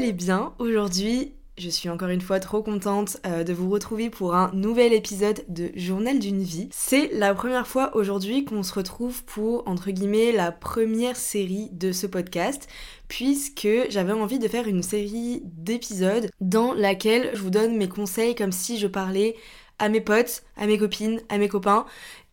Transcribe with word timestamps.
allez 0.00 0.12
bien. 0.14 0.54
Aujourd'hui, 0.58 1.34
je 1.58 1.68
suis 1.68 1.90
encore 1.90 2.08
une 2.08 2.22
fois 2.22 2.40
trop 2.40 2.62
contente 2.62 3.18
euh, 3.26 3.44
de 3.44 3.52
vous 3.52 3.68
retrouver 3.68 4.08
pour 4.08 4.34
un 4.34 4.50
nouvel 4.54 4.94
épisode 4.94 5.44
de 5.48 5.72
Journal 5.74 6.18
d'une 6.18 6.42
vie. 6.42 6.70
C'est 6.72 7.10
la 7.12 7.34
première 7.34 7.66
fois 7.66 7.94
aujourd'hui 7.94 8.46
qu'on 8.46 8.62
se 8.62 8.72
retrouve 8.72 9.22
pour, 9.24 9.62
entre 9.68 9.90
guillemets, 9.90 10.32
la 10.32 10.52
première 10.52 11.16
série 11.16 11.68
de 11.72 11.92
ce 11.92 12.06
podcast, 12.06 12.66
puisque 13.08 13.68
j'avais 13.90 14.14
envie 14.14 14.38
de 14.38 14.48
faire 14.48 14.66
une 14.68 14.82
série 14.82 15.42
d'épisodes 15.44 16.30
dans 16.40 16.72
laquelle 16.72 17.32
je 17.34 17.42
vous 17.42 17.50
donne 17.50 17.76
mes 17.76 17.90
conseils 17.90 18.34
comme 18.34 18.52
si 18.52 18.78
je 18.78 18.86
parlais 18.86 19.36
à 19.80 19.88
mes 19.88 20.00
potes, 20.00 20.44
à 20.56 20.66
mes 20.66 20.78
copines, 20.78 21.20
à 21.28 21.38
mes 21.38 21.48
copains. 21.48 21.86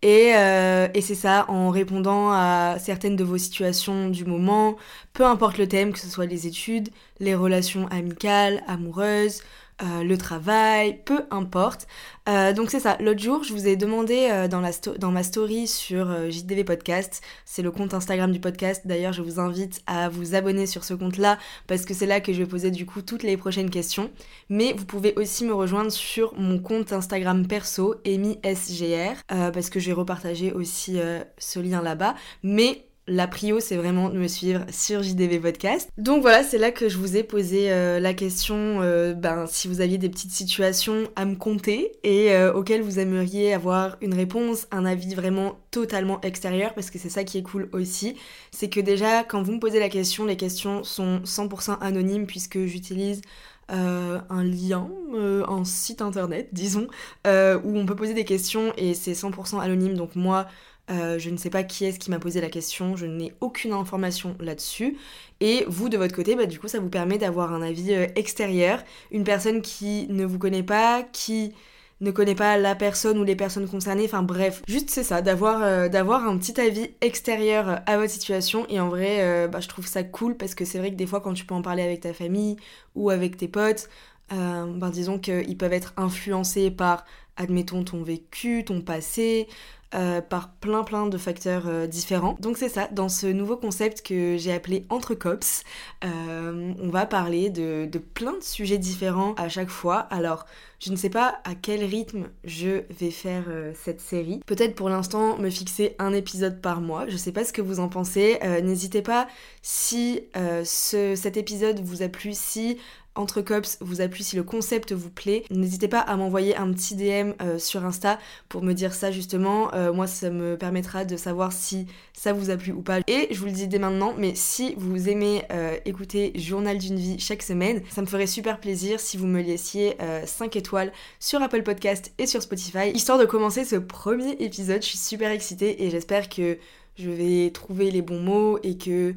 Et, 0.03 0.33
euh, 0.35 0.87
et 0.93 1.01
c'est 1.01 1.15
ça, 1.15 1.45
en 1.49 1.71
répondant 1.71 2.31
à 2.31 2.75
certaines 2.79 3.15
de 3.15 3.23
vos 3.23 3.39
situations 3.39 4.09
du 4.09 4.25
moment, 4.25 4.77
peu 5.13 5.25
importe 5.25 5.57
le 5.57 5.67
thème, 5.67 5.91
que 5.91 5.99
ce 5.99 6.07
soit 6.07 6.27
les 6.27 6.45
études, 6.45 6.89
les 7.19 7.33
relations 7.33 7.87
amicales, 7.87 8.63
amoureuses, 8.67 9.41
euh, 9.81 10.03
le 10.03 10.17
travail, 10.17 11.01
peu 11.05 11.21
importe. 11.29 11.87
Euh, 12.27 12.51
donc 12.51 12.71
c'est 12.71 12.79
ça, 12.79 12.97
l'autre 12.99 13.21
jour 13.21 13.43
je 13.43 13.53
vous 13.53 13.67
ai 13.67 13.75
demandé 13.75 14.27
euh, 14.31 14.47
dans, 14.47 14.59
la 14.59 14.71
dans 14.97 15.11
ma 15.11 15.21
story 15.21 15.67
sur 15.67 16.29
JDV 16.31 16.63
Podcast, 16.63 17.21
c'est 17.45 17.61
le 17.61 17.69
compte 17.69 17.93
Instagram 17.93 18.31
du 18.31 18.39
podcast, 18.39 18.81
d'ailleurs 18.85 19.13
je 19.13 19.21
vous 19.21 19.39
invite 19.39 19.81
à 19.85 20.09
vous 20.09 20.33
abonner 20.33 20.65
sur 20.65 20.83
ce 20.83 20.95
compte-là 20.95 21.37
parce 21.67 21.85
que 21.85 21.93
c'est 21.93 22.07
là 22.07 22.21
que 22.21 22.33
je 22.33 22.39
vais 22.39 22.47
poser 22.47 22.71
du 22.71 22.87
coup 22.87 23.03
toutes 23.03 23.21
les 23.21 23.37
prochaines 23.37 23.69
questions. 23.69 24.09
Mais 24.49 24.73
vous 24.73 24.85
pouvez 24.85 25.13
aussi 25.15 25.45
me 25.45 25.53
rejoindre 25.53 25.91
sur 25.91 26.33
mon 26.37 26.57
compte 26.57 26.91
Instagram 26.91 27.47
perso, 27.47 27.95
SGR, 28.03 29.23
parce 29.27 29.69
que 29.69 29.79
j'ai 29.79 29.93
repartagé 29.93 30.51
aussi 30.51 30.97
ce 31.37 31.59
lien 31.59 31.83
là-bas. 31.83 32.15
Mais 32.41 32.86
la 33.07 33.27
prio, 33.27 33.59
c'est 33.61 33.77
vraiment 33.77 34.09
de 34.09 34.17
me 34.17 34.27
suivre 34.27 34.65
sur 34.69 35.01
JDV 35.01 35.39
Podcast. 35.39 35.89
Donc 35.97 36.21
voilà, 36.21 36.43
c'est 36.43 36.57
là 36.57 36.71
que 36.71 36.89
je 36.89 36.97
vous 36.97 37.15
ai 37.15 37.23
posé 37.23 37.71
euh, 37.71 38.01
la 38.01 38.13
question, 38.13 38.81
euh, 38.81 39.13
ben, 39.13 39.45
si 39.47 39.69
vous 39.69 39.79
aviez 39.79 39.97
des 39.97 40.09
petites 40.09 40.31
situations 40.31 41.07
à 41.15 41.23
me 41.23 41.35
conter 41.35 41.93
et 42.03 42.33
euh, 42.33 42.53
auxquelles 42.53 42.81
vous 42.81 42.99
aimeriez 42.99 43.53
avoir 43.53 43.95
une 44.01 44.13
réponse, 44.13 44.67
un 44.71 44.85
avis 44.85 45.15
vraiment 45.15 45.57
totalement 45.71 46.19
extérieur, 46.21 46.73
parce 46.73 46.91
que 46.91 46.99
c'est 46.99 47.09
ça 47.09 47.23
qui 47.23 47.37
est 47.37 47.43
cool 47.43 47.69
aussi. 47.71 48.17
C'est 48.51 48.69
que 48.69 48.81
déjà, 48.81 49.23
quand 49.23 49.41
vous 49.41 49.53
me 49.53 49.59
posez 49.59 49.79
la 49.79 49.89
question, 49.89 50.25
les 50.25 50.37
questions 50.37 50.83
sont 50.83 51.21
100% 51.23 51.79
anonymes 51.79 52.25
puisque 52.25 52.65
j'utilise 52.65 53.21
un 53.69 54.43
lien, 54.45 54.89
un 55.13 55.65
site 55.65 56.01
internet, 56.01 56.47
disons, 56.53 56.87
où 57.25 57.77
on 57.77 57.85
peut 57.85 57.97
poser 57.97 58.13
des 58.13 58.23
questions 58.23 58.71
et 58.77 58.93
c'est 58.93 59.11
100% 59.11 59.59
anonyme. 59.59 59.95
Donc 59.95 60.15
moi, 60.15 60.47
euh, 60.89 61.19
je 61.19 61.29
ne 61.29 61.37
sais 61.37 61.49
pas 61.49 61.63
qui 61.63 61.85
est-ce 61.85 61.99
qui 61.99 62.09
m'a 62.09 62.19
posé 62.19 62.39
la 62.39 62.49
question, 62.49 62.95
je 62.95 63.05
n'ai 63.05 63.33
aucune 63.41 63.73
information 63.73 64.35
là-dessus. 64.39 64.97
Et 65.41 65.65
vous, 65.67 65.89
de 65.89 65.97
votre 65.97 66.15
côté, 66.15 66.35
bah, 66.35 66.45
du 66.45 66.59
coup, 66.59 66.67
ça 66.67 66.79
vous 66.79 66.89
permet 66.89 67.17
d'avoir 67.17 67.53
un 67.53 67.61
avis 67.61 67.93
euh, 67.93 68.07
extérieur, 68.15 68.83
une 69.11 69.25
personne 69.25 69.61
qui 69.61 70.07
ne 70.09 70.25
vous 70.25 70.39
connaît 70.39 70.63
pas, 70.63 71.03
qui 71.11 71.53
ne 71.99 72.11
connaît 72.11 72.35
pas 72.35 72.57
la 72.57 72.75
personne 72.75 73.17
ou 73.17 73.23
les 73.23 73.35
personnes 73.35 73.67
concernées, 73.67 74.05
enfin 74.05 74.21
bref, 74.21 74.61
juste 74.67 74.91
c'est 74.91 75.03
ça, 75.03 75.23
d'avoir 75.23 75.63
euh, 75.63 75.89
un 75.89 76.37
petit 76.37 76.59
avis 76.61 76.91
extérieur 77.01 77.81
à 77.85 77.97
votre 77.97 78.11
situation. 78.11 78.65
Et 78.69 78.79
en 78.79 78.87
vrai, 78.87 79.47
bah, 79.47 79.59
je 79.59 79.67
trouve 79.67 79.87
ça 79.87 80.03
cool 80.03 80.37
parce 80.37 80.53
que 80.53 80.63
c'est 80.63 80.77
vrai 80.77 80.91
que 80.91 80.95
des 80.95 81.07
fois 81.07 81.21
quand 81.21 81.33
tu 81.33 81.43
peux 81.43 81.55
en 81.55 81.63
parler 81.63 81.81
avec 81.81 82.01
ta 82.01 82.13
famille 82.13 82.55
ou 82.93 83.09
avec 83.09 83.35
tes 83.35 83.47
potes, 83.47 83.89
ben, 84.29 84.89
disons 84.91 85.17
qu'ils 85.17 85.57
peuvent 85.57 85.73
être 85.73 85.93
influencés 85.97 86.69
par, 86.69 87.03
admettons, 87.37 87.83
ton 87.83 88.03
vécu, 88.03 88.63
ton 88.65 88.81
passé, 88.81 89.47
euh, 89.95 90.19
par 90.19 90.51
plein 90.51 90.83
plein 90.83 91.07
de 91.07 91.17
facteurs 91.17 91.63
euh, 91.67 91.87
différents. 91.87 92.35
Donc 92.41 92.57
c'est 92.57 92.67
ça, 92.67 92.89
dans 92.91 93.07
ce 93.07 93.25
nouveau 93.25 93.55
concept 93.55 94.05
que 94.05 94.35
j'ai 94.35 94.51
appelé 94.51 94.85
Entre 94.89 95.15
Cops, 95.15 95.63
euh, 96.03 96.73
on 96.77 96.89
va 96.89 97.05
parler 97.05 97.49
de, 97.49 97.89
plein 98.13 98.33
de 98.33 98.43
sujets 98.43 98.77
différents 98.77 99.33
à 99.35 99.47
chaque 99.47 99.69
fois. 99.69 99.99
Alors 99.99 100.45
je 100.79 100.91
ne 100.91 100.97
sais 100.97 101.09
pas 101.09 101.39
à 101.45 101.55
quel 101.55 101.85
rythme 101.85 102.27
je 102.43 102.81
vais 102.99 103.11
faire 103.11 103.45
cette 103.75 104.01
série. 104.01 104.41
Peut-être 104.45 104.75
pour 104.75 104.89
l'instant 104.89 105.37
me 105.37 105.49
fixer 105.49 105.95
un 105.99 106.11
épisode 106.11 106.59
par 106.59 106.81
mois. 106.81 107.07
Je 107.07 107.15
sais 107.15 107.31
pas 107.31 107.45
ce 107.45 107.53
que 107.53 107.61
vous 107.61 107.79
en 107.79 107.87
pensez. 107.87 108.39
N'hésitez 108.61 109.01
pas 109.01 109.27
si 109.63 110.21
cet 110.65 111.37
épisode 111.37 111.79
vous 111.79 112.03
a 112.03 112.09
plu, 112.09 112.33
si 112.33 112.77
entre 113.17 113.41
Cops 113.41 113.77
vous 113.81 114.01
a 114.01 114.07
plu, 114.07 114.23
si 114.23 114.35
le 114.35 114.43
concept 114.43 114.93
vous 114.93 115.09
plaît, 115.09 115.43
n'hésitez 115.51 115.87
pas 115.87 115.99
à 115.99 116.15
m'envoyer 116.15 116.55
un 116.55 116.71
petit 116.71 116.95
DM 116.95 117.33
euh, 117.41 117.59
sur 117.59 117.83
Insta 117.85 118.19
pour 118.49 118.63
me 118.63 118.73
dire 118.73 118.93
ça 118.93 119.11
justement. 119.11 119.73
Euh, 119.73 119.91
moi, 119.91 120.07
ça 120.07 120.29
me 120.29 120.57
permettra 120.57 121.05
de 121.05 121.17
savoir 121.17 121.51
si 121.51 121.87
ça 122.13 122.33
vous 122.33 122.49
a 122.49 122.57
plu 122.57 122.71
ou 122.71 122.81
pas. 122.81 122.99
Et 123.07 123.27
je 123.31 123.39
vous 123.39 123.45
le 123.45 123.51
dis 123.51 123.67
dès 123.67 123.79
maintenant, 123.79 124.13
mais 124.17 124.33
si 124.35 124.75
vous 124.77 125.09
aimez 125.09 125.43
euh, 125.51 125.77
écouter 125.85 126.31
Journal 126.35 126.77
d'une 126.77 126.97
vie 126.97 127.19
chaque 127.19 127.43
semaine, 127.43 127.81
ça 127.89 128.01
me 128.01 128.07
ferait 128.07 128.27
super 128.27 128.59
plaisir 128.59 128.99
si 128.99 129.17
vous 129.17 129.27
me 129.27 129.41
laissiez 129.41 129.97
5 130.25 130.55
étoiles 130.55 130.91
sur 131.19 131.41
Apple 131.41 131.63
Podcast 131.63 132.11
et 132.17 132.27
sur 132.27 132.41
Spotify, 132.41 132.91
histoire 132.93 133.17
de 133.17 133.25
commencer 133.25 133.65
ce 133.65 133.75
premier 133.75 134.31
épisode. 134.39 134.81
Je 134.81 134.87
suis 134.87 134.97
super 134.97 135.31
excitée 135.31 135.83
et 135.83 135.89
j'espère 135.89 136.29
que 136.29 136.57
je 136.97 137.09
vais 137.09 137.51
trouver 137.51 137.91
les 137.91 138.01
bons 138.01 138.19
mots 138.19 138.59
et 138.63 138.77
que 138.77 139.13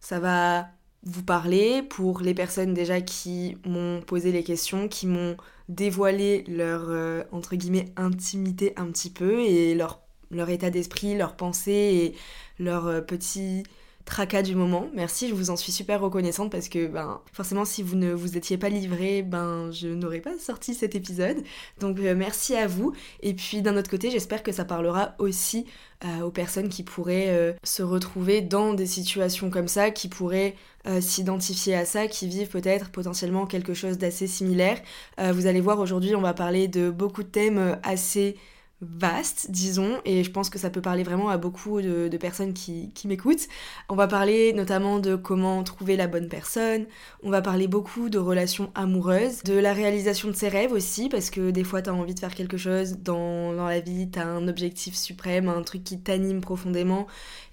ça 0.00 0.18
va 0.18 0.68
vous 1.04 1.22
parler 1.22 1.82
pour 1.82 2.20
les 2.20 2.34
personnes 2.34 2.74
déjà 2.74 3.00
qui 3.00 3.56
m'ont 3.66 4.00
posé 4.02 4.30
les 4.30 4.44
questions, 4.44 4.88
qui 4.88 5.06
m'ont 5.06 5.36
dévoilé 5.68 6.44
leur 6.48 6.84
euh, 6.88 7.24
entre 7.32 7.56
guillemets 7.56 7.92
intimité 7.96 8.72
un 8.76 8.86
petit 8.90 9.10
peu 9.10 9.40
et 9.40 9.74
leur, 9.74 10.00
leur 10.30 10.48
état 10.50 10.70
d'esprit, 10.70 11.16
leurs 11.16 11.36
pensées 11.36 11.72
et 11.72 12.62
leurs 12.62 12.86
euh, 12.86 13.00
petits 13.00 13.64
tracas 14.04 14.42
du 14.42 14.56
moment. 14.56 14.88
Merci, 14.94 15.28
je 15.28 15.34
vous 15.34 15.50
en 15.50 15.56
suis 15.56 15.70
super 15.70 16.00
reconnaissante 16.00 16.50
parce 16.50 16.68
que 16.68 16.88
ben 16.88 17.20
forcément 17.32 17.64
si 17.64 17.84
vous 17.84 17.94
ne 17.94 18.12
vous 18.12 18.36
étiez 18.36 18.58
pas 18.58 18.68
livré, 18.68 19.22
ben 19.22 19.70
je 19.70 19.86
n'aurais 19.86 20.20
pas 20.20 20.36
sorti 20.38 20.74
cet 20.74 20.94
épisode. 20.96 21.42
Donc 21.80 21.98
euh, 22.00 22.14
merci 22.16 22.56
à 22.56 22.66
vous. 22.66 22.92
Et 23.22 23.34
puis 23.34 23.62
d'un 23.62 23.76
autre 23.76 23.90
côté, 23.90 24.10
j'espère 24.10 24.42
que 24.42 24.50
ça 24.50 24.64
parlera 24.64 25.14
aussi 25.18 25.66
euh, 26.04 26.22
aux 26.22 26.32
personnes 26.32 26.68
qui 26.68 26.82
pourraient 26.82 27.56
se 27.62 27.82
retrouver 27.84 28.40
dans 28.40 28.74
des 28.74 28.86
situations 28.86 29.50
comme 29.50 29.68
ça, 29.68 29.92
qui 29.92 30.08
pourraient 30.08 30.56
s'identifier 31.00 31.74
à 31.74 31.84
ça, 31.84 32.08
qui 32.08 32.28
vivent 32.28 32.48
peut-être 32.48 32.90
potentiellement 32.90 33.46
quelque 33.46 33.74
chose 33.74 33.98
d'assez 33.98 34.26
similaire. 34.26 34.80
vous 35.18 35.46
allez 35.46 35.60
voir 35.60 35.78
aujourd'hui, 35.78 36.14
on 36.14 36.20
va 36.20 36.34
parler 36.34 36.68
de 36.68 36.90
beaucoup 36.90 37.22
de 37.22 37.28
thèmes 37.28 37.78
assez 37.82 38.36
vaste, 38.82 39.50
disons, 39.50 40.00
et 40.04 40.24
je 40.24 40.30
pense 40.30 40.50
que 40.50 40.58
ça 40.58 40.68
peut 40.68 40.80
parler 40.80 41.04
vraiment 41.04 41.28
à 41.28 41.38
beaucoup 41.38 41.80
de, 41.80 42.16
personnes 42.16 42.52
qui, 42.52 42.92
m'écoutent. 43.04 43.46
On 43.88 43.94
va 43.94 44.08
parler 44.08 44.52
notamment 44.52 44.98
de 44.98 45.14
comment 45.14 45.62
trouver 45.62 45.96
la 45.96 46.08
bonne 46.08 46.28
personne, 46.28 46.86
on 47.22 47.30
va 47.30 47.40
parler 47.42 47.68
beaucoup 47.68 48.10
de 48.10 48.18
relations 48.18 48.72
amoureuses, 48.74 49.44
de 49.44 49.54
la 49.54 49.72
réalisation 49.72 50.28
de 50.28 50.34
ses 50.34 50.48
rêves 50.48 50.72
aussi, 50.72 51.08
parce 51.08 51.30
que 51.30 51.50
des 51.50 51.64
fois 51.64 51.80
t'as 51.80 51.92
envie 51.92 52.14
de 52.14 52.20
faire 52.20 52.34
quelque 52.34 52.56
chose 52.56 52.98
dans, 52.98 53.52
la 53.52 53.80
vie, 53.80 54.10
t'as 54.10 54.24
un 54.24 54.48
objectif 54.48 54.96
suprême, 54.96 55.48
un 55.48 55.62
truc 55.62 55.84
qui 55.84 56.00
t'anime 56.00 56.40
profondément, 56.40 57.06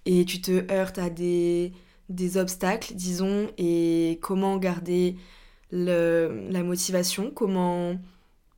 et 0.06 0.26
tu 0.26 0.42
te 0.42 0.72
heurtes 0.72 0.98
à 0.98 1.12
des, 1.12 1.74
des 2.10 2.38
obstacles, 2.38 2.94
disons, 2.96 3.50
et 3.58 4.20
comment 4.22 4.58
garder 4.58 5.16
la 5.72 6.64
motivation, 6.64 7.32
comment 7.32 7.96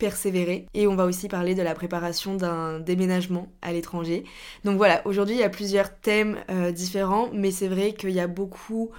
persévérer. 0.01 0.65
Et 0.73 0.87
on 0.87 0.95
va 0.95 1.05
aussi 1.05 1.27
parler 1.27 1.53
de 1.53 1.61
la 1.61 1.75
préparation 1.75 2.33
d'un 2.33 2.79
déménagement 2.79 3.51
à 3.61 3.71
l'étranger. 3.71 4.23
Donc 4.65 4.77
voilà, 4.77 5.05
aujourd'hui 5.05 5.35
il 5.35 5.39
y 5.39 5.43
a 5.43 5.49
plusieurs 5.49 5.95
thèmes 5.95 6.39
euh, 6.49 6.71
différents, 6.71 7.29
mais 7.33 7.51
c'est 7.51 7.67
vrai 7.67 7.93
qu'il 7.93 8.09
y 8.09 8.19
a 8.19 8.25
beaucoup 8.25 8.89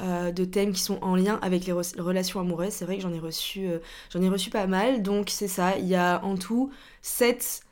euh, 0.00 0.30
de 0.30 0.44
thèmes 0.44 0.72
qui 0.72 0.80
sont 0.80 1.00
en 1.02 1.16
lien 1.16 1.40
avec 1.42 1.66
les 1.66 1.72
relations 1.72 2.38
amoureuses. 2.38 2.74
C'est 2.74 2.84
vrai 2.84 2.94
que 2.94 3.02
j'en 3.02 3.12
ai 3.12 3.18
reçu, 3.18 3.66
euh, 3.66 3.80
ai 4.22 4.28
reçu 4.28 4.50
pas 4.50 4.68
mal. 4.68 5.02
Donc 5.02 5.30
c'est 5.30 5.48
ça, 5.48 5.76
il 5.78 5.88
y 5.88 5.96
a 5.96 6.22
en 6.24 6.36
tout 6.36 6.70
sept 7.02 7.62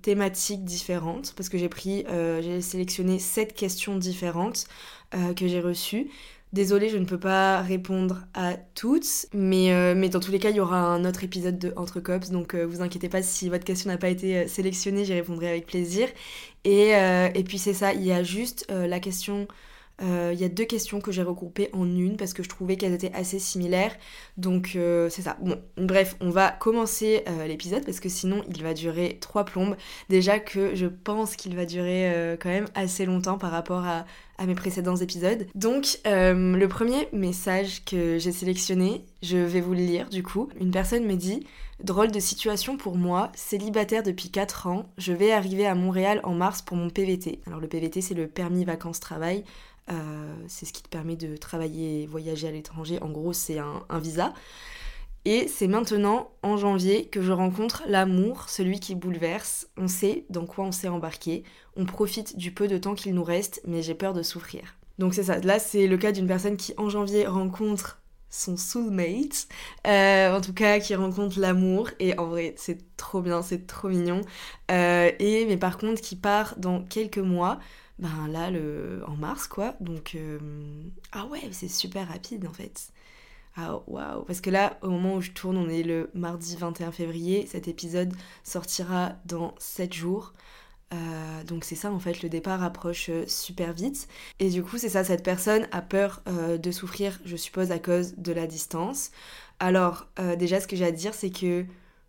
thématiques 0.00 0.64
différentes 0.64 1.34
parce 1.36 1.50
que 1.50 1.58
j'ai 1.58 1.68
pris, 1.68 2.06
j'ai 2.08 2.62
sélectionné 2.62 3.18
sept 3.18 3.52
questions 3.52 3.98
différentes 3.98 4.64
que 5.36 5.46
j'ai 5.46 5.60
reçues. 5.60 6.08
Désolée, 6.54 6.88
je 6.88 6.98
ne 6.98 7.04
peux 7.04 7.18
pas 7.18 7.62
répondre 7.62 8.20
à 8.32 8.54
toutes, 8.76 9.26
mais, 9.32 9.72
euh, 9.72 9.96
mais 9.96 10.08
dans 10.08 10.20
tous 10.20 10.30
les 10.30 10.38
cas, 10.38 10.50
il 10.50 10.56
y 10.56 10.60
aura 10.60 10.78
un 10.78 11.04
autre 11.04 11.24
épisode 11.24 11.58
de 11.58 11.72
Entre 11.74 11.98
Cops, 11.98 12.30
donc 12.30 12.54
euh, 12.54 12.64
vous 12.64 12.80
inquiétez 12.80 13.08
pas 13.08 13.24
si 13.24 13.48
votre 13.48 13.64
question 13.64 13.90
n'a 13.90 13.98
pas 13.98 14.08
été 14.08 14.36
euh, 14.36 14.46
sélectionnée, 14.46 15.04
j'y 15.04 15.14
répondrai 15.14 15.48
avec 15.48 15.66
plaisir. 15.66 16.06
Et 16.64 17.44
puis 17.44 17.58
c'est 17.58 17.74
ça, 17.74 17.92
il 17.92 18.04
y 18.04 18.12
a 18.12 18.22
juste 18.22 18.68
la 18.70 19.00
question 19.00 19.48
il 20.00 20.38
y 20.38 20.44
a 20.44 20.48
deux 20.48 20.64
questions 20.64 21.00
que 21.00 21.12
j'ai 21.12 21.22
regroupées 21.22 21.70
en 21.72 21.84
une 21.84 22.16
parce 22.16 22.34
que 22.34 22.42
je 22.42 22.48
trouvais 22.48 22.76
qu'elles 22.76 22.94
étaient 22.94 23.12
assez 23.14 23.38
similaires. 23.38 23.94
Donc 24.36 24.76
c'est 25.08 25.22
ça. 25.22 25.36
Bon, 25.40 25.60
bref, 25.76 26.16
on 26.20 26.30
va 26.30 26.50
commencer 26.50 27.24
l'épisode 27.46 27.84
parce 27.84 28.00
que 28.00 28.08
sinon 28.08 28.42
il 28.48 28.62
va 28.62 28.74
durer 28.74 29.18
trois 29.20 29.44
plombes. 29.44 29.76
Déjà 30.08 30.40
que 30.40 30.74
je 30.74 30.86
pense 30.86 31.36
qu'il 31.36 31.54
va 31.56 31.64
durer 31.64 32.36
quand 32.40 32.50
même 32.50 32.66
assez 32.74 33.06
longtemps 33.06 33.38
par 33.38 33.52
rapport 33.52 33.84
à, 33.84 34.04
à 34.38 34.46
mes 34.46 34.54
précédents 34.54 34.96
épisodes. 34.96 35.46
Donc, 35.54 35.98
euh, 36.06 36.56
le 36.56 36.68
premier 36.68 37.08
message 37.12 37.84
que 37.84 38.18
j'ai 38.18 38.32
sélectionné, 38.32 39.04
je 39.22 39.36
vais 39.36 39.60
vous 39.60 39.74
le 39.74 39.80
lire 39.80 40.08
du 40.08 40.22
coup. 40.22 40.48
Une 40.60 40.70
personne 40.70 41.04
me 41.04 41.14
dit 41.14 41.46
Drôle 41.82 42.12
de 42.12 42.20
situation 42.20 42.76
pour 42.76 42.96
moi, 42.96 43.32
célibataire 43.34 44.04
depuis 44.04 44.30
4 44.30 44.68
ans, 44.68 44.88
je 44.96 45.12
vais 45.12 45.32
arriver 45.32 45.66
à 45.66 45.74
Montréal 45.74 46.20
en 46.22 46.32
mars 46.32 46.62
pour 46.62 46.76
mon 46.76 46.88
PVT. 46.88 47.40
Alors, 47.46 47.60
le 47.60 47.66
PVT, 47.66 48.00
c'est 48.00 48.14
le 48.14 48.28
permis 48.28 48.64
vacances-travail. 48.64 49.44
Euh, 49.90 50.34
c'est 50.48 50.66
ce 50.66 50.72
qui 50.72 50.82
te 50.82 50.88
permet 50.88 51.16
de 51.16 51.36
travailler 51.36 52.02
et 52.02 52.06
voyager 52.06 52.48
à 52.48 52.50
l'étranger. 52.50 52.98
En 53.02 53.10
gros, 53.10 53.32
c'est 53.32 53.58
un, 53.58 53.84
visa. 53.98 54.32
Et 55.24 55.48
c'est 55.48 55.68
maintenant, 55.68 56.30
en 56.42 56.56
janvier, 56.56 57.06
que 57.06 57.22
je 57.22 57.32
rencontre 57.32 57.82
l'amour, 57.86 58.48
celui 58.48 58.80
qui 58.80 58.94
bouleverse. 58.94 59.68
On 59.76 59.88
sait 59.88 60.26
dans 60.30 60.46
quoi 60.46 60.64
on 60.64 60.72
s'est 60.72 60.88
embarqué. 60.88 61.44
On 61.76 61.86
profite 61.86 62.36
du 62.36 62.52
peu 62.52 62.68
de 62.68 62.78
temps 62.78 62.94
qu'il 62.94 63.14
nous 63.14 63.24
reste, 63.24 63.62
mais 63.66 63.82
j'ai 63.82 63.94
peur 63.94 64.12
de 64.12 64.22
souffrir. 64.22 64.76
Donc 64.98 65.14
c'est 65.14 65.24
ça. 65.24 65.38
Là, 65.40 65.58
c'est 65.58 65.86
le 65.86 65.96
cas 65.96 66.12
d'une 66.12 66.26
personne 66.26 66.56
qui, 66.56 66.74
en 66.76 66.88
janvier, 66.88 67.26
rencontre 67.26 68.00
son 68.34 68.56
soulmate. 68.56 69.48
Euh, 69.86 70.36
en 70.36 70.40
tout 70.40 70.52
cas, 70.52 70.80
qui 70.80 70.94
rencontre 70.94 71.38
l'amour. 71.38 71.90
Et 72.00 72.18
en 72.18 72.26
vrai, 72.26 72.54
c'est 72.58 72.96
trop 72.96 73.22
bien, 73.22 73.42
c'est 73.42 73.66
trop 73.66 73.88
mignon. 73.88 74.20
Euh, 74.70 75.10
et, 75.18 75.46
mais 75.46 75.56
par 75.56 75.78
contre, 75.78 76.00
qui 76.00 76.16
part 76.16 76.54
dans 76.58 76.82
quelques 76.82 77.18
mois. 77.18 77.58
Ben 77.98 78.26
là, 78.28 78.50
le, 78.50 79.02
en 79.06 79.16
mars, 79.16 79.46
quoi. 79.46 79.76
Donc, 79.80 80.14
euh, 80.14 80.38
ah 81.12 81.26
ouais, 81.26 81.42
c'est 81.52 81.68
super 81.68 82.08
rapide, 82.08 82.46
en 82.46 82.52
fait. 82.52 82.88
Ah 83.56 83.80
waouh 83.86 84.24
Parce 84.24 84.40
que 84.40 84.50
là, 84.50 84.78
au 84.82 84.90
moment 84.90 85.14
où 85.14 85.20
je 85.20 85.30
tourne, 85.30 85.56
on 85.56 85.68
est 85.68 85.84
le 85.84 86.10
mardi 86.14 86.56
21 86.56 86.90
février. 86.90 87.46
Cet 87.46 87.68
épisode 87.68 88.12
sortira 88.42 89.12
dans 89.26 89.54
7 89.58 89.92
jours. 89.94 90.32
Euh, 90.92 91.44
donc 91.44 91.64
c'est 91.64 91.74
ça 91.76 91.90
en 91.90 91.98
fait, 91.98 92.22
le 92.22 92.28
départ 92.28 92.62
approche 92.62 93.08
euh, 93.10 93.24
super 93.26 93.72
vite. 93.72 94.08
Et 94.38 94.50
du 94.50 94.62
coup 94.62 94.76
c'est 94.78 94.88
ça, 94.88 95.02
cette 95.04 95.24
personne 95.24 95.66
a 95.72 95.82
peur 95.82 96.22
de 96.26 96.70
souffrir, 96.70 97.20
je 97.24 97.36
suppose, 97.36 97.70
à 97.72 97.78
cause 97.78 98.14
de 98.16 98.32
la 98.32 98.46
distance. 98.46 99.10
Alors 99.60 100.08
déjà 100.38 100.60
ce 100.60 100.66
que 100.66 100.76
j'ai 100.76 100.84
à 100.84 100.92
dire 100.92 101.14
c'est 101.14 101.30
que 101.30 101.64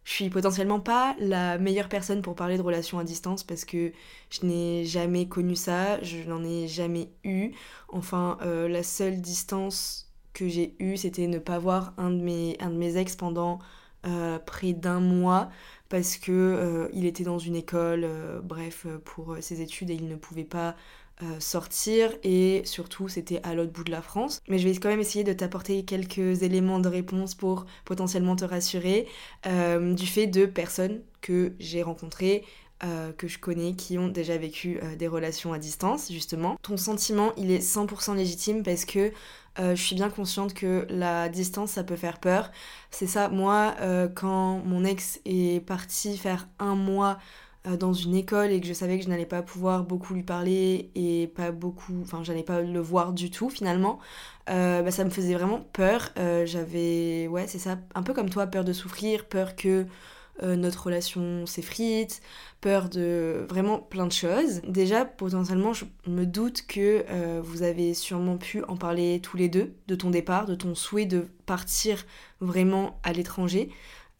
je 0.06 0.14
suis 0.14 0.30
potentiellement 0.30 0.80
pas 0.80 1.16
la 1.20 1.58
meilleure 1.58 1.90
personne 1.90 2.22
pour 2.22 2.36
parler 2.36 2.58
de 2.58 2.62
relations 2.62 3.00
à 3.00 3.04
distance 3.04 3.44
parce 3.44 3.66
que 3.66 3.92
je 4.30 4.46
n'ai 4.46 4.86
jamais 4.86 5.28
connu 5.28 5.56
ça, 5.56 6.02
je 6.02 6.18
n'en 6.30 6.44
ai 6.44 6.68
jamais 6.68 7.10
eu. 7.24 7.52
Enfin 7.90 8.38
la 8.42 8.84
seule 8.84 9.20
distance 9.20 10.06
que 10.36 10.48
j'ai 10.48 10.76
eu, 10.80 10.98
c'était 10.98 11.26
ne 11.26 11.40
pas 11.40 11.58
voir 11.58 11.94
un 11.98 12.12
de 12.12 12.22
mes, 12.22 12.98
ex 12.98 13.16
pendant 13.16 13.58
euh, 14.06 14.38
près 14.38 14.74
d'un 14.74 15.00
mois 15.00 15.50
parce 15.90 16.18
que 16.18 16.32
euh, 16.32 16.90
il 16.94 17.06
était 17.06 17.24
dans 17.24 17.40
une 17.40 17.56
école, 17.56 18.04
euh, 18.04 18.42
bref, 18.42 18.86
pour 19.06 19.38
ses 19.42 19.62
études 19.62 19.90
et 19.90 19.96
il 19.96 20.08
ne 20.08 20.16
pouvait 20.16 20.44
pas 20.44 20.76
sortir 21.40 22.12
et 22.24 22.62
surtout 22.66 23.08
c'était 23.08 23.40
à 23.44 23.54
l'autre 23.54 23.72
bout 23.72 23.84
de 23.84 23.92
la 23.92 24.02
France. 24.02 24.42
Mais 24.48 24.58
je 24.58 24.68
vais 24.68 24.76
quand 24.76 24.90
même 24.90 25.00
essayer 25.00 25.24
de 25.24 25.34
t'apporter 25.34 25.84
quelques 25.84 26.44
éléments 26.44 26.80
de 26.80 26.90
réponse 26.90 27.36
pour 27.36 27.66
potentiellement 27.86 28.36
te 28.36 28.46
rassurer 28.46 29.08
du 29.46 30.08
fait 30.08 30.28
de 30.28 30.46
personnes 30.46 31.02
que 31.22 31.54
j'ai 31.60 31.84
rencontrées 31.84 32.44
que 33.18 33.28
je 33.28 33.40
connais 33.40 33.74
qui 33.74 33.98
ont 33.98 34.10
déjà 34.10 34.38
vécu 34.38 34.80
des 34.98 35.08
relations 35.08 35.54
à 35.54 35.60
distance, 35.60 36.12
justement. 36.12 36.58
Ton 36.62 36.78
sentiment, 36.78 37.32
il 37.38 37.50
est 37.50 37.60
100% 37.60 38.16
légitime 38.16 38.62
parce 38.64 38.86
que 38.86 39.12
euh, 39.60 39.76
je 39.76 39.82
suis 39.82 39.96
bien 39.96 40.10
consciente 40.10 40.54
que 40.54 40.86
la 40.90 41.30
distance, 41.30 41.72
ça 41.72 41.84
peut 41.84 41.96
faire 41.96 42.20
peur. 42.20 42.52
C'est 42.92 43.08
ça, 43.08 43.30
moi, 43.30 43.76
euh, 43.80 44.08
quand 44.14 44.62
mon 44.66 44.84
ex 44.84 45.20
est 45.26 45.66
parti 45.66 46.18
faire 46.18 46.48
un 46.60 46.76
mois 46.76 47.12
euh, 47.12 47.16
dans 47.80 47.94
une 47.94 48.16
école 48.16 48.52
et 48.52 48.62
que 48.62 48.68
je 48.68 48.74
savais 48.74 48.98
que 48.98 49.04
je 49.04 49.10
n'allais 49.10 49.26
pas 49.26 49.42
pouvoir 49.42 49.84
beaucoup 49.84 50.14
lui 50.14 50.24
parler 50.24 50.92
et 50.96 51.28
pas 51.36 51.52
beaucoup, 51.52 52.00
enfin, 52.02 52.24
j'allais 52.24 52.44
pas 52.44 52.62
le 52.62 52.80
voir 52.80 53.14
du 53.14 53.32
tout 53.32 53.50
finalement, 53.50 54.00
bah, 54.48 54.92
ça 54.92 55.04
me 55.04 55.10
faisait 55.10 55.34
vraiment 55.34 55.62
peur. 55.74 56.12
J'avais, 56.46 57.28
ouais, 57.28 57.46
c'est 57.48 57.60
ça, 57.60 57.78
un 57.96 58.04
peu 58.04 58.14
comme 58.14 58.30
toi, 58.30 58.48
peur 58.48 58.64
de 58.64 58.74
souffrir, 58.74 59.26
peur 59.26 59.56
que 59.56 59.86
euh, 60.44 60.58
notre 60.58 60.88
relation 60.88 61.46
s'effrite, 61.46 62.22
peur 62.60 62.90
de 62.90 63.46
vraiment 63.48 63.80
plein 63.80 64.06
de 64.06 64.12
choses. 64.12 64.62
Déjà, 64.68 65.06
potentiellement, 65.06 65.72
je 65.72 65.86
me 66.08 66.26
doute 66.26 66.66
que 66.68 67.06
euh, 67.10 67.40
vous 67.42 67.64
avez 67.64 67.94
sûrement 67.94 68.38
pu 68.38 68.62
en 68.66 68.76
parler 68.76 69.22
tous 69.22 69.38
les 69.38 69.48
deux 69.48 69.76
de 69.88 69.96
ton 69.96 70.10
départ, 70.10 70.46
de 70.46 70.56
ton 70.56 70.76
souhait 70.76 71.06
de 71.06 71.28
partir 71.46 72.06
vraiment 72.42 73.00
à 73.04 73.14
l'étranger, 73.14 73.70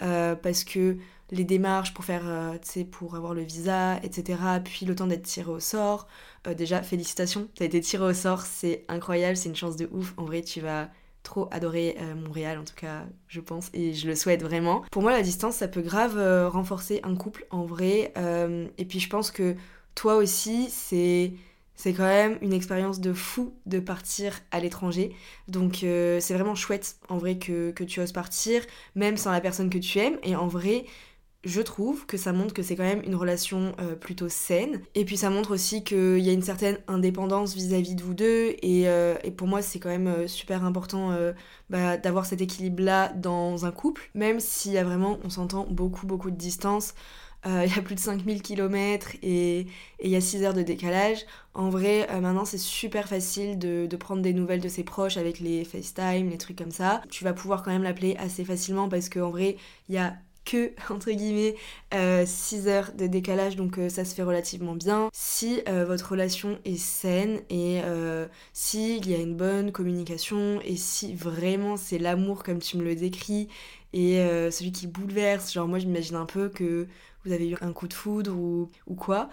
euh, 0.02 0.36
parce 0.36 0.64
que 0.64 0.98
les 1.32 1.44
démarches 1.44 1.94
pour 1.94 2.06
faire, 2.06 2.24
tu 2.62 2.70
sais, 2.70 2.86
pour 2.86 3.16
avoir 3.16 3.34
le 3.34 3.42
visa, 3.42 3.98
etc., 4.04 4.40
puis 4.64 4.86
le 4.86 4.96
temps 4.96 5.08
d'être 5.08 5.24
tiré 5.24 5.50
au 5.50 5.60
sort. 5.60 6.08
déjà, 6.58 6.82
félicitations, 6.84 7.48
t'as 7.56 7.66
été 7.66 7.82
tiré 7.82 8.04
au 8.04 8.14
sort, 8.14 8.42
c'est 8.42 8.86
incroyable, 8.88 9.36
c'est 9.36 9.50
une 9.50 9.56
chance 9.56 9.76
de 9.76 9.90
ouf. 9.92 10.14
En 10.18 10.26
vrai, 10.26 10.42
tu 10.42 10.62
vas 10.62 10.90
trop 11.26 11.50
adoré 11.52 11.98
euh, 12.00 12.16
Montréal, 12.16 12.58
en 12.58 12.64
tout 12.64 12.76
cas, 12.76 13.04
je 13.28 13.42
pense, 13.42 13.70
et 13.74 13.94
je 13.94 14.08
le 14.08 14.16
souhaite 14.16 14.42
vraiment. 14.42 14.86
Pour 14.92 15.02
moi, 15.02 15.12
la 15.12 15.22
distance, 15.22 15.56
ça 15.56 15.68
peut 15.68 15.82
grave 15.82 16.18
euh, 16.18 16.48
renforcer 16.48 17.02
un 17.04 17.16
couple 17.16 17.46
en 17.50 17.66
vrai. 17.66 18.14
Euh, 18.16 18.68
et 18.78 18.86
puis, 18.86 19.02
je 19.02 19.10
pense 19.10 19.32
que 19.32 19.56
toi 19.96 20.16
aussi, 20.16 20.70
c'est. 20.70 21.34
Quand 21.84 22.06
même 22.06 22.38
une 22.42 22.54
expérience 22.54 23.02
de 23.02 23.12
fou 23.12 23.54
de 23.66 23.80
partir 23.80 24.40
à 24.52 24.62
l'étranger. 24.62 25.14
Donc 25.50 25.80
c'est 25.82 26.34
vraiment 26.34 26.56
chouette 26.56 26.96
en 27.10 27.18
vrai 27.18 27.38
que 27.38 27.74
tu 27.84 28.00
oses 28.00 28.14
partir, 28.14 28.64
même 28.96 29.18
sans 29.18 29.32
la 29.32 29.42
personne 29.42 29.70
que 29.70 29.78
tu 29.78 30.00
aimes. 30.00 30.18
Et 30.24 30.38
en 30.38 30.48
vrai, 30.48 30.86
je 31.46 31.62
trouve 31.62 32.08
que 32.08 32.18
ça 32.18 32.34
montre 32.34 32.54
que 32.54 32.64
c'est 32.64 32.76
quand 32.76 32.84
même 32.84 33.04
une 33.06 33.16
relation 33.16 33.76
euh, 33.80 33.96
plutôt 33.96 34.30
saine. 34.30 34.82
Et 34.96 35.06
puis 35.06 35.16
ça 35.16 35.30
montre 35.30 35.54
aussi 35.54 35.84
qu'il 35.84 36.20
y 36.20 36.30
a 36.30 36.34
une 36.34 36.42
certaine 36.42 36.80
indépendance 36.88 37.54
vis-à-vis 37.54 37.94
de 37.94 38.02
vous 38.02 38.16
deux. 38.16 38.56
Et, 38.64 38.90
euh, 38.90 39.16
pour 39.38 39.48
moi, 39.48 39.62
c'est 39.62 39.80
quand 39.80 39.90
même 39.90 40.08
euh, 40.08 40.28
super 40.28 40.66
important 40.66 41.16
bah, 41.70 41.98
d'avoir 41.98 42.26
cet 42.26 42.42
équilibre-là 42.42 43.10
dans 43.14 43.66
un 43.66 43.72
couple. 43.72 44.10
Même 44.16 44.40
s'il 44.40 44.72
y 44.72 44.78
a 44.78 44.84
vraiment, 44.84 45.20
on 45.24 45.30
s'entend, 45.30 45.68
beaucoup, 45.70 46.08
beaucoup 46.08 46.32
de 46.32 46.36
distance. 46.36 46.96
Il 47.48 47.72
y 47.72 47.78
a 47.78 47.82
plus 47.84 47.94
de 47.94 48.00
5000 48.00 48.42
km 48.42 49.12
et 49.22 49.68
il 50.04 50.10
y 50.10 50.16
a 50.16 50.22
6 50.22 50.44
heures 50.44 50.56
de 50.56 50.64
décalage. 50.64 51.28
En 51.54 51.70
vrai, 51.70 52.08
maintenant, 52.20 52.44
c'est 52.44 52.58
super 52.58 53.08
facile 53.08 53.60
de, 53.60 53.86
de, 53.86 53.96
prendre 53.98 54.24
des 54.24 54.34
nouvelles 54.34 54.62
de 54.62 54.68
ses 54.68 54.84
proches 54.84 55.18
avec 55.18 55.40
les 55.40 55.64
FaceTime, 55.64 56.32
les 56.32 56.40
trucs 56.40 56.58
comme 56.58 56.72
ça. 56.72 57.04
Tu 57.12 57.24
vas 57.24 57.34
pouvoir 57.34 57.62
quand 57.62 57.70
même 57.70 57.84
l'appeler 57.84 58.16
assez 58.18 58.44
facilement 58.46 58.90
parce 58.90 59.10
qu'en 59.10 59.30
vrai, 59.30 59.58
il 59.90 59.94
y 59.94 60.00
a 60.00 60.16
que, 60.46 60.72
entre 60.90 61.12
guillemets, 61.12 61.56
6 61.92 62.68
euh, 62.68 62.70
heures 62.70 62.92
de 62.94 63.08
décalage, 63.08 63.56
donc 63.56 63.78
euh, 63.78 63.90
ça 63.90 64.06
se 64.06 64.16
fait 64.16 64.24
relativement 64.24 64.76
bien. 64.76 65.10
Si 65.12 65.62
euh, 65.68 65.86
votre 65.86 66.12
relation 66.12 66.60
est 66.66 66.78
saine 66.78 67.42
et 67.50 67.82
s'il 68.54 69.10
y 69.10 69.16
a 69.16 69.18
une 69.18 69.36
bonne 69.36 69.72
communication 69.72 70.62
et 70.64 70.76
si 70.76 71.14
vraiment 71.16 71.78
c'est 71.78 71.98
l'amour 71.98 72.44
comme 72.44 72.60
tu 72.60 72.78
me 72.78 72.84
le 72.84 72.96
décris 72.96 73.48
et 73.94 74.18
celui 74.52 74.72
qui 74.72 74.88
bouleverse, 74.88 75.54
genre 75.54 75.68
moi 75.68 75.80
j'imagine 75.80 76.16
un 76.16 76.26
peu 76.26 76.50
que 76.50 76.88
vous 77.24 77.32
avez 77.32 77.50
eu 77.50 77.56
un 77.62 77.72
coup 77.72 77.88
de 77.88 77.94
foudre 77.94 78.36
ou, 78.36 78.70
ou 78.88 78.96
quoi, 78.96 79.30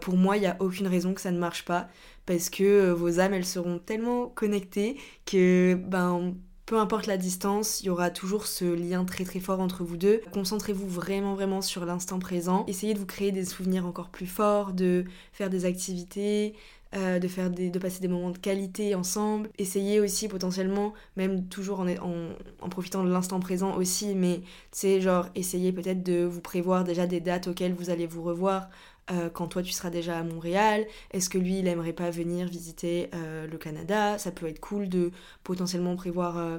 pour 0.00 0.16
moi 0.16 0.36
il 0.36 0.40
n'y 0.40 0.46
a 0.46 0.56
aucune 0.60 0.86
raison 0.86 1.14
que 1.14 1.20
ça 1.20 1.30
ne 1.30 1.38
marche 1.38 1.64
pas 1.64 1.88
parce 2.26 2.50
que 2.50 2.90
vos 2.90 3.20
âmes 3.20 3.34
elles 3.34 3.46
seront 3.46 3.78
tellement 3.78 4.26
connectées 4.28 4.96
que 5.26 5.74
ben 5.74 6.34
peu 6.66 6.78
importe 6.78 7.06
la 7.06 7.16
distance, 7.16 7.80
il 7.80 7.86
y 7.86 7.90
aura 7.90 8.10
toujours 8.10 8.46
ce 8.46 8.64
lien 8.64 9.04
très 9.04 9.24
très 9.24 9.40
fort 9.40 9.60
entre 9.60 9.82
vous 9.82 9.96
deux. 9.96 10.20
Concentrez-vous 10.32 10.88
vraiment 10.88 11.34
vraiment 11.34 11.62
sur 11.62 11.84
l'instant 11.84 12.18
présent. 12.18 12.64
Essayez 12.68 12.94
de 12.94 12.98
vous 12.98 13.06
créer 13.06 13.32
des 13.32 13.44
souvenirs 13.44 13.86
encore 13.86 14.10
plus 14.10 14.26
forts, 14.26 14.72
de 14.72 15.04
faire 15.32 15.50
des 15.50 15.64
activités, 15.64 16.54
euh, 16.96 17.20
de, 17.20 17.78
passer 17.78 18.00
des 18.00 18.08
moments 18.08 18.30
de 18.30 18.38
qualité 18.38 18.96
ensemble. 18.96 19.48
Essayez 19.58 20.00
aussi 20.00 20.26
potentiellement, 20.26 20.92
même 21.14 21.46
toujours 21.46 21.78
en, 21.78 21.86
en, 21.88 22.68
profitant 22.68 23.04
de 23.04 23.10
l'instant 23.10 23.38
présent 23.38 23.76
aussi, 23.76 24.16
mais 24.16 24.40
sais, 24.72 25.00
genre, 25.00 25.28
essayez 25.36 25.70
peut-être 25.70 26.02
de 26.02 26.24
vous 26.24 26.40
prévoir 26.40 26.82
déjà 26.82 27.06
des 27.06 27.20
dates 27.20 27.46
auxquelles 27.46 27.74
vous 27.74 27.90
allez 27.90 28.08
vous 28.08 28.24
revoir. 28.24 28.70
Euh, 29.10 29.28
quand 29.28 29.48
toi 29.48 29.62
tu 29.62 29.72
seras 29.72 29.90
déjà 29.90 30.18
à 30.18 30.22
Montréal 30.22 30.86
Est-ce 31.10 31.28
que 31.28 31.38
lui 31.38 31.58
il 31.58 31.66
aimerait 31.66 31.92
pas 31.92 32.10
venir 32.10 32.46
visiter 32.46 33.10
euh, 33.14 33.46
le 33.46 33.58
Canada? 33.58 34.18
Ça 34.18 34.30
peut 34.30 34.46
être 34.46 34.60
cool 34.60 34.88
de 34.88 35.10
potentiellement 35.42 35.96
prévoir 35.96 36.38
euh, 36.38 36.58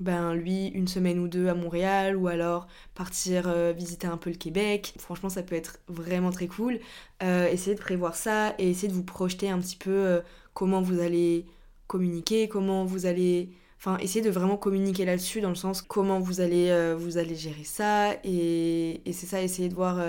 ben 0.00 0.34
lui 0.34 0.66
une 0.68 0.88
semaine 0.88 1.20
ou 1.20 1.28
deux 1.28 1.48
à 1.48 1.54
Montréal 1.54 2.16
ou 2.16 2.26
alors 2.26 2.66
partir 2.94 3.48
visiter 3.74 4.08
un 4.08 4.16
peu 4.16 4.30
le 4.30 4.36
Québec. 4.36 4.94
Franchement 4.98 5.28
ça 5.28 5.42
peut 5.42 5.54
être 5.54 5.78
vraiment 5.86 6.30
très 6.30 6.48
cool. 6.48 6.80
essayez 7.22 7.76
de 7.76 7.80
prévoir 7.80 8.16
ça 8.16 8.54
et 8.58 8.70
essayez 8.70 8.88
de 8.88 8.94
vous 8.94 9.04
projeter 9.04 9.50
un 9.50 9.60
petit 9.60 9.76
peu 9.76 10.20
comment 10.52 10.82
vous 10.82 10.98
allez 10.98 11.46
communiquer, 11.86 12.48
comment 12.48 12.84
vous 12.84 13.06
allez 13.06 13.50
Enfin, 13.78 13.98
essayez 13.98 14.24
de 14.24 14.30
vraiment 14.30 14.56
communiquer 14.56 15.04
là-dessus 15.04 15.42
dans 15.42 15.50
le 15.50 15.54
sens 15.54 15.82
comment 15.82 16.18
vous 16.18 16.40
allez, 16.40 16.94
vous 16.98 17.18
allez 17.18 17.36
gérer 17.36 17.64
ça. 17.64 18.14
Et, 18.24 19.08
et 19.08 19.12
c'est 19.12 19.26
ça, 19.26 19.42
essayez 19.42 19.68
de 19.68 19.74
voir 19.74 20.00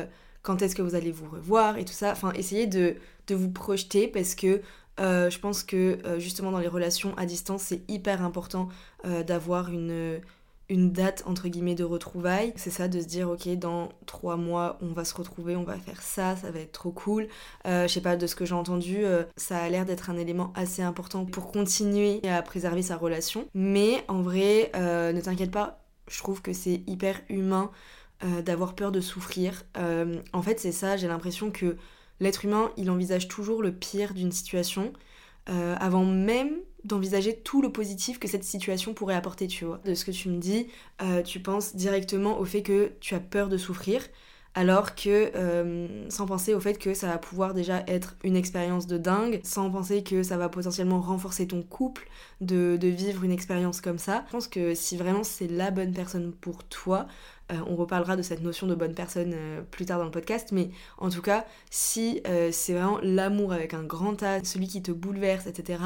quand 0.45 0.61
est-ce 0.61 0.75
que 0.75 0.81
vous 0.81 0.95
allez 0.95 1.11
vous 1.11 1.29
revoir 1.29 1.77
et 1.77 1.83
tout 1.83 1.93
ça. 1.93 2.11
Enfin, 2.11 2.31
essayez 2.33 2.67
de, 2.67 2.95
vous 3.29 3.49
projeter 3.49 4.07
parce 4.07 4.35
que 4.35 4.61
euh, 4.99 5.29
je 5.29 5.39
pense 5.39 5.63
que 5.63 5.97
euh, 6.05 6.19
justement 6.19 6.51
dans 6.51 6.59
les 6.59 6.67
relations 6.67 7.17
à 7.17 7.25
distance, 7.25 7.63
c'est 7.63 7.81
hyper 7.89 8.23
important 8.23 8.69
euh, 9.05 9.23
d'avoir 9.23 9.69
une, 9.71 10.21
date 10.69 11.23
entre 11.25 11.47
guillemets 11.47 11.73
de 11.73 11.83
retrouvailles. 11.83 12.53
C'est 12.57 12.69
ça 12.69 12.87
de 12.87 13.01
se 13.01 13.07
dire 13.07 13.27
ok 13.29 13.49
dans 13.57 13.89
trois 14.05 14.37
mois 14.37 14.77
on 14.81 14.93
va 14.93 15.03
se 15.03 15.15
retrouver, 15.15 15.55
on 15.55 15.63
va 15.63 15.77
faire 15.77 16.01
ça, 16.03 16.35
ça 16.35 16.51
va 16.51 16.59
être 16.59 16.71
trop 16.71 16.91
cool. 16.91 17.27
Je 17.65 17.87
sais 17.87 18.01
pas 18.01 18.15
de 18.15 18.27
ce 18.27 18.35
que 18.35 18.45
j'ai 18.45 18.55
entendu, 18.55 19.03
ça 19.35 19.57
a 19.57 19.69
l'air 19.69 19.85
d'être 19.85 20.11
un 20.11 20.17
élément 20.17 20.53
assez 20.55 20.83
important 20.83 21.25
pour 21.25 21.51
continuer 21.51 22.21
à 22.27 22.41
préserver 22.43 22.83
sa 22.83 22.97
relation. 22.97 23.47
Mais 23.55 24.03
en 24.07 24.21
vrai, 24.21 24.71
ne 24.75 25.21
t'inquiète 25.21 25.51
pas, 25.51 25.85
je 26.07 26.19
trouve 26.19 26.41
que 26.41 26.53
c'est 26.53 26.83
hyper 26.87 27.21
humain 27.29 27.71
d'avoir 28.43 28.75
peur 28.75 28.91
de 28.91 29.01
souffrir. 29.01 29.63
en 30.33 30.41
fait 30.41 30.59
c'est 30.59 30.71
ça, 30.71 30.97
j'ai 30.97 31.07
l'impression 31.07 31.51
que 31.51 31.75
l'être 32.19 32.45
humain 32.45 32.71
il 32.77 32.89
envisage 32.89 33.27
toujours 33.27 33.61
le 33.61 33.71
pire 33.73 34.13
d'une 34.13 34.31
situation 34.31 34.93
avant 35.47 36.05
même 36.05 36.57
d'envisager 36.85 37.35
tout 37.35 37.61
le 37.61 37.71
positif 37.71 38.19
que 38.19 38.27
cette 38.27 38.43
situation 38.43 38.93
pourrait 38.93 39.15
apporter, 39.15 39.47
tu 39.47 39.65
vois. 39.65 39.81
De 39.83 39.93
ce 39.95 40.05
que 40.05 40.11
tu 40.11 40.29
me 40.29 40.37
dis, 40.37 40.67
euh, 41.01 41.23
tu 41.23 41.39
penses 41.39 41.75
directement 41.75 42.39
au 42.39 42.45
fait 42.45 42.61
que 42.61 42.93
tu 42.99 43.15
as 43.15 43.19
peur 43.19 43.49
de 43.49 43.57
souffrir, 43.57 44.01
alors 44.55 44.95
que 44.95 45.31
euh, 45.35 46.09
sans 46.09 46.25
penser 46.25 46.53
au 46.53 46.61
fait 46.61 46.77
que 46.77 46.93
ça 46.93 47.07
va 47.07 47.17
pouvoir 47.17 47.53
déjà 47.53 47.83
être 47.87 48.15
une 48.23 48.37
expérience 48.37 48.87
de 48.87 48.97
dingue, 48.97 49.41
sans 49.43 49.69
penser 49.69 50.01
que 50.01 50.23
ça 50.23 50.37
va 50.37 50.47
potentiellement 50.47 51.01
renforcer 51.01 51.45
ton 51.45 51.61
couple 51.61 52.07
de, 52.39 52.79
vivre 52.81 53.25
une 53.25 53.31
expérience 53.31 53.81
comme 53.81 53.97
ça. 53.97 54.23
Je 54.27 54.31
pense 54.31 54.47
que 54.47 54.73
si 54.73 54.95
vraiment 54.95 55.23
c'est 55.23 55.47
la 55.47 55.71
bonne 55.71 55.91
personne 55.91 56.31
pour 56.31 56.63
toi, 56.63 57.05
euh, 57.51 57.57
on 57.67 57.75
reparlera 57.75 58.15
de 58.15 58.21
cette 58.21 58.41
notion 58.41 58.65
de 58.65 58.75
bonne 58.75 58.95
personne 58.95 59.35
plus 59.71 59.85
tard 59.85 59.99
dans 59.99 60.05
le 60.05 60.11
podcast, 60.11 60.53
mais 60.53 60.69
en 60.97 61.09
tout 61.09 61.21
cas, 61.21 61.45
si 61.69 62.21
c'est 62.51 62.73
vraiment 62.73 62.99
l'amour 63.03 63.51
avec 63.51 63.73
un 63.73 63.83
grand 63.83 64.23
A, 64.23 64.43
celui 64.43 64.67
qui 64.67 64.81
te 64.81 64.91
bouleverse, 64.91 65.47
etc., 65.47 65.79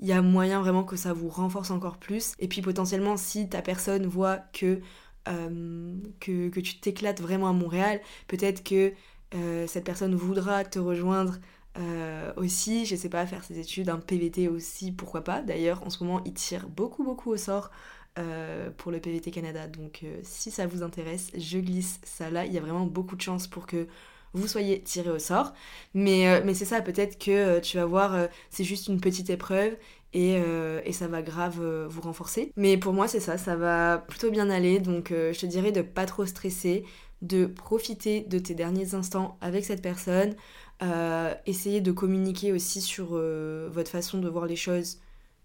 il 0.00 0.08
y 0.08 0.12
a 0.12 0.22
moyen 0.22 0.60
vraiment 0.60 0.84
que 0.84 0.96
ça 0.96 1.12
vous 1.12 1.28
renforce 1.28 1.70
encore 1.70 1.96
plus. 1.96 2.34
Et 2.38 2.48
puis 2.48 2.62
potentiellement, 2.62 3.16
si 3.16 3.48
ta 3.48 3.62
personne 3.62 4.06
voit 4.06 4.38
que, 4.52 4.80
euh, 5.28 5.94
que, 6.20 6.60
tu 6.60 6.78
t'éclates 6.78 7.20
vraiment 7.20 7.48
à 7.48 7.52
Montréal, 7.52 8.00
peut-être 8.28 8.62
que 8.62 8.92
euh, 9.34 9.66
cette 9.66 9.84
personne 9.84 10.14
voudra 10.14 10.64
te 10.64 10.78
rejoindre 10.78 11.38
euh, 11.78 12.32
aussi, 12.36 12.86
je 12.86 12.94
sais 12.94 13.08
pas, 13.08 13.26
faire 13.26 13.42
ses 13.42 13.58
études, 13.58 13.88
un 13.88 13.98
PVT 13.98 14.48
aussi, 14.48 14.92
pourquoi 14.92 15.24
pas. 15.24 15.42
D'ailleurs, 15.42 15.82
en 15.84 15.90
ce 15.90 16.04
moment, 16.04 16.22
il 16.24 16.34
tire 16.34 16.68
beaucoup, 16.68 17.04
beaucoup 17.04 17.30
au 17.30 17.36
sort. 17.36 17.70
pour 18.76 18.92
le 18.92 19.00
PVT 19.00 19.32
Canada. 19.32 19.66
Donc 19.66 20.04
si 20.22 20.50
ça 20.52 20.66
vous 20.68 20.82
intéresse, 20.84 21.32
je 21.36 21.58
glisse 21.58 22.00
ça 22.04 22.30
là. 22.30 22.46
Il 22.46 22.52
y 22.52 22.58
a 22.58 22.60
vraiment 22.60 22.86
beaucoup 22.86 23.16
de 23.16 23.20
chance 23.22 23.48
pour 23.48 23.66
que 23.66 23.88
vous 24.34 24.46
soyez 24.46 24.82
tiré 24.82 25.10
au 25.10 25.18
sort. 25.18 25.52
Mais, 25.94 26.40
mais 26.44 26.54
c'est 26.54 26.64
ça, 26.64 26.80
peut-être 26.80 27.18
que 27.18 27.58
tu 27.58 27.76
vas 27.76 27.86
voir, 27.86 28.28
c'est 28.50 28.62
juste 28.62 28.86
une 28.86 29.00
petite 29.00 29.30
épreuve 29.30 29.76
et, 30.14 30.36
et 30.84 30.92
ça 30.92 31.08
va 31.08 31.20
grave 31.22 31.60
vous 31.88 32.00
renforcer. 32.00 32.52
Mais 32.56 32.76
pour 32.78 32.92
moi, 32.92 33.08
c'est 33.08 33.20
ça, 33.20 33.36
ça 33.36 33.56
va 33.56 33.98
plutôt 33.98 34.30
bien 34.30 34.48
aller. 34.48 34.78
Donc 34.78 35.08
je 35.10 35.38
te 35.38 35.46
dirais 35.46 35.72
de 35.72 35.82
pas 35.82 36.06
trop 36.06 36.24
stresser, 36.24 36.84
de 37.20 37.46
profiter 37.46 38.20
de 38.20 38.38
tes 38.38 38.54
derniers 38.54 38.94
instants 38.94 39.36
avec 39.40 39.64
cette 39.64 39.82
personne. 39.82 40.34
essayer 41.46 41.80
de 41.80 41.92
communiquer 41.92 42.52
aussi 42.52 42.80
sur 42.80 43.18
votre 43.70 43.90
façon 43.90 44.18
de 44.18 44.28
voir 44.28 44.46
les 44.46 44.56
choses 44.56 44.98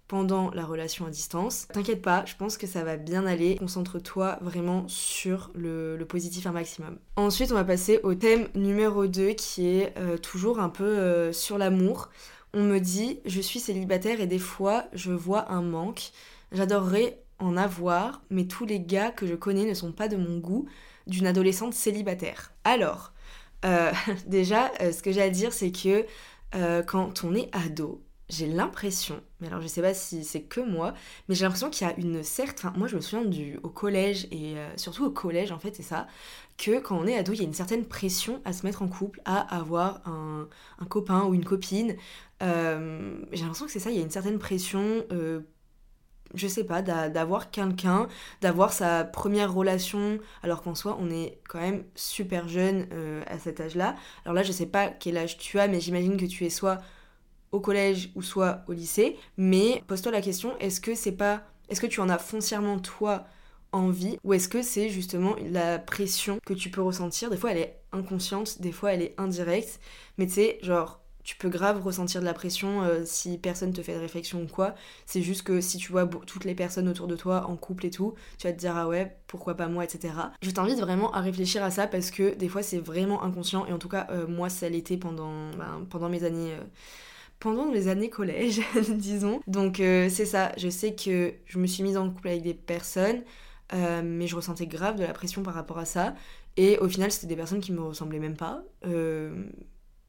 pendant 0.09 0.49
la 0.51 0.65
relation 0.65 1.05
à 1.05 1.11
distance. 1.11 1.67
T'inquiète 1.71 2.01
pas, 2.01 2.25
je 2.25 2.35
pense 2.35 2.57
que 2.57 2.67
ça 2.67 2.83
va 2.83 2.97
bien 2.97 3.25
aller. 3.25 3.55
Concentre-toi 3.57 4.39
vraiment 4.41 4.85
sur 4.87 5.51
le, 5.53 6.03
positif 6.09 6.47
un 6.47 6.51
maximum. 6.51 6.97
Ensuite, 7.15 7.51
on 7.51 7.55
va 7.55 7.63
passer 7.63 7.99
au 8.03 8.15
thème 8.15 8.47
numéro 8.55 9.05
2 9.05 9.29
qui 9.33 9.67
est 9.67 9.93
euh, 9.97 10.17
toujours 10.17 10.59
un 10.59 10.69
peu 10.69 10.83
euh, 10.83 11.31
sur 11.31 11.59
l'amour. 11.59 12.09
On 12.53 12.63
me 12.63 12.79
dit, 12.79 13.19
je 13.25 13.41
suis 13.41 13.59
célibataire 13.59 14.21
et 14.21 14.27
des 14.27 14.39
fois, 14.39 14.85
je 14.93 15.11
vois 15.11 15.51
un 15.51 15.61
manque. 15.61 16.11
J'adorerais 16.51 17.21
en 17.39 17.55
avoir, 17.57 18.21
mais 18.29 18.45
tous 18.45 18.65
les 18.65 18.79
gars 18.79 19.11
que 19.11 19.27
je 19.27 19.35
connais 19.35 19.65
ne 19.65 19.73
sont 19.73 19.91
pas 19.91 20.07
de 20.07 20.17
mon 20.17 20.39
goût 20.39 20.67
d'une 21.07 21.27
adolescente 21.27 21.73
célibataire. 21.73 22.51
Alors, 22.63 23.13
euh, 23.65 23.91
déjà, 24.27 24.71
ce 24.79 25.01
que 25.01 25.11
j'ai 25.11 25.21
à 25.21 25.29
dire, 25.29 25.53
c'est 25.53 25.71
que 25.71 26.05
quand 26.87 27.23
on 27.23 27.35
est 27.35 27.49
ado, 27.55 28.03
j'ai 28.29 28.45
l'impression, 28.45 29.21
mais 29.41 29.47
alors 29.47 29.59
je 29.59 29.67
sais 29.67 29.81
pas 29.81 29.93
si 29.93 30.23
c'est 30.23 30.43
que 30.43 30.61
moi, 30.61 30.93
mais 31.27 31.35
j'ai 31.35 31.45
l'impression 31.45 31.69
qu'il 31.69 31.87
y 31.87 31.89
a 31.89 31.97
une 31.97 32.21
certaine. 32.21 32.71
moi 32.77 32.87
je 32.87 32.95
me 32.95 33.01
souviens 33.01 33.25
du, 33.25 33.59
au 33.63 33.69
collège, 33.69 34.27
et 34.31 34.55
euh, 34.57 34.69
surtout 34.77 35.05
au 35.05 35.09
collège 35.09 35.51
en 35.51 35.57
fait, 35.57 35.75
c'est 35.75 35.83
ça, 35.83 36.07
que 36.57 36.79
quand 36.79 36.97
on 36.99 37.07
est 37.07 37.17
ado, 37.17 37.33
il 37.33 37.39
y 37.39 37.41
a 37.41 37.45
une 37.45 37.53
certaine 37.53 37.85
pression 37.85 38.39
à 38.45 38.53
se 38.53 38.65
mettre 38.65 38.83
en 38.83 38.87
couple, 38.87 39.19
à 39.25 39.39
avoir 39.57 40.01
un, 40.05 40.47
copain 40.89 41.23
ou 41.23 41.33
une 41.33 41.45
copine. 41.45 41.95
Euh, 42.41 43.21
j'ai 43.31 43.41
l'impression 43.41 43.65
que 43.65 43.71
c'est 43.71 43.79
ça, 43.79 43.89
il 43.91 43.97
y 43.97 43.99
a 43.99 44.03
une 44.03 44.09
certaine 44.09 44.39
pression. 44.39 45.03
Euh, 45.11 45.41
je 46.35 46.47
sais 46.47 46.63
pas, 46.63 46.83
d'avoir 46.83 47.49
quelqu'un, 47.49 48.07
d'avoir 48.41 48.71
sa 48.71 49.03
première 49.03 49.51
relation, 49.51 50.19
alors 50.43 50.61
qu'en 50.61 50.75
soi, 50.75 50.95
on 50.99 51.09
est 51.09 51.39
quand 51.49 51.59
même 51.59 51.83
super 51.95 52.47
jeune 52.47 52.87
à 53.25 53.39
cet 53.39 53.59
âge-là. 53.59 53.95
Alors 54.25 54.35
là, 54.35 54.43
je 54.43 54.51
sais 54.51 54.67
pas 54.67 54.89
quel 54.89 55.17
âge 55.17 55.39
tu 55.39 55.57
as, 55.59 55.67
mais 55.67 55.79
j'imagine 55.79 56.17
que 56.17 56.27
tu 56.27 56.45
es 56.45 56.51
soit 56.51 56.81
au 57.51 57.59
collège 57.59 58.11
ou 58.13 58.21
soit 58.21 58.61
au 58.67 58.73
lycée. 58.73 59.17
Mais 59.37 59.83
pose-toi 59.87 60.11
la 60.11 60.21
question, 60.21 60.55
est-ce 60.59 60.79
que 60.79 60.93
c'est 60.93 61.13
pas. 61.13 61.41
Est-ce 61.69 61.81
que 61.81 61.87
tu 61.87 61.99
en 61.99 62.09
as 62.09 62.19
foncièrement 62.19 62.77
toi 62.79 63.25
envie? 63.71 64.17
Ou 64.23 64.33
est-ce 64.33 64.49
que 64.49 64.61
c'est 64.61 64.89
justement 64.89 65.35
la 65.51 65.79
pression 65.79 66.37
que 66.45 66.53
tu 66.53 66.69
peux 66.69 66.81
ressentir? 66.81 67.29
Des 67.29 67.37
fois 67.37 67.51
elle 67.51 67.57
est 67.57 67.79
inconsciente, 67.91 68.61
des 68.61 68.71
fois 68.71 68.93
elle 68.93 69.01
est 69.01 69.15
indirecte, 69.17 69.79
mais 70.17 70.27
tu 70.27 70.33
sais, 70.33 70.59
genre 70.61 70.98
tu 71.23 71.35
peux 71.35 71.49
grave 71.49 71.81
ressentir 71.81 72.21
de 72.21 72.25
la 72.25 72.33
pression 72.33 72.81
euh, 72.83 73.03
si 73.05 73.37
personne 73.37 73.73
te 73.73 73.81
fait 73.81 73.93
de 73.93 73.99
réflexion 73.99 74.41
ou 74.41 74.47
quoi. 74.47 74.75
C'est 75.05 75.21
juste 75.21 75.43
que 75.43 75.61
si 75.61 75.77
tu 75.77 75.91
vois 75.91 76.07
toutes 76.07 76.45
les 76.45 76.55
personnes 76.55 76.87
autour 76.87 77.07
de 77.07 77.15
toi 77.15 77.45
en 77.47 77.55
couple 77.55 77.85
et 77.85 77.91
tout, 77.91 78.15
tu 78.37 78.47
vas 78.47 78.53
te 78.53 78.57
dire 78.57 78.75
ah 78.75 78.87
ouais, 78.87 79.17
pourquoi 79.27 79.55
pas 79.55 79.67
moi, 79.67 79.83
etc. 79.83 80.13
Je 80.41 80.51
t'invite 80.51 80.79
vraiment 80.79 81.11
à 81.11 81.21
réfléchir 81.21 81.63
à 81.63 81.71
ça 81.71 81.87
parce 81.87 82.11
que 82.11 82.35
des 82.35 82.47
fois 82.47 82.63
c'est 82.63 82.79
vraiment 82.79 83.23
inconscient 83.23 83.65
et 83.65 83.73
en 83.73 83.77
tout 83.79 83.89
cas 83.89 84.07
euh, 84.11 84.27
moi 84.27 84.49
ça 84.49 84.69
l'était 84.69 84.97
pendant, 84.97 85.51
ben, 85.51 85.85
pendant 85.89 86.09
mes 86.09 86.23
années. 86.23 86.53
Euh, 86.53 86.63
pendant 87.39 87.67
mes 87.67 87.87
années 87.87 88.09
collège, 88.09 88.61
disons. 88.89 89.39
Donc 89.47 89.77
c'est 89.77 90.25
ça, 90.25 90.51
je 90.57 90.67
sais 90.67 90.93
que 90.93 91.33
je 91.45 91.57
me 91.57 91.67
suis 91.67 91.83
mise 91.83 91.95
en 91.95 92.09
couple 92.09 92.27
avec 92.27 92.41
des 92.41 92.53
personnes, 92.53 93.23
mais 93.71 94.27
je 94.27 94.35
ressentais 94.35 94.67
grave 94.67 94.97
de 94.97 95.03
la 95.03 95.13
pression 95.13 95.41
par 95.41 95.53
rapport 95.53 95.77
à 95.77 95.85
ça. 95.85 96.15
Et 96.57 96.77
au 96.79 96.89
final, 96.89 97.13
c'était 97.13 97.27
des 97.27 97.37
personnes 97.37 97.61
qui 97.61 97.71
me 97.71 97.79
ressemblaient 97.79 98.19
même 98.19 98.35
pas. 98.35 98.61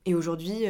Et 0.07 0.15
aujourd'hui, 0.15 0.65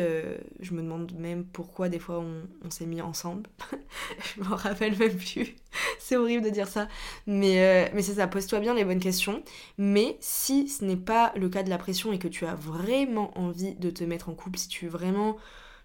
je 0.61 0.75
me 0.75 0.83
demande 0.83 1.13
même 1.13 1.45
pourquoi 1.45 1.89
des 1.89 1.99
fois 1.99 2.21
on, 2.65 2.71
s'est 2.71 2.87
mis 2.87 3.01
ensemble. 3.01 3.49
je 4.37 4.43
m'en 4.43 4.57
rappelle 4.57 4.97
même 4.99 5.17
plus. 5.17 5.55
c'est 5.99 6.17
horrible 6.17 6.45
de 6.45 6.51
dire 6.51 6.69
ça. 6.69 6.89
Mais, 7.27 7.91
mais 7.95 8.03
c'est 8.03 8.15
ça, 8.15 8.27
pose-toi 8.27 8.59
bien 8.61 8.75
les 8.75 8.85
bonnes 8.85 9.01
questions. 9.01 9.43
Mais 9.79 10.17
si 10.21 10.69
ce 10.69 10.85
n'est 10.85 10.97
pas 10.97 11.33
le 11.37 11.49
cas 11.49 11.63
de 11.63 11.71
la 11.71 11.79
pression 11.79 12.13
et 12.13 12.19
que 12.19 12.29
tu 12.29 12.45
as 12.45 12.55
vraiment 12.55 13.37
envie 13.39 13.75
de 13.77 13.91
te 13.91 14.03
mettre 14.03 14.29
en 14.29 14.35
couple, 14.35 14.59
si 14.59 14.69
tu 14.69 14.89
vraiment 14.89 15.37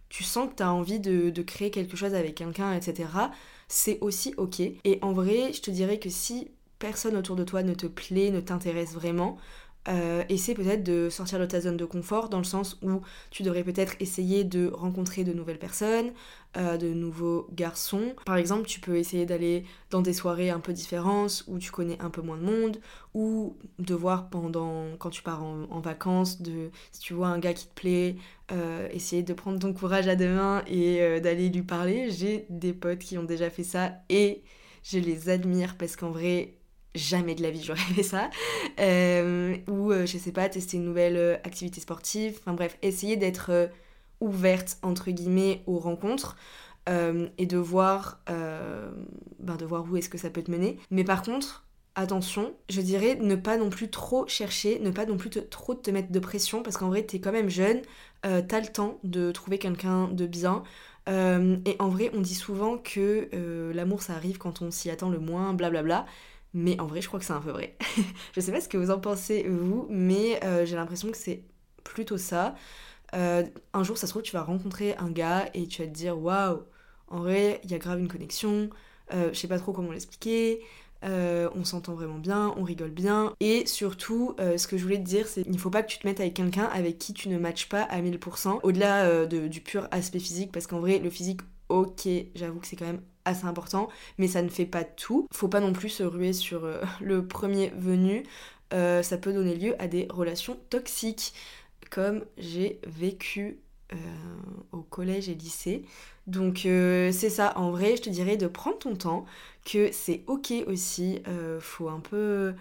tu 0.10 0.24
sens 0.24 0.50
que 0.50 0.56
tu 0.56 0.64
as 0.64 0.72
envie 0.72 1.00
de, 1.00 1.42
créer 1.42 1.72
quelque 1.72 1.98
chose 1.98 2.14
avec 2.14 2.36
quelqu'un, 2.36 2.74
etc., 2.74 3.10
c'est 3.68 3.98
aussi 4.02 4.34
ok. 4.38 4.60
Et 4.60 5.00
en 5.02 5.14
vrai, 5.14 5.52
je 5.54 5.62
te 5.62 5.72
dirais 5.72 6.00
que 6.00 6.10
si 6.10 6.52
personne 6.80 7.18
autour 7.18 7.36
de 7.36 7.44
toi 7.44 7.64
ne 7.64 7.74
te 7.74 7.88
plaît, 7.88 8.32
ne 8.32 8.40
t'intéresse 8.40 8.94
vraiment, 8.94 9.38
euh, 9.88 10.24
essaie 10.30 10.56
peut-être 10.56 10.84
de 10.84 11.10
sortir 11.10 11.40
de 11.40 11.46
ta 11.46 11.62
zone 11.62 11.78
de 11.78 11.86
confort 11.86 12.30
dans 12.30 12.40
le 12.40 12.44
sens 12.44 12.80
où 12.82 13.02
tu 13.30 13.44
devrais 13.44 13.64
peut-être 13.64 13.96
essayer 14.00 14.44
de 14.44 14.68
rencontrer 14.68 15.24
de 15.24 15.32
nouvelles 15.32 15.60
personnes, 15.60 16.12
euh, 16.58 16.78
de 16.78 16.88
nouveaux 16.88 17.48
garçons. 17.54 18.16
Par 18.26 18.38
exemple, 18.38 18.66
tu 18.66 18.80
peux 18.80 18.98
essayer 18.98 19.28
d'aller 19.28 19.64
dans 19.92 20.02
des 20.02 20.14
soirées 20.14 20.50
un 20.50 20.60
peu 20.60 20.74
différentes 20.74 21.44
où 21.48 21.60
tu 21.60 21.72
connais 21.72 22.02
un 22.02 22.10
peu 22.10 22.22
moins 22.22 22.38
de 22.38 22.44
monde 22.44 22.78
ou 23.14 23.58
de 23.78 23.94
voir 23.94 24.30
pendant 24.30 24.96
quand 24.98 25.12
tu 25.12 25.22
pars 25.22 25.44
en, 25.44 25.80
vacances, 25.80 26.42
de 26.42 26.72
si 26.92 27.02
tu 27.02 27.14
vois 27.14 27.28
un 27.28 27.38
gars 27.38 27.54
qui 27.54 27.68
te 27.68 27.74
plaît, 27.74 28.16
euh, 28.52 28.88
essayer 28.92 29.22
de 29.22 29.34
prendre 29.34 29.60
ton 29.60 29.72
courage 29.74 30.08
à 30.08 30.16
deux 30.16 30.34
mains 30.34 30.64
et 30.68 31.20
d'aller 31.22 31.50
lui 31.50 31.62
parler. 31.62 32.10
J'ai 32.10 32.48
des 32.50 32.74
potes 32.74 33.00
qui 33.00 33.18
ont 33.20 33.24
déjà 33.24 33.52
fait 33.52 33.64
ça 33.64 33.94
et 34.10 34.42
je 34.84 34.98
les 34.98 35.30
admire 35.30 35.78
parce 35.78 35.96
qu'en 35.96 36.10
vrai 36.10 36.56
jamais 36.96 37.36
de 37.36 37.44
la 37.44 37.52
vie 37.52 37.62
j'aurais 37.62 37.80
fait 37.96 38.04
ça. 38.04 38.30
Euh, 38.80 39.58
ou, 39.68 39.92
euh, 39.92 40.06
je 40.06 40.18
sais 40.18 40.32
pas, 40.32 40.50
tester 40.50 40.78
une 40.78 40.86
nouvelle 40.86 41.18
euh, 41.18 41.36
activité 41.44 41.82
sportive. 41.82 42.38
Enfin 42.40 42.54
bref, 42.54 42.78
essayer 42.82 43.18
d'être 43.18 43.70
ouverte, 44.22 44.78
entre 44.82 45.12
guillemets, 45.12 45.62
aux 45.68 45.78
rencontres. 45.78 46.38
et 46.88 47.46
de 47.46 47.58
voir, 47.58 48.22
ben, 48.28 49.56
de 49.58 49.66
voir 49.66 49.86
où 49.90 49.98
est-ce 49.98 50.10
que 50.10 50.18
ça 50.18 50.30
peut 50.30 50.44
te 50.44 50.52
mener. 50.52 50.78
Mais 50.92 51.04
par 51.04 51.24
contre, 51.24 51.66
attention, 51.96 52.54
je 52.70 52.82
dirais 52.82 53.18
ne 53.20 53.36
pas 53.36 53.58
non 53.58 53.70
plus 53.70 53.90
trop 53.90 54.28
chercher, 54.28 54.80
ne 54.80 54.92
pas 54.92 55.06
non 55.06 55.18
plus 55.18 55.30
trop 55.30 55.74
te 55.74 55.90
mettre 55.92 56.12
de 56.12 56.20
pression, 56.20 56.62
parce 56.62 56.78
qu'en 56.78 56.90
vrai, 56.90 57.02
t'es 57.04 57.20
quand 57.20 57.32
même 57.32 57.50
jeune, 57.50 57.82
t'as 58.22 58.60
le 58.60 58.68
temps 58.68 59.00
de 59.04 59.32
trouver 59.32 59.58
quelqu'un 59.58 60.08
de 60.10 60.28
bien. 60.28 60.64
et 61.08 61.76
en 61.80 61.90
vrai, 61.90 62.12
on 62.14 62.22
dit 62.22 62.36
souvent 62.36 62.78
que 62.78 63.30
l'amour, 63.74 64.04
ça 64.04 64.14
arrive 64.14 64.38
quand 64.38 64.62
on 64.62 64.70
s'y 64.70 64.92
attend 64.92 65.10
le 65.10 65.20
moins, 65.20 65.54
blablabla. 65.54 65.82
Bla 65.82 66.02
bla. 66.04 66.06
Mais 66.56 66.80
en 66.80 66.88
vrai, 66.88 67.02
je 67.02 67.08
crois 67.08 67.20
que 67.20 67.26
c'est 67.26 67.34
un 67.34 67.42
peu 67.42 67.52
vrai. 67.52 67.76
je 68.34 68.40
sais 68.40 68.54
pas 68.54 68.62
ce 68.62 68.70
que 68.70 68.78
vous 68.78 68.90
en 68.90 68.98
pensez, 68.98 69.44
vous, 69.44 69.88
mais 69.90 70.42
euh, 70.46 70.66
j'ai 70.66 70.78
l'impression 70.78 71.12
que 71.12 71.18
c'est 71.18 71.44
plutôt 71.84 72.18
ça. 72.18 72.56
Euh, 73.14 73.44
un 73.74 73.84
jour, 73.84 73.98
ça 73.98 74.08
se 74.08 74.14
trouve, 74.14 74.22
tu 74.22 74.32
vas 74.32 74.42
rencontrer 74.42 74.96
un 74.96 75.12
gars 75.12 75.50
et 75.54 75.68
tu 75.68 75.82
vas 75.82 75.88
te 75.90 75.94
dire 75.94 76.18
waouh, 76.18 76.64
en 77.10 77.20
vrai, 77.20 77.60
il 77.66 77.72
y 77.72 77.74
a 77.74 77.78
grave 77.78 78.00
une 78.00 78.08
connexion. 78.08 78.70
Euh, 79.14 79.32
je 79.34 79.38
sais 79.38 79.50
pas 79.50 79.60
trop 79.60 79.74
comment 79.74 79.92
l'expliquer. 79.92 80.62
on 81.04 81.66
s'entend 81.66 81.94
vraiment 81.94 82.20
bien, 82.20 82.54
on 82.56 82.64
rigole 82.64 82.92
bien. 82.92 83.34
Et 83.42 83.66
surtout, 83.68 84.34
ce 84.40 84.66
que 84.66 84.78
je 84.78 84.84
voulais 84.84 84.98
te 84.98 85.04
dire, 85.04 85.28
c'est 85.28 85.44
qu'il 85.44 85.52
ne 85.52 85.58
faut 85.58 85.70
pas 85.70 85.84
que 85.84 85.92
tu 85.92 86.00
te 86.00 86.08
mettes 86.08 86.22
avec 86.22 86.36
quelqu'un 86.36 86.66
avec 86.74 86.98
qui 87.00 87.14
tu 87.14 87.28
ne 87.28 87.38
matches 87.38 87.68
pas 87.68 87.84
à 87.84 88.02
1000%, 88.02 88.62
au-delà 88.64 89.26
du 89.26 89.60
pur 89.60 89.90
aspect 89.92 90.20
physique, 90.20 90.54
parce 90.54 90.68
qu'en 90.68 90.80
vrai, 90.80 91.00
le 91.00 91.10
physique, 91.10 91.42
ok, 91.68 92.08
j'avoue 92.34 92.62
que 92.62 92.68
c'est 92.68 92.78
quand 92.78 92.86
même 92.86 93.02
assez 93.26 93.46
important, 93.46 93.90
mais 94.18 94.28
ça 94.28 94.42
ne 94.42 94.50
fait 94.50 94.66
pas 94.66 94.84
tout. 94.84 95.28
Faut 95.34 95.48
pas 95.48 95.60
non 95.60 95.74
plus 95.74 95.90
se 95.90 96.04
ruer 96.04 96.34
sur 96.34 96.68
le 97.02 97.28
premier 97.28 97.72
venu. 97.78 98.24
ça 98.72 99.18
peut 99.18 99.34
donner 99.34 99.56
lieu 99.56 99.76
à 99.80 99.88
des 99.88 100.08
relations 100.10 100.58
toxiques, 100.70 101.34
comme 101.90 102.24
j'ai 102.38 102.80
vécu 102.88 103.60
au 104.72 104.82
collège 104.82 105.30
et 105.30 105.36
lycée. 105.36 105.86
Donc 106.28 106.62
c'est 106.64 107.30
ça, 107.30 107.54
en 107.58 107.72
vrai, 107.72 107.96
je 107.98 108.04
te 108.04 108.10
dirais 108.10 108.38
de 108.38 108.48
prendre 108.48 108.80
ton 108.80 108.96
temps, 108.96 109.26
que 109.66 109.92
c'est 109.92 110.24
ok 110.28 110.54
aussi, 110.68 111.22
euh, 111.28 111.60
faut 111.60 111.90
un 111.90 112.00
peu 112.00 112.54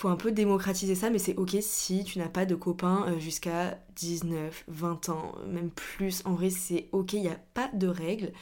faut 0.00 0.08
un 0.08 0.16
peu 0.16 0.32
démocratiser 0.32 0.94
ça, 0.94 1.10
mais 1.10 1.18
c'est 1.18 1.36
ok 1.36 1.56
si 1.60 2.04
tu 2.04 2.18
n'as 2.18 2.30
pas 2.30 2.46
de 2.46 2.54
copains 2.54 3.04
euh, 3.06 3.18
jusqu'à 3.18 3.78
19, 3.96 4.64
20 4.66 5.10
ans, 5.10 5.34
même 5.46 5.68
plus. 5.68 6.22
En 6.24 6.32
vrai, 6.32 6.48
c'est 6.48 6.88
ok, 6.92 7.12
il 7.12 7.20
n'y 7.20 7.28
a 7.28 7.38
pas 7.52 7.68
de 7.74 7.86
règles. 7.86 8.32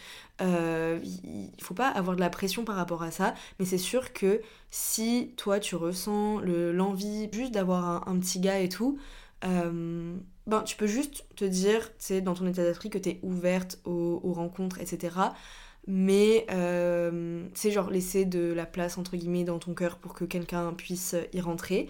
Euh, 0.40 1.00
il 1.02 1.50
faut 1.60 1.74
pas 1.74 1.88
avoir 1.88 2.14
de 2.14 2.20
la 2.20 2.30
pression 2.30 2.64
par 2.64 2.76
rapport 2.76 3.02
à 3.02 3.10
ça, 3.10 3.34
mais 3.58 3.64
c'est 3.64 3.76
sûr 3.76 4.12
que 4.12 4.40
si 4.70 5.34
toi 5.36 5.58
tu 5.58 5.74
ressens 5.74 6.38
l'envie 6.42 7.28
juste 7.32 7.52
d'avoir 7.52 8.08
un, 8.08 8.20
petit 8.20 8.38
gars 8.38 8.60
et 8.60 8.68
tout, 8.68 8.96
ben, 9.42 10.62
tu 10.64 10.76
peux 10.76 10.86
juste 10.86 11.26
te 11.34 11.44
dire, 11.44 11.88
tu 11.88 11.94
sais, 11.98 12.20
dans 12.20 12.34
ton 12.34 12.46
état 12.46 12.62
d'esprit 12.62 12.88
que 12.88 12.98
tu 12.98 13.08
es 13.08 13.20
ouverte 13.24 13.80
aux 13.84 14.32
rencontres, 14.32 14.78
etc 14.80 15.10
mais 15.87 16.47
euh, 16.50 17.47
c'est 17.54 17.70
genre 17.70 17.90
laisser 17.90 18.25
de 18.25 18.52
la 18.52 18.66
place 18.66 18.99
entre 18.99 19.16
guillemets 19.16 19.44
dans 19.44 19.58
ton 19.58 19.75
cœur 19.75 19.99
pour 19.99 20.14
que 20.14 20.25
quelqu'un 20.25 20.73
puisse 20.73 21.16
y 21.32 21.40
rentrer, 21.40 21.88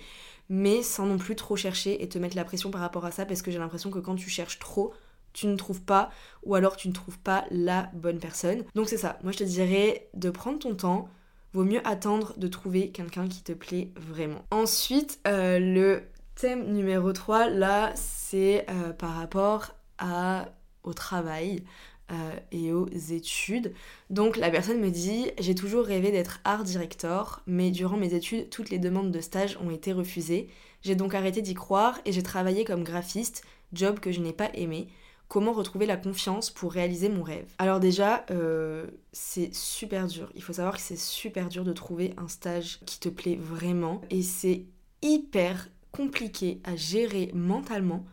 mais 0.49 0.83
sans 0.83 1.07
non 1.07 1.19
plus 1.19 1.37
trop 1.37 1.57
chercher 1.57 2.03
et 2.03 2.09
te 2.09 2.19
mettre 2.19 2.37
la 2.37 2.45
pression 2.45 2.71
par 2.71 2.81
rapport 2.81 3.05
à 3.05 3.11
ça 3.11 3.27
parce 3.27 3.43
que 3.43 3.51
j'ai 3.51 3.59
l'impression 3.59 3.91
que 3.91 3.99
quand 3.99 4.15
tu 4.15 4.31
cherches 4.31 4.59
trop, 4.59 4.93
tu 5.33 5.47
ne 5.47 5.57
trouves 5.57 5.83
pas 5.83 6.11
ou 6.45 6.55
alors 6.55 6.77
tu 6.77 6.89
ne 6.89 6.93
trouves 6.93 7.19
pas 7.19 7.45
la 7.51 7.91
bonne 7.95 8.19
personne. 8.19 8.65
Donc 8.75 8.89
c'est 8.89 8.97
ça, 8.97 9.19
moi 9.23 9.33
je 9.33 9.39
te 9.39 9.45
dirais 9.45 10.09
de 10.15 10.31
prendre 10.31 10.59
ton 10.59 10.75
temps, 10.75 11.09
vaut 11.53 11.65
mieux 11.65 11.87
attendre 11.87 12.35
de 12.37 12.49
trouver 12.49 12.91
quelqu'un 12.91 13.29
qui 13.29 13.43
te 13.43 13.53
plaît 13.53 13.91
vraiment. 13.97 14.45
Ensuite, 14.51 15.21
euh, 15.27 15.59
le 15.59 16.03
thème 16.35 16.73
numéro 16.73 17.13
3, 17.13 17.49
là, 17.49 17.93
c'est 17.95 18.67
euh, 18.71 18.93
par 18.93 19.15
rapport 19.17 19.75
à, 19.99 20.47
au 20.85 20.93
travail. 20.93 21.65
Euh, 22.11 22.15
et 22.53 22.73
aux 22.73 22.89
études. 22.89 23.75
Donc 24.09 24.39
la 24.39 24.49
personne 24.49 24.81
me 24.81 24.91
dit 24.91 25.31
j'ai 25.39 25.55
toujours 25.55 25.85
rêvé 25.85 26.11
d'être 26.11 26.41
art 26.43 26.65
director, 26.65 27.43
mais 27.47 27.71
durant 27.71 27.99
mes 27.99 28.15
études, 28.15 28.49
toutes 28.49 28.71
les 28.71 28.79
demandes 28.79 29.11
de 29.11 29.21
stage 29.21 29.59
ont 29.63 29.71
été 29.71 29.93
refusées. 29.93 30.49
J'ai 30.81 30.95
donc 30.95 31.15
arrêté 31.15 31.43
d'y 31.43 31.53
croire 31.53 32.01
et 32.07 32.13
j'ai 32.13 32.23
travaillé 32.23 32.65
comme 32.65 32.83
graphiste, 32.83 33.45
job 33.75 34.01
que 34.01 34.11
je 34.11 34.21
n'ai 34.21 34.33
pas 34.33 34.49
aimé. 34.55 34.89
Comment 35.29 35.53
retrouver 35.53 35.85
la 35.85 35.99
confiance 35.99 36.49
pour 36.49 36.73
réaliser 36.73 37.11
mon 37.11 37.23
rêve? 37.23 37.53
Alors 37.59 37.79
déjà, 37.79 38.25
euh, 38.31 38.87
c'est 39.13 39.55
super 39.55 40.07
dur. 40.07 40.33
Il 40.35 40.43
faut 40.43 40.55
savoir 40.55 40.77
que 40.77 40.83
c'est 40.83 40.97
super 40.97 41.51
dur 41.51 41.65
de 41.65 41.75
trouver 41.75 42.15
un 42.17 42.29
stage 42.29 42.81
qui 42.87 43.01
te 43.01 43.11
plaît 43.11 43.39
vraiment 43.39 44.01
et 44.09 44.23
c'est 44.23 44.65
hyper 45.03 45.69
compliqué 45.93 46.63
à 46.65 46.75
gérer 46.75 47.31
mentalement 47.35 48.07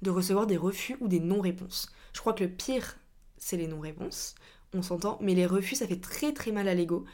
de 0.00 0.10
recevoir 0.10 0.46
des 0.46 0.56
refus 0.56 0.96
ou 1.00 1.08
des 1.08 1.20
non-réponses. 1.20 1.92
Je 2.14 2.20
crois 2.20 2.32
que 2.32 2.44
le 2.44 2.50
pire 2.50 2.96
c'est 3.42 3.56
les 3.56 3.66
non-réponses, 3.66 4.36
on 4.72 4.82
s'entend, 4.82 5.18
mais 5.20 5.34
les 5.34 5.46
refus, 5.46 5.74
ça 5.74 5.86
fait 5.86 6.00
très 6.00 6.32
très 6.32 6.52
mal 6.52 6.68
à 6.68 6.74
l'ego. 6.74 7.04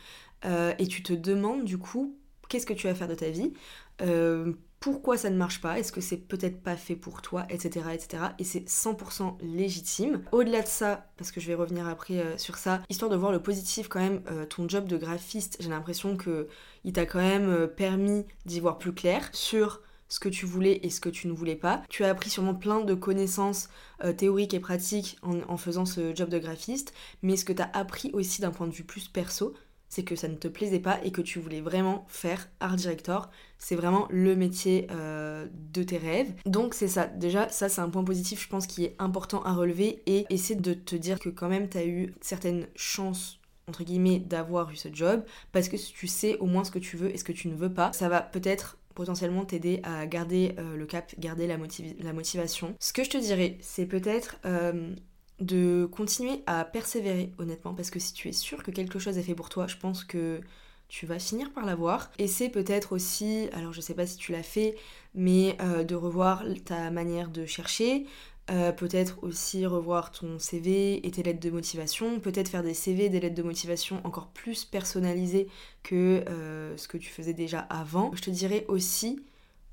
Euh, 0.44 0.74
et 0.78 0.86
tu 0.86 1.02
te 1.02 1.12
demandes 1.14 1.64
du 1.64 1.78
coup, 1.78 2.16
qu'est-ce 2.48 2.66
que 2.66 2.74
tu 2.74 2.86
vas 2.86 2.94
faire 2.94 3.08
de 3.08 3.14
ta 3.14 3.30
vie? 3.30 3.54
Euh, 4.02 4.52
pourquoi 4.78 5.16
ça 5.16 5.30
ne 5.30 5.36
marche 5.36 5.60
pas, 5.60 5.78
est-ce 5.78 5.90
que 5.90 6.02
c'est 6.02 6.18
peut-être 6.18 6.62
pas 6.62 6.76
fait 6.76 6.94
pour 6.94 7.22
toi, 7.22 7.46
etc. 7.48 7.86
etc. 7.94 8.24
Et 8.38 8.44
c'est 8.44 8.68
100% 8.68 9.38
légitime. 9.40 10.22
Au-delà 10.30 10.62
de 10.62 10.68
ça, 10.68 11.10
parce 11.16 11.32
que 11.32 11.40
je 11.40 11.48
vais 11.48 11.54
revenir 11.54 11.88
après 11.88 12.18
euh, 12.18 12.36
sur 12.36 12.58
ça, 12.58 12.82
histoire 12.90 13.10
de 13.10 13.16
voir 13.16 13.32
le 13.32 13.42
positif 13.42 13.88
quand 13.88 13.98
même, 13.98 14.22
ton 14.50 14.68
job 14.68 14.86
de 14.86 14.98
graphiste, 14.98 15.56
j'ai 15.60 15.70
l'impression 15.70 16.16
que 16.16 16.46
il 16.84 16.92
t'a 16.92 17.06
quand 17.06 17.18
même 17.18 17.68
permis 17.68 18.26
d'y 18.44 18.60
voir 18.60 18.78
plus 18.78 18.92
clair 18.92 19.30
sur 19.32 19.80
ce 20.08 20.20
que 20.20 20.28
tu 20.28 20.46
voulais 20.46 20.80
et 20.82 20.90
ce 20.90 21.00
que 21.00 21.08
tu 21.08 21.28
ne 21.28 21.32
voulais 21.32 21.56
pas. 21.56 21.82
Tu 21.88 22.04
as 22.04 22.10
appris 22.10 22.30
sûrement 22.30 22.54
plein 22.54 22.80
de 22.80 22.94
connaissances 22.94 23.68
euh, 24.04 24.12
théoriques 24.12 24.54
et 24.54 24.60
pratiques 24.60 25.18
en, 25.22 25.56
faisant 25.56 25.84
ce 25.84 26.14
job 26.14 26.28
de 26.28 26.38
graphiste, 26.38 26.94
mais 27.22 27.36
ce 27.36 27.44
que 27.44 27.52
tu 27.52 27.62
as 27.62 27.70
appris 27.74 28.10
aussi 28.12 28.40
d'un 28.40 28.50
point 28.50 28.66
de 28.66 28.72
vue 28.72 28.84
plus 28.84 29.08
perso, 29.08 29.54
c'est 29.88 30.04
que 30.04 30.16
ça 30.16 30.28
ne 30.28 30.34
te 30.34 30.48
plaisait 30.48 30.80
pas 30.80 31.00
et 31.02 31.10
que 31.10 31.22
tu 31.22 31.38
voulais 31.38 31.60
vraiment 31.60 32.04
faire 32.08 32.48
art 32.60 32.76
director. 32.76 33.30
C'est 33.58 33.74
vraiment 33.74 34.06
le 34.10 34.36
métier 34.36 34.86
euh, 34.90 35.46
de 35.72 35.82
tes 35.82 35.96
rêves. 35.96 36.32
Donc 36.46 36.74
c'est 36.74 36.88
ça. 36.88 37.06
Déjà, 37.06 37.48
ça 37.48 37.68
c'est 37.68 37.80
un 37.80 37.88
point 37.88 38.04
positif, 38.04 38.42
je 38.42 38.48
pense, 38.48 38.66
qui 38.66 38.84
est 38.84 38.96
important 38.98 39.42
à 39.42 39.54
relever 39.54 40.02
et 40.06 40.26
essayer 40.30 40.60
de 40.60 40.74
te 40.74 40.94
dire 40.94 41.18
que 41.18 41.30
quand 41.30 41.48
même 41.48 41.68
tu 41.68 41.78
as 41.78 41.86
eu 41.86 42.14
certaines 42.20 42.66
chances 42.76 43.40
entre 43.66 43.84
guillemets 43.84 44.18
d'avoir 44.18 44.70
eu 44.70 44.76
ce 44.76 44.88
job 44.92 45.22
parce 45.52 45.68
que 45.68 45.76
tu 45.76 46.06
sais 46.06 46.38
au 46.38 46.46
moins 46.46 46.64
ce 46.64 46.70
que 46.70 46.78
tu 46.78 46.96
veux 46.96 47.12
et 47.12 47.18
ce 47.18 47.24
que 47.24 47.32
tu 47.32 47.48
ne 47.48 47.54
veux 47.54 47.72
pas. 47.72 47.92
Ça 47.92 48.08
va 48.08 48.22
peut-être 48.22 48.77
potentiellement 48.98 49.44
t'aider 49.44 49.78
à 49.84 50.06
garder 50.06 50.56
euh, 50.58 50.76
le 50.76 50.84
cap, 50.84 51.14
garder 51.20 51.46
la, 51.46 51.56
motivation. 51.56 52.74
Ce 52.80 52.92
que 52.92 53.04
je 53.04 53.10
te 53.10 53.16
dirais, 53.16 53.56
c'est 53.60 53.86
peut-être 53.86 54.38
euh, 54.44 54.92
de 55.38 55.88
continuer 55.92 56.42
à 56.46 56.64
persévérer 56.64 57.30
honnêtement, 57.38 57.74
parce 57.74 57.90
que 57.90 58.00
si 58.00 58.12
tu 58.12 58.28
es 58.28 58.32
sûr 58.32 58.64
que 58.64 58.72
quelque 58.72 58.98
chose 58.98 59.16
est 59.16 59.22
fait 59.22 59.36
pour 59.36 59.50
toi, 59.50 59.68
je 59.68 59.76
pense 59.76 60.02
que 60.02 60.40
tu 60.88 61.06
vas 61.06 61.20
finir 61.20 61.52
par 61.52 61.64
l'avoir. 61.64 62.10
Et 62.18 62.26
c'est 62.26 62.48
peut-être 62.48 62.92
aussi, 62.92 63.48
alors 63.52 63.72
je 63.72 63.80
sais 63.80 63.94
pas 63.94 64.04
si 64.04 64.16
tu 64.16 64.32
l'as 64.32 64.42
fait, 64.42 64.74
mais 65.14 65.56
euh, 65.60 65.84
de 65.84 65.94
revoir 65.94 66.42
ta 66.64 66.90
manière 66.90 67.28
de 67.28 67.46
chercher, 67.46 68.04
euh, 68.50 68.72
peut-être 68.72 69.18
aussi 69.22 69.66
revoir 69.66 70.10
ton 70.10 70.38
CV 70.38 71.06
et 71.06 71.10
tes 71.10 71.22
lettres 71.22 71.40
de 71.40 71.50
motivation, 71.50 72.18
peut-être 72.18 72.48
faire 72.48 72.62
des 72.62 72.74
CV, 72.74 73.10
des 73.10 73.20
lettres 73.20 73.34
de 73.34 73.42
motivation 73.42 74.00
encore 74.04 74.28
plus 74.28 74.64
personnalisées 74.64 75.48
que 75.82 76.24
euh, 76.28 76.76
ce 76.76 76.88
que 76.88 76.96
tu 76.96 77.10
faisais 77.10 77.34
déjà 77.34 77.60
avant. 77.60 78.10
Je 78.14 78.22
te 78.22 78.30
dirais 78.30 78.64
aussi 78.68 79.20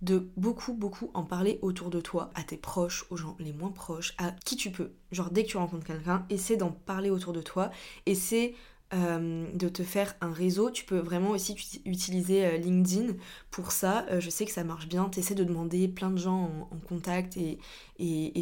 de 0.01 0.29
beaucoup 0.35 0.73
beaucoup 0.73 1.09
en 1.13 1.23
parler 1.23 1.57
autour 1.61 1.89
de 1.89 2.01
toi, 2.01 2.31
à 2.35 2.43
tes 2.43 2.57
proches, 2.57 3.05
aux 3.09 3.17
gens 3.17 3.37
les 3.39 3.53
moins 3.53 3.71
proches, 3.71 4.13
à 4.17 4.31
qui 4.43 4.57
tu 4.57 4.71
peux. 4.71 4.91
Genre 5.11 5.31
dès 5.31 5.43
que 5.45 5.49
tu 5.49 5.57
rencontres 5.57 5.85
quelqu'un, 5.85 6.25
essaie 6.29 6.57
d'en 6.57 6.71
parler 6.71 7.09
autour 7.09 7.31
de 7.31 7.41
toi, 7.41 7.71
essaie 8.05 8.55
euh, 8.95 9.45
de 9.53 9.67
te 9.67 9.83
faire 9.83 10.15
un 10.21 10.31
réseau. 10.31 10.71
Tu 10.71 10.85
peux 10.85 10.99
vraiment 10.99 11.31
aussi 11.31 11.81
utiliser 11.85 12.45
euh, 12.45 12.57
LinkedIn 12.57 13.13
pour 13.51 13.73
ça. 13.73 14.05
Euh, 14.09 14.21
je 14.21 14.29
sais 14.29 14.45
que 14.45 14.51
ça 14.51 14.63
marche 14.63 14.87
bien. 14.87 15.09
Tu 15.09 15.19
essaies 15.19 15.35
de 15.35 15.43
demander 15.43 15.89
plein 15.89 16.09
de 16.09 16.17
gens 16.17 16.67
en, 16.71 16.77
contact 16.87 17.35
et, 17.35 17.57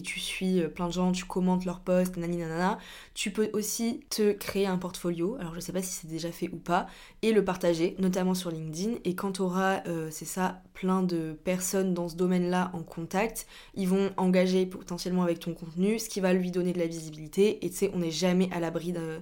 tu 0.03 0.19
suis 0.19 0.61
plein 0.75 0.87
de 0.87 0.93
gens, 0.93 1.11
tu 1.11 1.25
commentes 1.25 1.65
leurs 1.65 1.79
posts, 1.79 2.17
nanana. 2.17 2.77
Tu 3.15 3.31
peux 3.31 3.49
aussi 3.53 4.01
te 4.09 4.31
créer 4.33 4.67
un 4.67 4.77
portfolio. 4.77 5.37
Alors 5.39 5.55
je 5.55 5.59
sais 5.59 5.71
pas 5.71 5.81
si 5.81 5.91
c'est 5.91 6.07
déjà 6.07 6.31
fait 6.31 6.49
ou 6.49 6.57
pas. 6.57 6.87
Et 7.21 7.31
le 7.31 7.43
partager, 7.43 7.95
notamment 7.99 8.33
sur 8.33 8.51
LinkedIn. 8.51 8.97
Et 9.05 9.15
quand 9.15 9.33
tu 9.33 9.41
auras, 9.41 9.81
c'est 10.11 10.25
ça, 10.25 10.61
plein 10.73 11.03
de 11.03 11.37
personnes 11.43 11.93
dans 11.93 12.09
ce 12.09 12.15
domaine-là 12.15 12.71
en 12.73 12.83
contact, 12.83 13.47
ils 13.75 13.87
vont 13.87 14.11
engager 14.17 14.65
potentiellement 14.65 15.23
avec 15.23 15.39
ton 15.39 15.53
contenu, 15.53 15.99
ce 15.99 16.09
qui 16.09 16.19
va 16.19 16.33
lui 16.33 16.51
donner 16.51 16.73
de 16.73 16.79
la 16.79 16.87
visibilité. 16.87 17.65
Et 17.65 17.69
tu 17.69 17.77
sais, 17.77 17.91
on 17.93 17.99
n'est 17.99 18.11
jamais 18.11 18.49
à 18.51 18.59
l'abri 18.59 18.91
de 18.91 19.21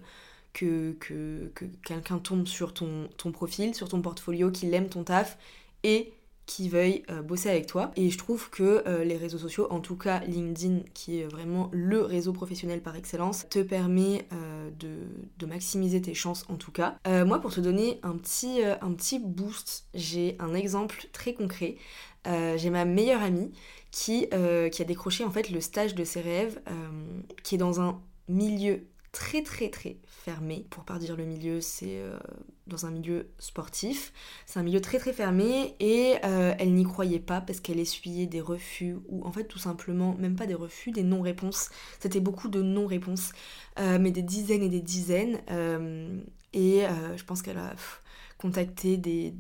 que, 0.54 0.96
que, 1.00 1.52
quelqu'un 1.86 2.20
tombe 2.20 2.48
sur 2.48 2.74
ton, 2.74 3.10
ton 3.18 3.32
profil, 3.32 3.74
sur 3.76 3.90
ton 3.90 4.02
portfolio, 4.02 4.52
qu'il 4.52 4.74
aime 4.74 4.90
ton 4.90 5.04
taf 5.04 5.38
et 5.84 6.14
qui 6.46 6.68
veuille 6.68 7.04
euh, 7.10 7.22
bosser 7.22 7.50
avec 7.50 7.66
toi. 7.68 7.92
Et 7.96 8.10
je 8.10 8.18
trouve 8.18 8.50
que 8.50 8.84
euh, 8.86 9.06
les 9.06 9.16
réseaux 9.16 9.38
sociaux, 9.38 9.68
en 9.70 9.80
tout 9.80 9.96
cas 9.96 10.20
LinkedIn, 10.20 10.80
qui 10.94 11.20
est 11.20 11.26
vraiment 11.26 11.70
le 11.72 12.02
réseau 12.02 12.34
professionnel 12.34 12.82
par 12.82 12.98
excellence, 12.98 13.46
te 13.50 13.60
permet 13.60 14.28
euh, 14.34 14.70
de, 14.78 14.98
de, 15.38 15.46
maximiser 15.46 16.02
tes 16.02 16.14
chances 16.14 16.44
en 16.50 16.56
tout 16.56 16.72
cas. 16.72 16.98
moi, 17.26 17.40
pour 17.40 17.54
te 17.54 17.62
donner 17.62 18.00
un 18.04 18.18
petit, 18.18 18.62
un 18.64 18.92
petit 18.94 19.20
boost, 19.20 19.86
j'ai 19.94 20.36
un 20.40 20.54
exemple 20.54 21.08
très 21.14 21.34
concret. 21.34 21.76
j'ai 22.26 22.70
ma 22.70 22.86
meilleure 22.86 23.22
amie 23.22 23.52
qui, 23.92 24.28
qui 24.72 24.82
a 24.82 24.86
décroché 24.86 25.24
en 25.24 25.32
fait 25.32 25.50
le 25.50 25.62
stage 25.62 25.96
de 25.96 26.04
ses 26.04 26.22
rêves, 26.22 26.62
qui 27.44 27.56
est 27.56 27.58
dans 27.58 27.82
un 27.82 28.02
milieu 28.30 28.86
très 29.12 29.44
très 29.44 29.70
très 29.70 29.98
fermé. 30.22 30.66
Pour 30.70 30.84
pas 30.84 31.00
dire 31.00 31.16
le 31.16 31.26
milieu, 31.26 31.62
c'est 31.62 32.00
euh, 32.00 32.18
dans 32.68 32.86
un 32.86 32.92
milieu 32.92 33.28
sportif. 33.40 34.14
C'est 34.46 34.60
un 34.60 34.64
milieu 34.64 34.80
très 34.80 35.00
très 35.00 35.14
fermé 35.14 35.76
et 35.80 36.16
euh, 36.24 36.54
elle 36.60 36.74
n'y 36.74 36.84
croyait 36.84 37.20
pas 37.20 37.42
parce 37.42 37.60
qu'elle 37.60 37.80
essuyait 37.80 38.28
des 38.28 38.42
refus 38.42 38.98
ou 39.10 39.26
en 39.26 39.32
fait 39.32 39.46
tout 39.46 39.60
simplement 39.60 40.16
même 40.16 40.36
pas 40.36 40.46
des 40.46 40.54
refus, 40.54 40.92
des 40.92 41.04
non-réponses. 41.04 41.70
C'était 42.00 42.20
beaucoup 42.20 42.50
de 42.50 42.62
non-réponses, 42.62 43.32
euh, 43.80 43.98
mais 44.00 44.12
des 44.12 44.22
dizaines 44.22 44.64
et 44.64 44.70
des 44.70 44.82
dizaines. 44.82 45.40
et 46.54 46.84
je 47.16 47.24
pense 47.24 47.42
qu'elle 47.42 47.58
a 47.58 47.74
contacté 48.38 48.98
des 48.98 49.34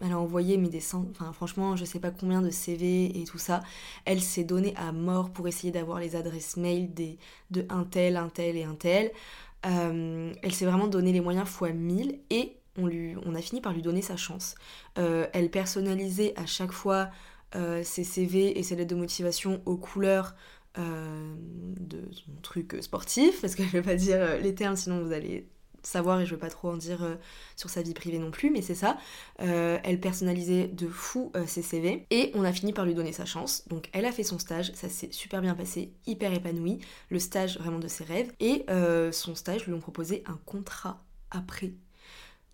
elle 0.00 0.12
a 0.12 0.18
envoyé 0.18 0.58
mais 0.58 0.68
des 0.68 0.80
cent... 0.80 1.06
enfin 1.12 1.32
franchement 1.32 1.76
je 1.76 1.84
sais 1.84 2.00
pas 2.00 2.10
combien 2.10 2.42
de 2.42 2.50
CV 2.50 3.20
et 3.20 3.24
tout 3.24 3.38
ça. 3.38 3.62
Elle 4.04 4.20
s'est 4.20 4.44
donnée 4.44 4.74
à 4.76 4.92
mort 4.92 5.30
pour 5.30 5.48
essayer 5.48 5.72
d'avoir 5.72 5.98
les 5.98 6.16
adresses 6.16 6.56
mail 6.56 6.92
des, 6.92 7.18
de 7.50 7.64
un 7.70 7.84
tel, 7.84 8.16
un 8.16 8.28
tel 8.28 8.56
et 8.56 8.64
un 8.64 8.74
tel. 8.74 9.10
Euh, 9.66 10.32
elle 10.42 10.52
s'est 10.52 10.66
vraiment 10.66 10.88
donné 10.88 11.12
les 11.12 11.20
moyens 11.20 11.48
fois 11.48 11.70
1000 11.70 12.20
et 12.30 12.56
on, 12.76 13.34
a 13.34 13.40
fini 13.40 13.60
par 13.60 13.72
lui 13.72 13.82
donner 13.82 14.02
sa 14.02 14.16
chance. 14.16 14.56
Euh, 14.98 15.26
elle 15.32 15.50
personnalisait 15.50 16.34
à 16.36 16.46
chaque 16.46 16.72
fois 16.72 17.10
ses 17.84 18.02
CV 18.02 18.58
et 18.58 18.64
ses 18.64 18.74
lettres 18.74 18.90
de 18.90 18.96
motivation 18.96 19.62
aux 19.64 19.76
couleurs 19.76 20.34
de 20.76 22.08
son 22.10 22.32
truc 22.42 22.76
sportif, 22.80 23.40
parce 23.40 23.54
que 23.54 23.62
je 23.62 23.68
vais 23.68 23.82
pas 23.82 23.94
dire 23.94 24.40
les 24.42 24.56
termes, 24.56 24.74
sinon 24.74 25.04
vous 25.04 25.12
allez 25.12 25.46
savoir 25.86 26.20
et 26.20 26.26
je 26.26 26.32
veux 26.32 26.38
pas 26.38 26.50
trop 26.50 26.70
en 26.70 26.76
dire 26.76 27.02
euh, 27.02 27.16
sur 27.56 27.70
sa 27.70 27.82
vie 27.82 27.94
privée 27.94 28.18
non 28.18 28.30
plus, 28.30 28.50
mais 28.50 28.62
c'est 28.62 28.74
ça. 28.74 28.98
Euh, 29.40 29.78
elle 29.84 30.00
personnalisait 30.00 30.68
de 30.68 30.88
fou 30.88 31.32
euh, 31.36 31.46
ses 31.46 31.62
CV 31.62 32.06
et 32.10 32.30
on 32.34 32.44
a 32.44 32.52
fini 32.52 32.72
par 32.72 32.84
lui 32.84 32.94
donner 32.94 33.12
sa 33.12 33.24
chance. 33.24 33.66
Donc 33.68 33.88
elle 33.92 34.06
a 34.06 34.12
fait 34.12 34.22
son 34.22 34.38
stage, 34.38 34.72
ça 34.74 34.88
s'est 34.88 35.12
super 35.12 35.40
bien 35.40 35.54
passé, 35.54 35.92
hyper 36.06 36.32
épanoui, 36.32 36.78
le 37.10 37.18
stage 37.18 37.58
vraiment 37.58 37.78
de 37.78 37.88
ses 37.88 38.04
rêves 38.04 38.32
et 38.40 38.66
son 39.12 39.34
stage 39.34 39.66
lui 39.66 39.74
ont 39.74 39.80
proposé 39.80 40.22
un 40.26 40.38
contrat 40.44 41.02
après. 41.30 41.72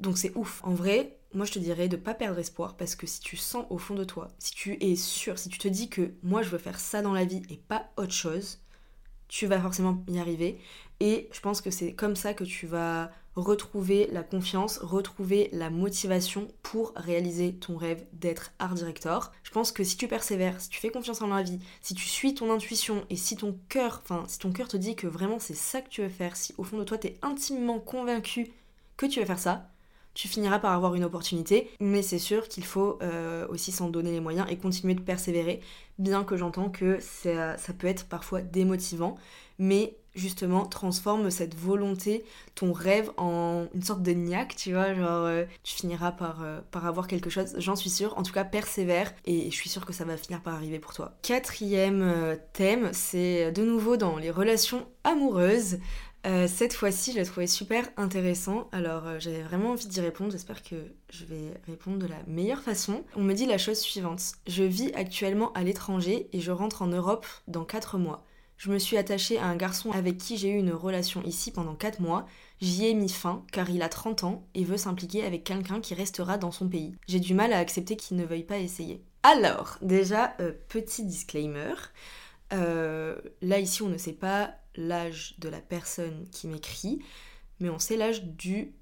Donc 0.01 0.19
c'est 0.19 0.35
ouf. 0.37 0.61
En 0.64 0.75
vrai, 0.75 1.19
moi 1.35 1.45
je 1.45 1.53
te 1.53 1.59
dirais 1.59 1.88
de 1.88 1.97
pas 1.97 2.14
perdre 2.14 2.38
espoir 2.38 2.77
parce 2.77 2.97
que 2.97 3.07
si 3.07 3.21
tu 3.21 3.37
sens 3.37 3.66
au 3.71 3.79
fond 3.79 3.95
de 3.95 4.05
toi, 4.05 4.29
si 4.38 4.53
tu 4.53 4.83
es 4.83 4.97
sûr, 4.97 5.38
si 5.38 5.49
tu 5.49 5.59
te 5.59 5.69
dis 5.69 5.88
que 5.88 6.14
moi 6.23 6.43
je 6.43 6.49
veux 6.49 6.59
faire 6.59 6.81
ça 6.81 7.03
dans 7.03 7.12
la 7.12 7.25
vie 7.25 7.43
et 7.51 7.57
pas 7.57 7.90
autre 7.97 8.12
chose, 8.12 8.61
tu 9.29 9.47
vas 9.47 9.61
forcément 9.61 10.03
y 10.09 10.19
arriver. 10.19 10.59
Et 11.00 11.28
je 11.32 11.40
pense 11.40 11.60
que 11.60 11.70
c'est 11.70 11.92
comme 11.94 12.16
ça 12.16 12.34
que 12.34 12.44
tu 12.44 12.66
vas 12.66 13.10
retrouver 13.36 14.08
la 14.12 14.22
confiance, 14.22 14.78
retrouver 14.78 15.48
la 15.52 15.70
motivation 15.70 16.48
pour 16.62 16.92
réaliser 16.96 17.54
ton 17.54 17.76
rêve 17.76 18.04
d'être 18.12 18.52
art 18.58 18.74
director. 18.74 19.32
Je 19.42 19.50
pense 19.50 19.72
que 19.72 19.84
si 19.84 19.96
tu 19.96 20.08
persévères, 20.08 20.60
si 20.60 20.68
tu 20.68 20.80
fais 20.80 20.90
confiance 20.90 21.22
en 21.22 21.28
la 21.28 21.42
vie, 21.42 21.60
si 21.80 21.94
tu 21.94 22.06
suis 22.06 22.34
ton 22.34 22.52
intuition 22.52 23.04
et 23.08 23.16
si 23.16 23.36
ton 23.36 23.56
cœur, 23.68 24.02
enfin 24.02 24.24
si 24.26 24.38
ton 24.38 24.52
cœur 24.52 24.68
te 24.68 24.76
dit 24.76 24.96
que 24.96 25.06
vraiment 25.06 25.38
c'est 25.38 25.54
ça 25.54 25.80
que 25.80 25.88
tu 25.88 26.02
veux 26.02 26.08
faire, 26.08 26.36
si 26.36 26.54
au 26.58 26.64
fond 26.64 26.78
de 26.78 26.84
toi 26.84 26.98
tu 26.98 27.08
es 27.08 27.18
intimement 27.22 27.78
convaincu 27.78 28.50
que 28.96 29.06
tu 29.06 29.20
veux 29.20 29.26
faire 29.26 29.38
ça, 29.38 29.70
tu 30.12 30.26
finiras 30.26 30.58
par 30.58 30.72
avoir 30.72 30.96
une 30.96 31.04
opportunité, 31.04 31.70
mais 31.78 32.02
c'est 32.02 32.18
sûr 32.18 32.48
qu'il 32.48 32.64
faut 32.64 32.98
euh, 33.00 33.46
aussi 33.48 33.70
s'en 33.70 33.88
donner 33.88 34.10
les 34.10 34.20
moyens 34.20 34.46
et 34.50 34.56
continuer 34.56 34.94
de 34.94 35.00
persévérer, 35.00 35.60
bien 35.98 36.24
que 36.24 36.36
j'entends 36.36 36.68
que 36.68 36.98
ça, 37.00 37.56
ça 37.56 37.72
peut 37.72 37.86
être 37.86 38.06
parfois 38.06 38.42
démotivant, 38.42 39.16
mais 39.58 39.96
justement 40.14 40.66
transforme 40.66 41.31
cette 41.31 41.55
volonté, 41.55 42.25
ton 42.55 42.73
rêve 42.73 43.11
en 43.16 43.66
une 43.75 43.83
sorte 43.83 44.03
de 44.03 44.12
niaque, 44.12 44.57
tu 44.57 44.73
vois, 44.73 44.94
genre 44.94 45.27
euh, 45.27 45.44
tu 45.62 45.75
finiras 45.75 46.12
par, 46.12 46.42
euh, 46.42 46.61
par 46.70 46.87
avoir 46.87 47.07
quelque 47.07 47.31
chose, 47.31 47.55
j'en 47.59 47.77
suis 47.77 47.90
sûre, 47.90 48.16
en 48.18 48.23
tout 48.23 48.33
cas 48.33 48.44
persévère 48.44 49.12
et 49.27 49.51
je 49.51 49.57
suis 49.57 49.68
sûre 49.68 49.87
que 49.87 49.92
ça 49.92 50.05
va 50.05 50.16
finir 50.16 50.42
par 50.42 50.55
arriver 50.55 50.79
pour 50.79 50.92
toi. 50.92 51.16
Quatrième 51.23 52.03
euh, 52.03 52.37
thème, 52.53 52.90
c'est 52.92 53.53
de 53.53 53.62
nouveau 53.62 53.96
dans 53.96 54.16
les 54.16 54.31
relations 54.31 54.87
amoureuses. 55.05 55.79
cette 56.25 56.75
fois-ci, 56.75 57.12
je 57.12 57.18
l'ai 57.18 57.25
trouvé 57.25 57.46
super 57.46 57.88
intéressant. 57.96 58.68
Alors, 58.73 59.05
j'avais 59.18 59.42
vraiment 59.42 59.70
envie 59.70 59.87
d'y 59.87 60.01
répondre. 60.03 60.31
J'espère 60.31 60.62
que 60.62 60.77
je 61.11 61.25
vais 61.25 61.55
répondre 61.66 61.99
de 61.99 62.07
la 62.07 62.18
meilleure 62.27 62.61
façon. 62.61 63.05
On 63.16 63.23
me 63.23 63.33
dit 63.33 63.46
la 63.46 63.57
chose 63.57 63.79
suivante. 63.79 64.20
Je 64.46 64.62
vis 64.62 64.92
actuellement 64.94 65.51
à 65.55 65.62
l'étranger 65.62 66.29
et 66.35 66.40
je 66.40 66.51
rentre 66.51 66.83
en 66.83 66.88
Europe 66.88 67.27
dans 67.49 67.64
4 67.64 67.96
mois. 67.96 68.23
Je 68.61 68.70
me 68.70 68.79
suis 68.79 68.99
attachée 68.99 69.38
à 69.38 69.46
un 69.46 69.57
garçon 69.57 69.90
avec 69.90 70.18
qui 70.18 70.37
j'ai 70.37 70.51
eu 70.51 70.59
une 70.59 70.75
relation 70.75 71.23
ici 71.23 71.51
pendant 71.51 71.75
4 71.75 71.99
mois. 71.99 72.27
J'y 72.61 72.85
ai 72.85 72.92
mis 72.92 73.09
fin 73.09 73.42
car 73.53 73.70
il 73.70 73.81
a 73.81 73.88
30 73.88 74.23
ans 74.25 74.46
et 74.53 74.64
veut 74.64 74.77
s'impliquer 74.77 75.25
avec 75.25 75.44
quelqu'un 75.44 75.81
qui 75.81 75.94
restera 75.94 76.37
dans 76.37 76.51
son 76.51 76.68
pays. 76.68 76.94
J'ai 77.09 77.20
du 77.20 77.33
mal 77.33 77.55
à 77.55 77.59
accepter 77.59 77.96
qu'il 77.96 78.18
ne 78.18 78.25
veuille 78.27 78.44
pas 78.44 78.59
essayer. 78.59 79.03
Alors, 79.23 79.79
déjà, 79.81 80.35
euh, 80.40 80.53
petit 80.68 81.07
disclaimer. 81.07 81.73
Euh, 82.53 83.18
là, 83.40 83.61
ici, 83.61 83.81
on 83.81 83.88
ne 83.88 83.96
sait 83.96 84.12
pas 84.12 84.55
l'âge 84.77 85.37
de 85.38 85.49
la 85.49 85.62
personne 85.62 86.29
qui 86.31 86.46
m'écrit, 86.46 86.99
mais 87.61 87.70
on 87.70 87.79
sait 87.79 87.96
l'âge 87.96 88.25
du 88.25 88.75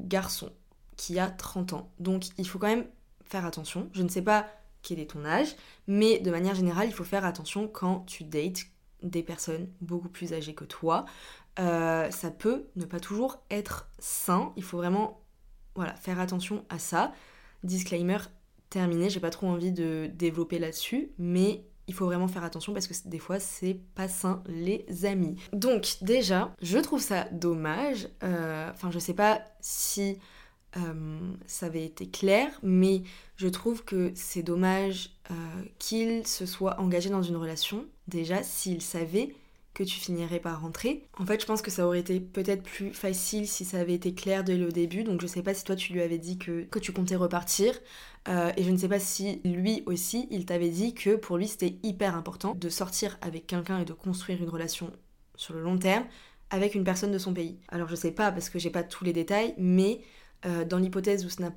garçon 0.00 0.50
qui 0.96 1.18
a 1.18 1.28
30 1.28 1.74
ans. 1.74 1.92
Donc, 1.98 2.28
il 2.38 2.48
faut 2.48 2.58
quand 2.58 2.68
même 2.68 2.86
faire 3.26 3.44
attention. 3.44 3.90
Je 3.92 4.02
ne 4.02 4.08
sais 4.08 4.22
pas 4.22 4.46
quel 4.84 5.00
est 5.00 5.10
ton 5.10 5.24
âge, 5.24 5.56
mais 5.88 6.20
de 6.20 6.30
manière 6.30 6.54
générale, 6.54 6.86
il 6.86 6.94
faut 6.94 7.04
faire 7.04 7.24
attention 7.24 7.66
quand 7.66 8.00
tu 8.06 8.22
dates 8.22 8.66
des 9.02 9.22
personnes 9.22 9.68
beaucoup 9.80 10.08
plus 10.08 10.32
âgées 10.32 10.54
que 10.54 10.64
toi. 10.64 11.04
Euh, 11.58 12.10
ça 12.10 12.30
peut 12.30 12.66
ne 12.76 12.84
pas 12.84 13.00
toujours 13.00 13.40
être 13.50 13.88
sain, 13.98 14.52
il 14.56 14.62
faut 14.62 14.76
vraiment 14.76 15.20
voilà, 15.74 15.94
faire 15.94 16.20
attention 16.20 16.64
à 16.68 16.78
ça. 16.78 17.12
Disclaimer 17.62 18.18
terminé, 18.70 19.08
j'ai 19.10 19.20
pas 19.20 19.30
trop 19.30 19.46
envie 19.46 19.72
de 19.72 20.10
développer 20.14 20.58
là-dessus, 20.58 21.10
mais 21.18 21.64
il 21.86 21.94
faut 21.94 22.06
vraiment 22.06 22.28
faire 22.28 22.44
attention 22.44 22.72
parce 22.72 22.86
que 22.86 22.94
des 23.08 23.18
fois 23.18 23.38
c'est 23.38 23.78
pas 23.94 24.08
sain 24.08 24.42
les 24.46 25.04
amis. 25.04 25.36
Donc 25.52 25.96
déjà, 26.00 26.54
je 26.62 26.78
trouve 26.78 27.00
ça 27.00 27.24
dommage. 27.30 28.08
Euh, 28.22 28.70
enfin, 28.72 28.90
je 28.90 28.98
sais 28.98 29.14
pas 29.14 29.42
si 29.60 30.18
euh, 30.76 31.18
ça 31.46 31.66
avait 31.66 31.84
été 31.84 32.08
clair, 32.08 32.48
mais 32.62 33.02
je 33.36 33.48
trouve 33.48 33.84
que 33.84 34.12
c'est 34.14 34.42
dommage 34.42 35.10
euh, 35.30 35.34
qu'il 35.78 36.26
se 36.26 36.46
soit 36.46 36.80
engagé 36.80 37.10
dans 37.10 37.22
une 37.22 37.36
relation, 37.36 37.86
déjà 38.08 38.42
s'il 38.42 38.82
savait 38.82 39.34
que 39.72 39.82
tu 39.82 39.98
finirais 39.98 40.38
par 40.38 40.60
rentrer. 40.60 41.08
En 41.18 41.26
fait, 41.26 41.40
je 41.40 41.46
pense 41.46 41.60
que 41.60 41.70
ça 41.70 41.86
aurait 41.86 41.98
été 41.98 42.20
peut-être 42.20 42.62
plus 42.62 42.94
facile 42.94 43.48
si 43.48 43.64
ça 43.64 43.80
avait 43.80 43.94
été 43.94 44.14
clair 44.14 44.44
dès 44.44 44.56
le 44.56 44.70
début, 44.70 45.02
donc 45.02 45.20
je 45.20 45.26
sais 45.26 45.42
pas 45.42 45.52
si 45.52 45.64
toi 45.64 45.74
tu 45.74 45.92
lui 45.92 46.00
avais 46.00 46.18
dit 46.18 46.38
que, 46.38 46.66
tu 46.78 46.92
comptais 46.92 47.16
repartir, 47.16 47.74
euh, 48.28 48.52
et 48.56 48.62
je 48.62 48.70
ne 48.70 48.76
sais 48.76 48.88
pas 48.88 49.00
si 49.00 49.40
lui 49.44 49.82
aussi, 49.86 50.28
il 50.30 50.46
t'avait 50.46 50.70
dit 50.70 50.94
que 50.94 51.16
pour 51.16 51.36
lui 51.36 51.48
c'était 51.48 51.76
hyper 51.82 52.16
important 52.16 52.54
de 52.54 52.68
sortir 52.68 53.18
avec 53.20 53.46
quelqu'un 53.46 53.80
et 53.80 53.84
de 53.84 53.92
construire 53.92 54.40
une 54.42 54.48
relation 54.48 54.92
sur 55.36 55.54
le 55.54 55.62
long 55.62 55.78
terme 55.78 56.04
avec 56.50 56.76
une 56.76 56.84
personne 56.84 57.10
de 57.10 57.18
son 57.18 57.34
pays. 57.34 57.58
Alors 57.68 57.88
je 57.88 57.96
sais 57.96 58.12
pas 58.12 58.30
parce 58.30 58.50
que 58.50 58.60
j'ai 58.60 58.70
pas 58.70 58.84
tous 58.84 59.04
les 59.04 59.12
détails, 59.12 59.54
mais 59.58 60.00
euh, 60.46 60.64
dans 60.64 60.78
l'hypothèse 60.78 61.24
où 61.24 61.28
ça 61.30 61.42
n'a 61.42 61.50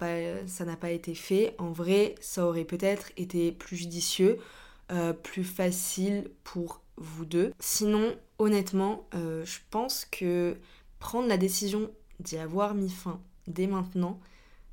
pas, 0.76 0.92
été 0.92 1.14
fait, 1.14 1.56
en 1.58 1.72
vrai, 1.72 2.16
ça 2.22 2.46
aurait 2.46 2.64
peut-être 2.64 3.12
été 3.18 3.52
plus 3.52 3.76
judicieux, 3.76 4.40
euh, 4.92 5.14
plus 5.14 5.44
facile 5.44 6.32
pour 6.44 6.82
vous 6.96 7.26
deux. 7.26 7.52
Sinon, 7.60 8.16
honnêtement, 8.40 9.08
euh, 9.14 9.44
je 9.46 9.60
pense 9.72 10.06
que 10.06 10.56
prendre 11.00 11.28
la 11.28 11.38
décision 11.38 11.92
d'y 12.20 12.38
avoir 12.38 12.76
mis 12.76 12.90
fin 12.90 13.20
dès 13.48 13.68
maintenant, 13.68 14.20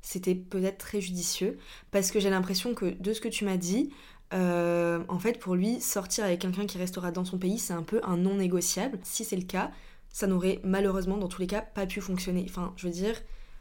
c'était 0.01 0.35
peut-être 0.35 0.77
très 0.77 1.01
judicieux, 1.01 1.57
parce 1.91 2.11
que 2.11 2.19
j'ai 2.19 2.29
l'impression 2.29 2.73
que 2.73 2.85
de 2.85 3.13
ce 3.13 3.21
que 3.21 3.27
tu 3.27 3.43
m'as 3.43 3.57
dit, 3.57 3.91
en 4.31 5.19
fait, 5.19 5.39
pour 5.39 5.55
lui, 5.55 5.79
sortir 5.79 6.25
avec 6.25 6.41
quelqu'un 6.41 6.65
qui 6.65 6.77
restera 6.77 7.11
dans 7.11 7.23
son 7.23 7.37
pays, 7.37 7.57
c'est 7.57 7.73
un 7.73 7.83
peu 7.83 8.01
un 8.03 8.17
non 8.17 8.35
négociable. 8.35 8.99
Si 9.03 9.23
c'est 9.23 9.37
le 9.37 9.45
cas, 9.45 9.71
ça 10.09 10.27
n'aurait 10.27 10.59
malheureusement, 10.63 11.17
dans 11.17 11.29
tous 11.29 11.41
les 11.41 11.47
cas, 11.47 11.61
pas 11.61 11.85
pu 11.85 12.01
fonctionner. 12.01 12.45
Enfin, 12.49 12.73
je 12.75 12.87
veux 12.87 12.93
dire, 12.93 13.15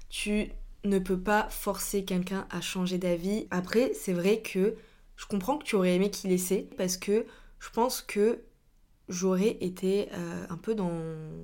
tu 0.08 0.50
ne 0.84 0.98
peux 0.98 1.18
pas 1.18 1.48
forcer 1.50 2.04
quelqu'un 2.04 2.46
à 2.50 2.60
changer 2.60 2.98
d'avis. 2.98 3.46
Après, 3.50 3.92
c'est 3.94 4.12
vrai 4.12 4.40
que 4.40 4.74
je 5.16 5.26
comprends 5.26 5.58
que 5.58 5.64
tu 5.64 5.76
aurais 5.76 5.94
aimé 5.94 6.10
qu'il 6.10 6.32
essaie 6.32 6.68
parce 6.76 6.96
que 6.96 7.26
je 7.58 7.70
pense 7.70 8.02
que 8.02 8.40
j'aurais 9.08 9.56
été 9.60 10.08
euh, 10.12 10.46
un 10.48 10.56
peu 10.56 10.74
dans... 10.74 10.92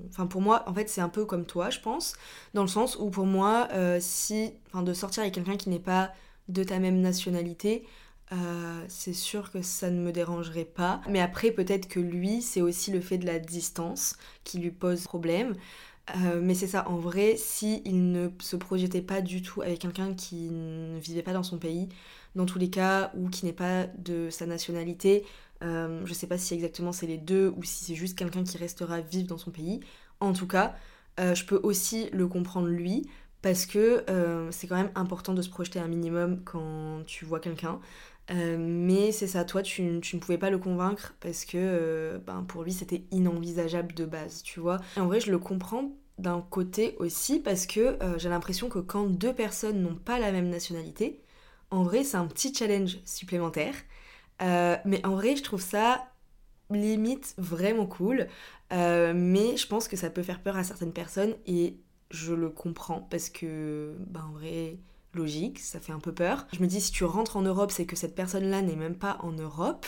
Enfin 0.09 0.27
pour 0.27 0.41
moi, 0.41 0.63
en 0.67 0.73
fait, 0.73 0.89
c'est 0.89 1.01
un 1.01 1.09
peu 1.09 1.25
comme 1.25 1.45
toi, 1.45 1.69
je 1.69 1.79
pense, 1.79 2.13
dans 2.53 2.63
le 2.63 2.67
sens 2.67 2.97
où 2.99 3.09
pour 3.09 3.25
moi, 3.25 3.67
euh, 3.71 3.97
si... 3.99 4.53
Enfin, 4.67 4.83
de 4.83 4.93
sortir 4.93 5.21
avec 5.21 5.33
quelqu'un 5.33 5.57
qui 5.57 5.69
n'est 5.69 5.79
pas 5.79 6.11
de 6.47 6.63
ta 6.63 6.79
même 6.79 6.99
nationalité, 7.01 7.85
euh, 8.33 8.85
c'est 8.87 9.13
sûr 9.13 9.51
que 9.51 9.61
ça 9.61 9.89
ne 9.89 10.01
me 10.01 10.11
dérangerait 10.11 10.65
pas. 10.65 11.01
Mais 11.09 11.19
après, 11.19 11.51
peut-être 11.51 11.87
que 11.87 11.99
lui, 11.99 12.41
c'est 12.41 12.61
aussi 12.61 12.91
le 12.91 13.01
fait 13.01 13.17
de 13.17 13.25
la 13.25 13.39
distance 13.39 14.15
qui 14.43 14.59
lui 14.59 14.71
pose 14.71 15.03
problème. 15.03 15.55
Euh, 16.09 16.41
mais 16.41 16.55
c'est 16.55 16.67
ça, 16.67 16.87
en 16.89 16.97
vrai, 16.97 17.35
si 17.37 17.81
il 17.85 18.11
ne 18.11 18.29
se 18.39 18.55
projetait 18.55 19.01
pas 19.01 19.21
du 19.21 19.41
tout 19.41 19.61
avec 19.61 19.79
quelqu'un 19.79 20.13
qui 20.13 20.49
ne 20.49 20.99
vivait 20.99 21.21
pas 21.23 21.33
dans 21.33 21.43
son 21.43 21.57
pays, 21.57 21.89
dans 22.35 22.45
tous 22.45 22.59
les 22.59 22.69
cas, 22.69 23.11
ou 23.15 23.29
qui 23.29 23.45
n'est 23.45 23.53
pas 23.53 23.87
de 23.97 24.29
sa 24.29 24.45
nationalité, 24.45 25.25
euh, 25.63 26.01
je 26.05 26.13
sais 26.13 26.27
pas 26.27 26.37
si 26.37 26.53
exactement 26.53 26.91
c'est 26.91 27.07
les 27.07 27.17
deux 27.17 27.53
ou 27.55 27.63
si 27.63 27.85
c'est 27.85 27.95
juste 27.95 28.17
quelqu'un 28.17 28.43
qui 28.43 28.57
restera 28.57 28.99
vivre 29.01 29.27
dans 29.27 29.37
son 29.37 29.51
pays. 29.51 29.79
En 30.19 30.33
tout 30.33 30.47
cas, 30.47 30.75
euh, 31.19 31.35
je 31.35 31.45
peux 31.45 31.59
aussi 31.63 32.09
le 32.11 32.27
comprendre 32.27 32.67
lui, 32.67 33.07
parce 33.41 33.65
que 33.65 34.05
c'est 34.51 34.67
quand 34.67 34.75
même 34.75 34.91
important 34.93 35.33
de 35.33 35.41
se 35.41 35.49
projeter 35.49 35.79
un 35.79 35.87
minimum 35.87 36.43
quand 36.43 37.03
tu 37.07 37.25
vois 37.25 37.39
quelqu'un. 37.39 37.79
Mais 38.31 39.11
c'est 39.11 39.27
ça, 39.27 39.43
toi 39.43 39.61
tu, 39.61 39.83
ne 39.83 40.19
pouvais 40.19 40.37
pas 40.37 40.49
le 40.49 40.57
convaincre 40.57 41.15
parce 41.19 41.45
que 41.45 42.21
ben, 42.25 42.43
pour 42.47 42.63
lui 42.63 42.71
c'était 42.71 43.03
inenvisageable 43.11 43.93
de 43.93 44.05
base, 44.05 44.41
tu 44.43 44.59
vois. 44.59 44.79
en 44.97 45.07
vrai 45.07 45.19
je 45.19 45.31
le 45.31 45.39
comprends 45.39 45.91
d'un 46.17 46.41
côté 46.41 46.95
aussi 46.99 47.39
parce 47.39 47.65
que 47.65 48.01
euh, 48.01 48.17
j'ai 48.17 48.29
l'impression 48.29 48.69
que 48.69 48.79
quand 48.79 49.05
deux 49.07 49.33
personnes 49.33 49.81
n'ont 49.81 49.95
pas 49.95 50.19
la 50.19 50.31
même 50.31 50.49
nationalité, 50.49 51.21
en 51.71 51.83
vrai 51.83 52.03
c'est 52.03 52.17
un 52.17 52.27
petit 52.27 52.53
challenge 52.53 52.99
supplémentaire. 53.05 53.75
Euh, 54.41 54.77
mais 54.85 55.05
en 55.05 55.15
vrai 55.15 55.35
je 55.35 55.43
trouve 55.43 55.61
ça 55.61 56.07
limite 56.69 57.33
vraiment 57.37 57.85
cool. 57.85 58.27
Euh, 58.71 59.13
mais 59.15 59.57
je 59.57 59.67
pense 59.67 59.87
que 59.87 59.97
ça 59.97 60.09
peut 60.09 60.23
faire 60.23 60.41
peur 60.41 60.55
à 60.55 60.63
certaines 60.63 60.93
personnes 60.93 61.35
et 61.45 61.75
je 62.09 62.33
le 62.33 62.49
comprends 62.49 63.01
parce 63.09 63.29
que, 63.29 63.95
ben 64.07 64.23
en 64.29 64.31
vrai, 64.31 64.77
logique, 65.13 65.59
ça 65.59 65.79
fait 65.79 65.91
un 65.91 65.99
peu 65.99 66.13
peur. 66.13 66.47
Je 66.53 66.61
me 66.61 66.67
dis 66.67 66.81
si 66.81 66.91
tu 66.91 67.03
rentres 67.03 67.37
en 67.37 67.41
Europe, 67.41 67.71
c'est 67.71 67.85
que 67.85 67.95
cette 67.95 68.15
personne-là 68.15 68.61
n'est 68.61 68.75
même 68.75 68.95
pas 68.95 69.17
en 69.21 69.31
Europe. 69.31 69.85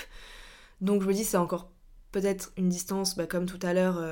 Donc 0.81 1.01
je 1.01 1.07
me 1.07 1.13
dis 1.13 1.23
c'est 1.23 1.37
encore 1.37 1.71
peut-être 2.11 2.51
une 2.57 2.69
distance, 2.69 3.15
bah, 3.15 3.25
comme 3.25 3.45
tout 3.45 3.59
à 3.61 3.73
l'heure, 3.73 4.03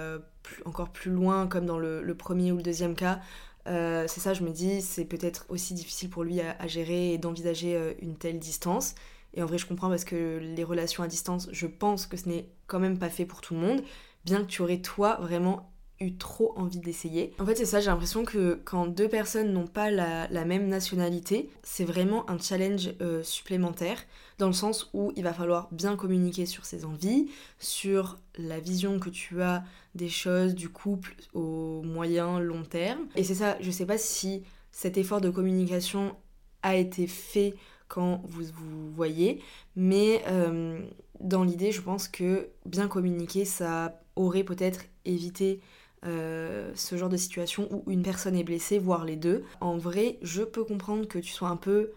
encore 0.66 0.90
plus 0.90 1.12
loin, 1.12 1.48
comme 1.48 1.66
dans 1.66 1.78
le, 1.78 2.16
premier 2.16 2.52
ou 2.52 2.58
le 2.58 2.64
deuxième 2.64 2.96
cas, 2.96 3.20
c'est 3.66 4.20
ça, 4.20 4.34
je 4.34 4.44
me 4.44 4.50
dis, 4.50 4.82
c'est 4.82 5.06
peut-être 5.06 5.46
aussi 5.50 5.76
difficile 5.76 6.10
pour 6.10 6.24
lui 6.24 6.42
à, 6.42 6.68
gérer 6.68 7.14
et 7.14 7.18
d'envisager 7.20 7.96
une 8.02 8.16
telle 8.16 8.40
distance. 8.40 8.96
Et 9.34 9.44
en 9.44 9.46
vrai, 9.46 9.58
je 9.58 9.66
comprends 9.66 9.90
parce 9.90 10.04
que 10.04 10.40
les 10.42 10.64
relations 10.64 11.04
à 11.04 11.08
distance, 11.08 11.48
je 11.52 11.68
pense 11.68 12.06
que 12.06 12.18
ce 12.18 12.28
n'est 12.28 12.50
quand 12.68 12.80
même 12.80 12.98
pas 12.98 13.10
fait 13.10 13.26
pour 13.26 13.42
tout 13.42 13.54
le 13.54 13.62
monde, 13.62 13.82
bien 14.26 14.42
que 14.42 14.48
tu 14.48 14.62
aurais 14.62 14.82
toi 14.82 15.18
vraiment 15.22 15.71
trop 16.10 16.54
envie 16.58 16.80
d'essayer. 16.80 17.34
En 17.40 17.46
fait, 17.46 17.56
c'est 17.56 17.66
ça, 17.66 17.80
j'ai 17.80 17.90
l'impression 17.90 18.24
que 18.24 18.60
quand 18.66 18.88
deux 18.88 19.08
personnes 19.08 19.52
n'ont 19.54 19.68
pas 19.68 19.92
la, 19.92 20.46
même 20.46 20.68
nationalité, 20.68 21.50
c'est 21.64 21.86
vraiment 21.86 22.30
un 22.30 22.40
challenge 22.40 22.92
euh, 23.02 23.24
supplémentaire, 23.24 23.98
dans 24.38 24.48
le 24.48 24.54
sens 24.54 24.90
où 24.94 25.12
il 25.16 25.24
va 25.24 25.34
falloir 25.34 25.68
bien 25.72 25.96
communiquer 25.96 26.46
sur 26.46 26.66
ses 26.66 26.86
envies, 26.86 27.30
sur 27.60 28.18
la 28.38 28.60
vision 28.60 29.00
que 29.00 29.10
tu 29.10 29.42
as 29.42 29.64
des 29.94 30.10
choses, 30.10 30.56
du 30.56 30.70
couple 30.70 31.16
au 31.34 31.82
moyen, 31.84 32.40
long 32.40 32.64
terme. 32.64 33.08
Et 33.16 33.24
c'est 33.24 33.36
ça, 33.36 33.58
je 33.62 33.70
sais 33.70 33.86
pas 33.86 33.98
si 33.98 34.44
cet 34.72 34.98
effort 34.98 35.22
de 35.22 35.30
communication 35.30 36.16
a 36.64 36.76
été 36.76 37.08
fait 37.08 37.54
quand 37.88 38.22
vous 38.26 38.46
vous 38.54 38.92
voyez, 38.94 39.42
mais 39.76 40.24
euh, 40.28 40.80
dans 41.20 41.44
l'idée, 41.44 41.72
je 41.72 41.82
pense 41.82 42.08
que 42.08 42.50
bien 42.66 42.88
communiquer, 42.88 43.46
ça 43.46 44.00
aurait 44.16 44.44
peut-être 44.44 44.86
évité 45.06 45.60
euh, 46.06 46.72
ce 46.76 46.96
genre 46.98 47.10
de 47.10 47.18
situation 47.18 47.68
où 47.72 47.92
une 47.92 48.02
personne 48.02 48.36
est 48.36 48.44
blessée, 48.44 48.80
voire 48.80 49.06
les 49.06 49.16
deux. 49.16 49.44
En 49.60 49.78
vrai, 49.78 50.18
je 50.22 50.44
peux 50.44 50.64
comprendre 50.64 51.08
que 51.08 51.20
tu 51.20 51.32
sois 51.32 51.50
un 51.50 51.58
peu 51.58 51.92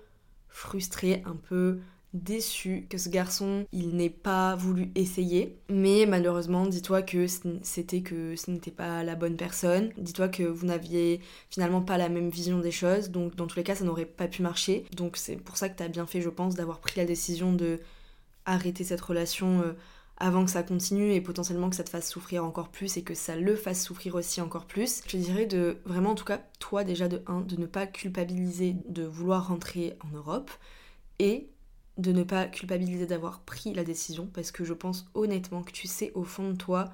frustré, 0.49 1.23
un 1.27 1.37
peu 1.37 1.81
déçu 2.15 2.87
que 2.89 2.97
ce 2.97 3.09
garçon 3.09 3.67
il 3.73 3.97
n'ait 3.97 4.09
pas 4.09 4.55
voulu 4.55 4.91
essayer. 4.95 5.59
Mais 5.69 6.07
malheureusement 6.07 6.67
dis-toi 6.67 7.03
que 7.03 7.27
c'était 7.63 8.03
que 8.03 8.37
ce 8.37 8.51
n'était 8.51 8.71
pas 8.71 9.03
la 9.03 9.17
bonne 9.17 9.37
personne. 9.37 9.91
Dis-toi 9.99 10.29
que 10.29 10.45
vous 10.45 10.67
n'aviez 10.67 11.21
finalement 11.51 11.83
pas 11.83 11.99
la 11.99 12.09
même 12.09 12.31
vision 12.31 12.61
des 12.61 12.71
choses. 12.71 13.11
Donc 13.11 13.35
dans 13.35 13.47
tous 13.47 13.57
les 13.57 13.65
cas 13.65 13.75
ça 13.75 13.85
n'aurait 13.85 14.07
pas 14.07 14.29
pu 14.29 14.43
marcher. 14.43 14.85
Donc 14.97 15.17
c'est 15.17 15.37
pour 15.37 15.57
ça 15.57 15.69
que 15.69 15.77
tu 15.77 15.83
as 15.83 15.89
bien 15.89 16.07
fait 16.07 16.21
je 16.21 16.31
pense 16.31 16.55
d'avoir 16.55 16.79
pris 16.81 16.95
la 16.99 17.05
décision 17.05 17.53
de 17.53 17.81
arrêter 18.47 18.85
cette 18.85 19.01
relation 19.01 19.63
euh, 19.63 19.73
avant 20.17 20.45
que 20.45 20.51
ça 20.51 20.63
continue 20.63 21.13
et 21.13 21.21
potentiellement 21.21 21.71
que 21.71 21.77
ça 21.77 21.85
te 21.85 21.91
fasse 21.91 22.09
souffrir 22.09 22.45
encore 22.45 22.69
plus 22.69 22.97
et 22.97 23.03
que 23.03 23.15
ça 23.15 23.37
le 23.37 23.57
fasse 23.57 23.85
souffrir 23.85 24.15
aussi 24.15 24.41
encore 24.41 24.67
plus. 24.67 25.03
Je 25.09 25.17
dirais 25.17 25.47
de 25.47 25.79
vraiment 25.85 26.11
en 26.11 26.15
tout 26.15 26.25
cas 26.25 26.41
toi 26.61 26.85
déjà 26.85 27.09
de 27.09 27.23
1 27.27 27.43
de 27.43 27.57
ne 27.57 27.67
pas 27.67 27.87
culpabiliser 27.87 28.77
de 28.89 29.05
vouloir 29.05 29.49
rentrer 29.49 29.97
en 30.05 30.17
Europe 30.17 30.51
et 31.19 31.49
de 31.99 32.13
ne 32.13 32.23
pas 32.23 32.47
culpabiliser 32.47 33.07
d'avoir 33.07 33.41
pris 33.41 33.75
la 33.75 33.85
décision 33.85 34.29
parce 34.33 34.51
que 34.51 34.65
je 34.65 34.73
pense 34.73 35.07
honnêtement 35.15 35.63
que 35.63 35.73
tu 35.73 35.89
sais 35.89 36.13
au 36.15 36.25
fond 36.25 36.51
de 36.51 36.57
toi 36.57 36.91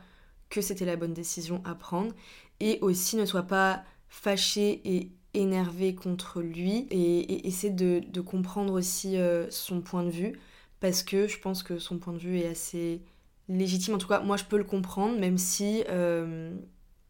que 0.48 0.60
c'était 0.60 0.84
la 0.84 0.96
bonne 0.96 1.14
décision 1.14 1.62
à 1.64 1.74
prendre 1.74 2.14
et 2.58 2.78
aussi 2.80 3.16
ne 3.16 3.24
sois 3.24 3.44
pas 3.44 3.84
fâché 4.08 4.80
et 4.84 5.10
énervé 5.32 5.94
contre 5.94 6.42
lui 6.42 6.86
et, 6.90 7.46
essaie 7.46 7.70
de, 7.70 8.20
comprendre 8.20 8.72
aussi 8.72 9.16
euh, 9.16 9.48
son 9.50 9.80
point 9.80 10.02
de 10.02 10.10
vue 10.10 10.38
parce 10.80 11.02
que 11.02 11.28
je 11.28 11.38
pense 11.38 11.62
que 11.62 11.78
son 11.78 11.98
point 11.98 12.12
de 12.12 12.18
vue 12.18 12.38
est 12.38 12.48
assez 12.48 13.02
légitime. 13.48 13.94
En 13.94 13.98
tout 13.98 14.08
cas, 14.08 14.20
moi, 14.20 14.36
je 14.36 14.44
peux 14.44 14.56
le 14.56 14.64
comprendre, 14.64 15.18
même 15.18 15.38
si, 15.38 15.84
euh, 15.88 16.54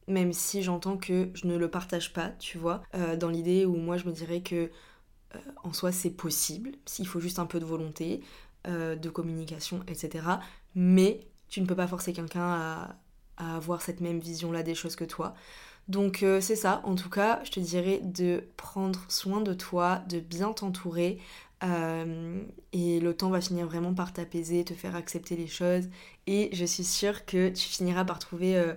même 0.08 0.32
si 0.32 0.62
j'entends 0.62 0.96
que 0.96 1.30
je 1.34 1.46
ne 1.46 1.56
le 1.56 1.70
partage 1.70 2.12
pas, 2.12 2.30
tu 2.38 2.58
vois, 2.58 2.82
euh, 2.94 3.16
dans 3.16 3.28
l'idée 3.28 3.64
où 3.64 3.76
moi, 3.76 3.96
je 3.96 4.06
me 4.06 4.12
dirais 4.12 4.42
que 4.42 4.70
euh, 5.34 5.38
en 5.62 5.72
soi, 5.72 5.92
c'est 5.92 6.10
possible, 6.10 6.72
s'il 6.86 7.06
faut 7.06 7.20
juste 7.20 7.38
un 7.38 7.46
peu 7.46 7.60
de 7.60 7.64
volonté, 7.64 8.22
de 8.66 9.08
communication, 9.08 9.80
etc. 9.88 10.22
Mais 10.74 11.26
tu 11.48 11.62
ne 11.62 11.66
peux 11.66 11.74
pas 11.74 11.86
forcer 11.86 12.12
quelqu'un 12.12 12.42
à, 12.42 12.96
à 13.38 13.56
avoir 13.56 13.80
cette 13.80 14.02
même 14.02 14.18
vision-là 14.18 14.62
des 14.62 14.74
choses 14.74 14.96
que 14.96 15.04
toi. 15.04 15.34
Donc 15.88 16.22
c'est 16.40 16.56
ça, 16.56 16.82
en 16.84 16.94
tout 16.94 17.08
cas, 17.08 17.40
je 17.42 17.52
te 17.52 17.58
dirais 17.58 18.00
de 18.04 18.44
prendre 18.58 19.00
soin 19.08 19.40
de 19.40 19.54
toi, 19.54 20.02
de 20.10 20.20
bien 20.20 20.52
t'entourer, 20.52 21.20
euh, 21.62 22.42
et 22.72 23.00
le 23.00 23.14
temps 23.16 23.30
va 23.30 23.40
finir 23.40 23.66
vraiment 23.66 23.94
par 23.94 24.12
t'apaiser, 24.12 24.64
te 24.64 24.74
faire 24.74 24.96
accepter 24.96 25.36
les 25.36 25.46
choses. 25.46 25.88
Et 26.26 26.50
je 26.52 26.64
suis 26.64 26.84
sûre 26.84 27.24
que 27.26 27.48
tu 27.50 27.68
finiras 27.68 28.04
par 28.04 28.18
trouver 28.18 28.56
euh, 28.56 28.74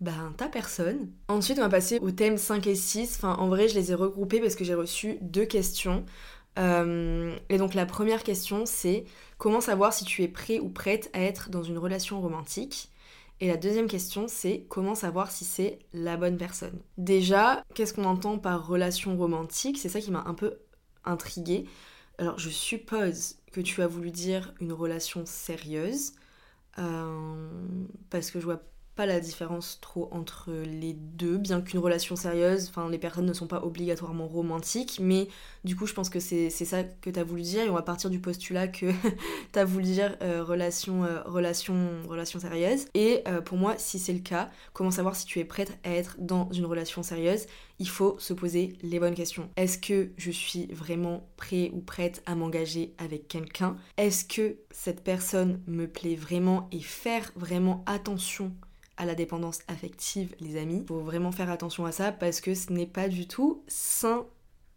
ben, 0.00 0.34
ta 0.36 0.48
personne. 0.48 1.10
Ensuite, 1.28 1.58
on 1.58 1.62
va 1.62 1.68
passer 1.68 1.98
au 2.00 2.10
thème 2.10 2.36
5 2.36 2.66
et 2.66 2.74
6. 2.74 3.16
Enfin, 3.16 3.34
en 3.34 3.48
vrai, 3.48 3.68
je 3.68 3.74
les 3.74 3.92
ai 3.92 3.94
regroupés 3.94 4.40
parce 4.40 4.56
que 4.56 4.64
j'ai 4.64 4.74
reçu 4.74 5.18
deux 5.20 5.46
questions. 5.46 6.04
Euh, 6.58 7.36
et 7.48 7.58
donc, 7.58 7.74
la 7.74 7.86
première 7.86 8.22
question, 8.22 8.66
c'est 8.66 9.04
comment 9.38 9.60
savoir 9.60 9.92
si 9.92 10.04
tu 10.04 10.22
es 10.22 10.28
prêt 10.28 10.58
ou 10.60 10.68
prête 10.68 11.10
à 11.12 11.20
être 11.20 11.50
dans 11.50 11.62
une 11.62 11.78
relation 11.78 12.20
romantique? 12.20 12.90
Et 13.40 13.48
la 13.48 13.56
deuxième 13.56 13.88
question, 13.88 14.26
c'est 14.28 14.64
comment 14.68 14.94
savoir 14.94 15.30
si 15.30 15.44
c'est 15.44 15.80
la 15.92 16.16
bonne 16.16 16.36
personne? 16.36 16.80
Déjà, 16.98 17.64
qu'est-ce 17.74 17.92
qu'on 17.92 18.04
entend 18.04 18.38
par 18.38 18.66
relation 18.66 19.16
romantique? 19.16 19.78
C'est 19.78 19.88
ça 19.88 20.00
qui 20.00 20.10
m'a 20.12 20.24
un 20.26 20.34
peu 20.34 20.58
intriguée. 21.04 21.66
Alors 22.18 22.38
je 22.38 22.48
suppose 22.50 23.36
que 23.52 23.60
tu 23.60 23.82
as 23.82 23.86
voulu 23.86 24.10
dire 24.10 24.54
une 24.60 24.72
relation 24.72 25.26
sérieuse, 25.26 26.12
euh, 26.78 27.50
parce 28.10 28.30
que 28.30 28.40
je 28.40 28.44
vois 28.44 28.62
pas 28.96 29.06
la 29.06 29.20
différence 29.20 29.78
trop 29.80 30.08
entre 30.12 30.52
les 30.52 30.92
deux, 30.92 31.36
bien 31.36 31.60
qu'une 31.60 31.80
relation 31.80 32.16
sérieuse, 32.16 32.68
enfin 32.68 32.88
les 32.88 32.98
personnes 32.98 33.26
ne 33.26 33.32
sont 33.32 33.46
pas 33.46 33.64
obligatoirement 33.64 34.26
romantiques, 34.26 34.98
mais 35.00 35.28
du 35.64 35.74
coup 35.74 35.86
je 35.86 35.94
pense 35.94 36.08
que 36.08 36.20
c'est 36.20 36.50
ça 36.50 36.84
que 36.84 37.10
tu 37.10 37.18
as 37.18 37.24
voulu 37.24 37.42
dire 37.42 37.62
et 37.62 37.70
on 37.70 37.74
va 37.74 37.82
partir 37.82 38.10
du 38.10 38.20
postulat 38.20 38.68
que 38.68 38.86
tu 39.52 39.58
as 39.58 39.64
voulu 39.64 39.84
dire 39.84 40.16
euh, 40.22 40.44
relation, 40.44 41.04
euh, 41.04 41.22
relation, 41.24 42.02
relation 42.08 42.38
sérieuse. 42.38 42.86
Et 42.94 43.22
euh, 43.26 43.40
pour 43.40 43.58
moi, 43.58 43.74
si 43.78 43.98
c'est 43.98 44.12
le 44.12 44.20
cas, 44.20 44.50
comment 44.72 44.90
savoir 44.90 45.16
si 45.16 45.26
tu 45.26 45.40
es 45.40 45.44
prête 45.44 45.76
à 45.84 45.90
être 45.90 46.16
dans 46.18 46.50
une 46.52 46.66
relation 46.66 47.02
sérieuse? 47.02 47.46
Il 47.80 47.88
faut 47.88 48.16
se 48.20 48.32
poser 48.32 48.78
les 48.82 49.00
bonnes 49.00 49.14
questions. 49.14 49.50
Est-ce 49.56 49.78
que 49.78 50.10
je 50.16 50.30
suis 50.30 50.66
vraiment 50.66 51.28
prêt 51.36 51.70
ou 51.74 51.80
prête 51.80 52.22
à 52.26 52.36
m'engager 52.36 52.94
avec 52.98 53.26
quelqu'un? 53.26 53.76
Est-ce 53.96 54.24
que 54.24 54.58
cette 54.70 55.02
personne 55.02 55.60
me 55.66 55.86
plaît 55.88 56.14
vraiment 56.14 56.68
et 56.70 56.80
faire 56.80 57.32
vraiment 57.34 57.82
attention 57.86 58.52
à 58.96 59.04
la 59.04 59.14
dépendance 59.14 59.60
affective, 59.68 60.34
les 60.40 60.56
amis. 60.56 60.84
Faut 60.88 61.00
vraiment 61.00 61.32
faire 61.32 61.50
attention 61.50 61.84
à 61.86 61.92
ça 61.92 62.12
parce 62.12 62.40
que 62.40 62.54
ce 62.54 62.72
n'est 62.72 62.86
pas 62.86 63.08
du 63.08 63.26
tout 63.26 63.62
sain, 63.66 64.26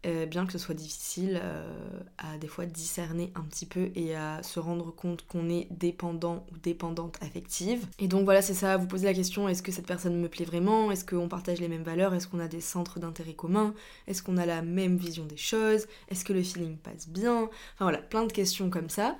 euh, 0.06 0.26
bien 0.26 0.46
que 0.46 0.52
ce 0.52 0.58
soit 0.58 0.74
difficile 0.74 1.40
euh, 1.42 2.00
à 2.18 2.38
des 2.38 2.46
fois 2.46 2.66
discerner 2.66 3.32
un 3.34 3.42
petit 3.42 3.66
peu 3.66 3.90
et 3.94 4.14
à 4.14 4.42
se 4.42 4.60
rendre 4.60 4.92
compte 4.92 5.26
qu'on 5.26 5.48
est 5.48 5.66
dépendant 5.70 6.46
ou 6.52 6.58
dépendante 6.58 7.16
affective. 7.20 7.86
Et 7.98 8.06
donc 8.06 8.24
voilà, 8.24 8.42
c'est 8.42 8.54
ça, 8.54 8.76
vous 8.76 8.86
posez 8.86 9.06
la 9.06 9.14
question 9.14 9.48
est-ce 9.48 9.62
que 9.62 9.72
cette 9.72 9.86
personne 9.86 10.16
me 10.20 10.28
plaît 10.28 10.44
vraiment? 10.44 10.90
Est-ce 10.90 11.04
qu'on 11.04 11.28
partage 11.28 11.60
les 11.60 11.68
mêmes 11.68 11.82
valeurs? 11.82 12.14
Est-ce 12.14 12.28
qu'on 12.28 12.40
a 12.40 12.48
des 12.48 12.60
centres 12.60 13.00
d'intérêt 13.00 13.34
communs? 13.34 13.74
Est-ce 14.06 14.22
qu'on 14.22 14.36
a 14.36 14.46
la 14.46 14.62
même 14.62 14.96
vision 14.96 15.24
des 15.24 15.36
choses? 15.36 15.86
Est-ce 16.08 16.24
que 16.24 16.32
le 16.32 16.42
feeling 16.42 16.76
passe 16.76 17.08
bien? 17.08 17.44
Enfin 17.44 17.84
voilà, 17.84 17.98
plein 17.98 18.24
de 18.24 18.32
questions 18.32 18.70
comme 18.70 18.90
ça. 18.90 19.16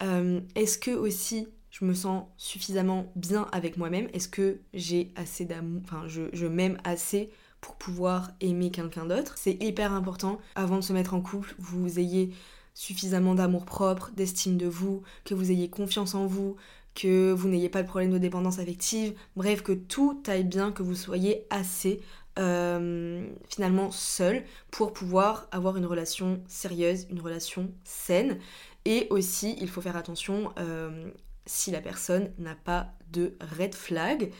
Euh, 0.00 0.40
est-ce 0.54 0.78
que 0.78 0.90
aussi 0.90 1.48
je 1.72 1.84
me 1.86 1.94
sens 1.94 2.24
suffisamment 2.36 3.10
bien 3.16 3.48
avec 3.50 3.76
moi-même. 3.76 4.08
Est-ce 4.12 4.28
que 4.28 4.60
j'ai 4.74 5.10
assez 5.16 5.44
d'amour, 5.44 5.80
enfin 5.84 6.04
je, 6.06 6.46
m'aime 6.46 6.78
assez 6.84 7.30
pour 7.60 7.74
pouvoir 7.76 8.30
aimer 8.40 8.70
quelqu'un 8.70 9.06
d'autre? 9.06 9.34
C'est 9.36 9.60
hyper 9.62 9.92
important. 9.92 10.38
Avant 10.54 10.76
de 10.76 10.82
se 10.82 10.92
mettre 10.92 11.14
en 11.14 11.22
couple, 11.22 11.54
vous 11.58 11.98
ayez 11.98 12.32
suffisamment 12.74 13.34
d'amour 13.34 13.64
propre, 13.64 14.10
d'estime 14.14 14.56
de 14.58 14.66
vous, 14.66 15.02
que 15.24 15.34
vous 15.34 15.50
ayez 15.50 15.68
confiance 15.68 16.14
en 16.14 16.26
vous, 16.26 16.56
que 16.94 17.32
vous 17.32 17.48
n'ayez 17.48 17.70
pas 17.70 17.82
de 17.82 17.88
problème 17.88 18.10
de 18.10 18.18
dépendance 18.18 18.58
affective, 18.58 19.14
bref, 19.34 19.62
que 19.62 19.72
tout 19.72 20.22
aille 20.26 20.44
bien, 20.44 20.72
que 20.72 20.82
vous 20.82 20.94
soyez 20.94 21.46
assez 21.48 22.00
euh, 22.38 23.26
finalement 23.48 23.90
seul 23.90 24.44
pour 24.70 24.92
pouvoir 24.92 25.48
avoir 25.52 25.76
une 25.78 25.86
relation 25.86 26.42
sérieuse, 26.48 27.06
une 27.10 27.20
relation 27.20 27.70
saine. 27.84 28.38
Et 28.84 29.06
aussi, 29.10 29.56
il 29.60 29.68
faut 29.68 29.80
faire 29.80 29.96
attention 29.96 30.52
euh, 30.58 31.10
si 31.46 31.70
la 31.70 31.80
personne 31.80 32.32
n'a 32.38 32.54
pas 32.54 32.92
de 33.10 33.36
red 33.40 33.74
flag. 33.74 34.32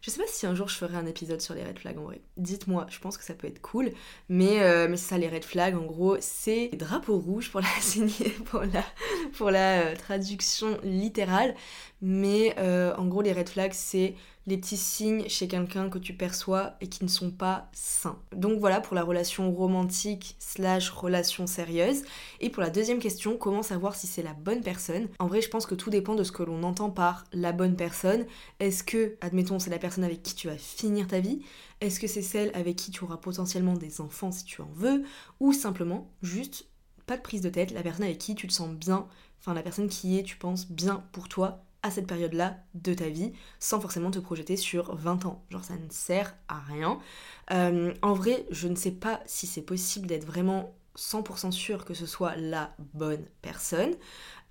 Je 0.00 0.10
sais 0.10 0.20
pas 0.20 0.28
si 0.28 0.46
un 0.46 0.54
jour 0.54 0.68
je 0.68 0.76
ferai 0.76 0.96
un 0.96 1.06
épisode 1.06 1.40
sur 1.40 1.54
les 1.54 1.64
red 1.64 1.78
flags 1.78 1.98
en 1.98 2.04
vrai. 2.04 2.20
Dites-moi, 2.38 2.86
je 2.88 2.98
pense 3.00 3.18
que 3.18 3.24
ça 3.24 3.34
peut 3.34 3.46
être 3.48 3.60
cool. 3.60 3.90
Mais, 4.28 4.60
euh, 4.60 4.94
ça, 4.96 5.18
les 5.18 5.28
red 5.28 5.44
flags, 5.44 5.76
en 5.76 5.84
gros, 5.84 6.16
c'est 6.20 6.68
les 6.72 6.78
drapeaux 6.78 7.18
rouges 7.18 7.50
pour 9.36 9.50
la 9.50 9.82
euh, 9.82 9.96
traduction 9.96 10.78
littérale. 10.82 11.54
Mais 12.00 12.54
euh, 12.58 12.94
en 12.96 13.06
gros, 13.06 13.22
les 13.22 13.32
red 13.32 13.48
flags, 13.48 13.72
c'est 13.74 14.14
les 14.48 14.56
petits 14.56 14.78
signes 14.78 15.28
chez 15.28 15.46
quelqu'un 15.46 15.90
que 15.90 15.98
tu 15.98 16.14
perçois 16.14 16.74
et 16.80 16.88
qui 16.88 17.04
ne 17.04 17.08
sont 17.08 17.30
pas 17.30 17.68
sains. 17.72 18.18
Donc 18.34 18.58
voilà 18.58 18.80
pour 18.80 18.94
la 18.94 19.02
relation 19.02 19.52
romantique 19.52 20.36
slash 20.38 20.88
relation 20.88 21.46
sérieuse. 21.46 22.02
Et 22.40 22.48
pour 22.48 22.62
la 22.62 22.70
deuxième 22.70 22.98
question, 22.98 23.36
comment 23.36 23.62
savoir 23.62 23.94
si 23.94 24.06
c'est 24.06 24.22
la 24.22 24.32
bonne 24.32 24.62
personne? 24.62 25.08
En 25.18 25.26
vrai, 25.26 25.42
je 25.42 25.50
pense 25.50 25.66
que 25.66 25.74
tout 25.74 25.90
dépend 25.90 26.14
de 26.14 26.24
ce 26.24 26.32
que 26.32 26.42
l'on 26.42 26.62
entend 26.62 26.88
par 26.88 27.24
la 27.32 27.52
bonne 27.52 27.76
personne. 27.76 28.24
Est-ce 28.58 28.82
que, 28.82 29.16
admettons, 29.20 29.58
c'est 29.58 29.70
la 29.70 29.78
personne 29.78 30.04
avec 30.04 30.22
qui 30.22 30.34
tu 30.34 30.48
vas 30.48 30.56
finir 30.56 31.08
ta 31.08 31.20
vie? 31.20 31.42
Est-ce 31.80 32.00
que 32.00 32.06
c'est 32.06 32.22
celle 32.22 32.50
avec 32.54 32.76
qui 32.76 32.90
tu 32.90 33.04
auras 33.04 33.18
potentiellement 33.18 33.74
des 33.74 34.00
enfants 34.00 34.32
si 34.32 34.44
tu 34.44 34.60
en 34.60 34.70
veux 34.74 35.04
Ou 35.40 35.52
simplement, 35.52 36.10
juste, 36.22 36.66
pas 37.06 37.16
de 37.16 37.22
prise 37.22 37.40
de 37.40 37.48
tête, 37.48 37.70
la 37.70 37.82
personne 37.82 38.04
avec 38.04 38.18
qui 38.18 38.34
tu 38.34 38.46
te 38.46 38.52
sens 38.52 38.70
bien, 38.70 39.06
enfin 39.40 39.54
la 39.54 39.62
personne 39.62 39.88
qui 39.88 40.18
est, 40.18 40.22
tu 40.22 40.36
penses, 40.36 40.70
bien 40.70 41.04
pour 41.12 41.28
toi 41.28 41.64
à 41.82 41.90
cette 41.90 42.06
période-là 42.06 42.56
de 42.74 42.92
ta 42.92 43.08
vie 43.08 43.32
sans 43.60 43.80
forcément 43.80 44.10
te 44.10 44.18
projeter 44.18 44.56
sur 44.56 44.96
20 44.96 45.26
ans. 45.26 45.44
Genre 45.50 45.64
ça 45.64 45.74
ne 45.74 45.90
sert 45.90 46.34
à 46.48 46.58
rien. 46.58 46.98
Euh, 47.52 47.94
en 48.02 48.12
vrai, 48.12 48.46
je 48.50 48.68
ne 48.68 48.74
sais 48.74 48.90
pas 48.90 49.20
si 49.26 49.46
c'est 49.46 49.62
possible 49.62 50.06
d'être 50.06 50.24
vraiment 50.24 50.74
100% 50.96 51.52
sûr 51.52 51.84
que 51.84 51.94
ce 51.94 52.06
soit 52.06 52.34
la 52.36 52.74
bonne 52.94 53.24
personne 53.40 53.94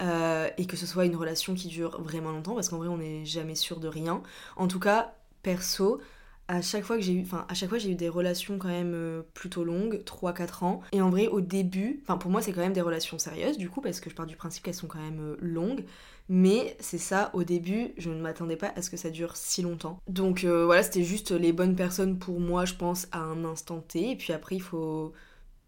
euh, 0.01 0.49
et 0.57 0.65
que 0.65 0.77
ce 0.77 0.85
soit 0.85 1.05
une 1.05 1.15
relation 1.15 1.53
qui 1.53 1.67
dure 1.67 2.01
vraiment 2.01 2.31
longtemps 2.31 2.55
parce 2.55 2.69
qu'en 2.69 2.77
vrai 2.77 2.87
on 2.87 2.97
n'est 2.97 3.25
jamais 3.25 3.55
sûr 3.55 3.79
de 3.79 3.89
rien. 3.89 4.23
En 4.55 4.67
tout 4.67 4.79
cas, 4.79 5.13
perso, 5.43 5.99
à 6.47 6.61
chaque 6.61 6.83
fois 6.83 6.95
que 6.95 7.01
j'ai 7.01 7.13
eu 7.13 7.21
enfin 7.21 7.45
à 7.49 7.53
chaque 7.53 7.69
fois 7.69 7.77
j'ai 7.77 7.91
eu 7.91 7.95
des 7.95 8.09
relations 8.09 8.57
quand 8.57 8.69
même 8.69 8.93
euh, 8.93 9.21
plutôt 9.33 9.63
longues 9.63 10.03
3 10.05 10.33
4 10.33 10.63
ans. 10.63 10.81
Et 10.91 11.01
en 11.01 11.09
vrai 11.09 11.27
au 11.27 11.41
début 11.41 11.99
enfin 12.03 12.17
pour 12.17 12.31
moi 12.31 12.41
c'est 12.41 12.53
quand 12.53 12.61
même 12.61 12.73
des 12.73 12.81
relations 12.81 13.19
sérieuses 13.19 13.57
du 13.57 13.69
coup 13.69 13.81
parce 13.81 13.99
que 13.99 14.09
je 14.09 14.15
pars 14.15 14.25
du 14.25 14.35
principe 14.35 14.63
qu'elles 14.63 14.73
sont 14.73 14.87
quand 14.87 15.01
même 15.01 15.19
euh, 15.19 15.37
longues. 15.41 15.83
Mais 16.29 16.75
c'est 16.79 16.97
ça 16.97 17.31
au 17.33 17.43
début 17.43 17.93
je 17.97 18.09
ne 18.09 18.21
m'attendais 18.21 18.55
pas 18.55 18.71
à 18.75 18.81
ce 18.81 18.89
que 18.89 18.97
ça 18.97 19.09
dure 19.09 19.35
si 19.35 19.61
longtemps. 19.61 19.99
Donc 20.07 20.43
euh, 20.43 20.65
voilà 20.65 20.83
c'était 20.83 21.03
juste 21.03 21.31
les 21.31 21.51
bonnes 21.51 21.75
personnes 21.75 22.17
pour 22.17 22.39
moi 22.39 22.65
je 22.65 22.75
pense 22.75 23.07
à 23.11 23.19
un 23.19 23.43
instant 23.43 23.81
T. 23.81 24.11
Et 24.11 24.15
puis 24.15 24.31
après 24.33 24.55
il 24.55 24.61
faut 24.61 25.13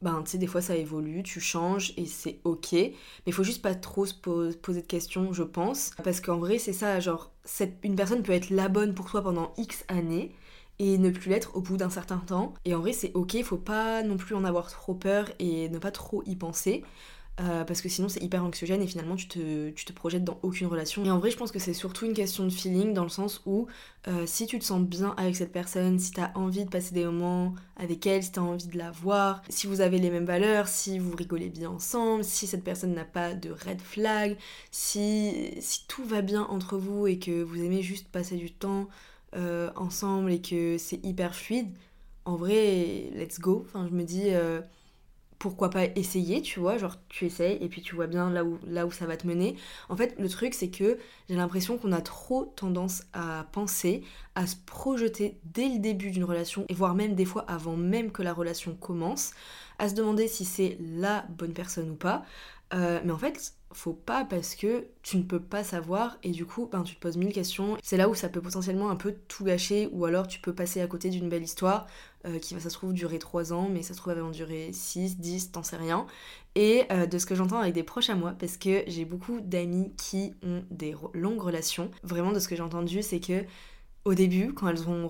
ben 0.02 0.22
tu 0.24 0.32
sais 0.32 0.38
des 0.38 0.48
fois 0.48 0.62
ça 0.62 0.78
évolue 0.78 1.24
tu 1.24 1.42
changes 1.42 1.94
et 1.98 2.06
c'est 2.06 2.39
ok. 2.46 2.72
Mais 2.72 2.94
il 3.28 3.34
faut 3.34 3.44
juste 3.44 3.62
pas 3.62 3.76
trop 3.76 4.06
se 4.06 4.13
poser 4.13 4.82
de 4.82 4.88
questions 4.88 5.34
je 5.34 5.44
pense. 5.44 5.92
Parce 6.06 6.22
qu'en 6.22 6.38
vrai 6.38 6.58
c'est 6.58 6.74
ça 6.74 7.02
genre 7.02 7.34
une 7.84 7.96
personne 7.96 8.24
peut 8.24 8.32
être 8.32 8.50
la 8.50 8.70
bonne 8.70 8.94
pour 8.94 9.10
toi 9.10 9.22
pendant 9.22 9.54
x 9.58 9.84
années 9.89 10.32
et 10.80 10.98
ne 10.98 11.10
plus 11.10 11.30
l'être 11.30 11.56
au 11.56 11.62
bout 11.62 11.78
d'un 11.78 11.89
certain 11.89 12.18
temps. 12.18 12.54
Et 12.65 12.74
en 12.74 12.80
vrai, 12.80 12.94
c'est 12.94 13.12
ok, 13.13 13.42
faut 13.44 13.58
pas 13.58 14.02
non 14.04 14.18
plus 14.18 14.36
en 14.36 14.44
avoir 14.44 14.72
trop 14.72 14.94
peur 14.94 15.30
et 15.39 15.70
ne 15.70 15.78
pas 15.78 15.92
trop 15.92 16.24
y 16.26 16.36
penser. 16.36 16.84
Euh, 17.42 17.63
parce 17.63 17.82
que 17.82 17.88
sinon 17.88 18.10
c'est 18.10 18.22
hyper 18.22 18.44
anxiogène 18.44 18.82
et 18.82 18.88
finalement 18.88 19.15
tu 19.15 19.30
te, 19.30 19.70
tu 19.70 19.86
te, 19.86 19.94
projettes 19.94 20.26
dans 20.26 20.39
aucune 20.42 20.68
relation. 20.68 21.06
Et 21.06 21.12
en 21.12 21.20
vrai 21.20 21.32
je 21.32 21.38
pense 21.38 21.54
que 21.54 21.60
c'est 21.60 21.74
surtout 21.74 22.06
une 22.06 22.13
question 22.13 22.44
de 22.44 22.50
feeling 22.50 22.94
dans 22.94 23.04
le 23.04 23.10
sens 23.10 23.42
où 23.46 23.68
euh, 24.10 24.26
si 24.26 24.46
tu 24.46 24.60
te 24.60 24.65
sens 24.65 24.82
bien 24.82 25.13
avec 25.15 25.38
cette 25.38 25.54
personne, 25.54 26.00
si 26.00 26.12
t'as 26.12 26.32
envie 26.36 26.65
de 26.65 26.70
passer 26.70 26.94
des 26.94 27.06
moments 27.06 27.56
avec 27.78 28.06
elle, 28.06 28.24
si 28.24 28.34
t'as 28.34 28.42
envie 28.42 28.68
de 28.68 28.78
la 28.78 28.92
voir, 28.92 29.42
si 29.48 29.68
vous 29.68 29.80
avez 29.80 30.00
les 30.00 30.10
mêmes 30.10 30.26
valeurs, 30.26 30.68
si 30.68 31.00
vous 31.00 31.15
rigolez 31.15 31.50
bien 31.50 31.70
ensemble, 31.70 32.26
si 32.26 32.46
cette 32.46 32.63
personne 32.63 32.94
n'a 32.94 33.06
pas 33.06 33.34
de 33.34 33.52
red 33.52 33.80
flag, 33.80 34.38
si, 34.72 35.54
si 35.62 35.88
tout 35.88 36.04
va 36.04 36.22
bien 36.22 36.44
entre 36.50 36.78
vous 36.78 37.08
et 37.08 37.20
que 37.20 37.42
vous 37.42 37.63
aimez 37.63 37.82
juste 37.82 38.10
passer 38.10 38.36
du 38.36 38.52
temps 38.52 38.89
euh, 39.36 39.72
ensemble 39.76 40.32
et 40.32 40.42
que 40.42 40.78
c'est 40.78 41.04
hyper 41.06 41.36
fluide, 41.36 41.70
en 42.26 42.36
vrai, 42.36 43.10
let's 43.13 43.39
go. 43.39 43.65
Enfin, 43.68 43.88
je 43.88 43.94
me 43.94 44.04
dis, 44.04 44.30
euh, 44.30 44.62
pourquoi 45.39 45.70
pas 45.70 45.86
essayer, 45.96 46.42
tu 46.42 46.60
vois, 46.60 46.78
genre 46.78 46.98
tu 47.08 47.26
essayes 47.26 47.58
et 47.62 47.70
puis 47.70 47.82
tu 47.82 47.96
vois 47.96 48.08
bien 48.08 48.30
là 48.30 48.44
où, 48.44 48.60
là 48.68 48.89
ça 48.92 49.06
va 49.06 49.18
te 49.18 49.26
mener. 49.26 49.56
En 49.88 49.96
fait, 49.96 50.15
le 50.20 50.28
truc, 50.30 50.54
c'est 50.54 50.70
que 50.70 50.98
j'ai 51.30 51.36
l'impression 51.36 51.78
qu'on 51.78 51.94
a 51.94 52.02
trop 52.02 52.46
tendance 52.46 53.04
à 53.13 53.48
penser, 53.54 54.04
à 54.36 54.46
se 54.48 54.58
projeter 54.65 55.39
dès 55.46 55.70
le 55.70 55.80
début 55.80 56.12
d'une 56.12 56.26
relation, 56.26 56.65
et 56.68 56.74
voire 56.74 56.94
même 56.94 57.15
des 57.15 57.26
fois 57.26 57.46
avant 57.48 57.78
même 57.78 58.12
que 58.12 58.22
la 58.22 58.34
relation 58.34 58.76
commence, 58.76 59.32
à 59.80 59.88
se 59.89 59.96
demander 59.96 60.28
si 60.28 60.44
c'est 60.44 60.78
la 60.82 61.26
bonne 61.30 61.54
personne 61.54 61.89
ou 61.89 61.96
pas. 61.96 62.26
Euh, 62.74 63.00
mais 63.06 63.12
en 63.12 63.18
fait, 63.18 63.54
faut 63.71 63.93
pas 63.93 64.25
parce 64.25 64.55
que 64.55 64.88
tu 65.03 65.17
ne 65.17 65.23
peux 65.23 65.39
pas 65.39 65.63
savoir 65.63 66.17
et 66.23 66.32
du 66.32 66.45
coup 66.45 66.67
ben, 66.71 66.84
tu 66.84 66.95
te 66.95 66.99
poses 66.99 67.17
mille 67.17 67.32
questions. 67.32 67.77
C'est 67.84 67.97
là 67.97 68.10
où 68.10 68.15
ça 68.15 68.29
peut 68.29 68.41
potentiellement 68.41 68.89
un 68.89 68.95
peu 68.95 69.15
tout 69.27 69.43
gâcher 69.43 69.89
ou 69.91 70.05
alors 70.05 70.27
tu 70.27 70.39
peux 70.39 70.53
passer 70.53 70.82
à 70.82 70.88
côté 70.88 71.10
d'une 71.10 71.29
belle 71.29 71.43
histoire 71.43 71.88
euh, 72.25 72.39
qui 72.39 72.53
va 72.53 72.60
ça 72.60 72.69
se 72.69 72.75
trouve 72.75 72.93
durer 72.93 73.19
3 73.19 73.53
ans 73.53 73.69
mais 73.71 73.84
ça 73.84 73.93
se 73.93 73.99
trouve 73.99 74.13
elle 74.13 74.19
va 74.19 74.25
en 74.25 74.32
durer 74.32 74.71
6, 74.73 75.19
10, 75.19 75.51
t'en 75.51 75.63
sais 75.63 75.77
rien. 75.77 76.08
Et 76.55 76.84
euh, 76.91 77.05
de 77.05 77.17
ce 77.17 77.25
que 77.25 77.36
j'entends 77.36 77.60
avec 77.60 77.73
des 77.73 77.84
proches 77.84 78.10
à 78.10 78.15
moi 78.15 78.34
parce 78.38 78.58
que 78.58 78.84
j'ai 78.88 79.05
beaucoup 79.05 79.39
d'amis 79.39 79.93
qui 79.97 80.34
ont 80.43 80.63
des 80.71 80.95
longues 81.13 81.41
relations. 81.41 81.91
Vraiment 82.03 82.32
de 82.32 82.39
ce 82.39 82.47
que 82.47 82.55
j'ai 82.55 82.63
entendu 82.63 83.03
c'est 83.03 83.19
que 83.19 83.45
au 84.05 84.15
début 84.15 84.53
quand 84.53 84.67
elles 84.67 84.89
ont 84.89 85.08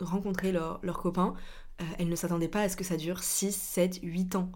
rencontré 0.00 0.50
leurs 0.50 0.80
leur 0.82 0.98
copain 0.98 1.34
euh, 1.80 1.84
elles 1.98 2.08
ne 2.08 2.16
s'attendaient 2.16 2.48
pas 2.48 2.62
à 2.62 2.68
ce 2.68 2.76
que 2.76 2.84
ça 2.84 2.96
dure 2.96 3.22
6, 3.22 3.54
7, 3.54 4.00
8 4.02 4.36
ans. 4.36 4.50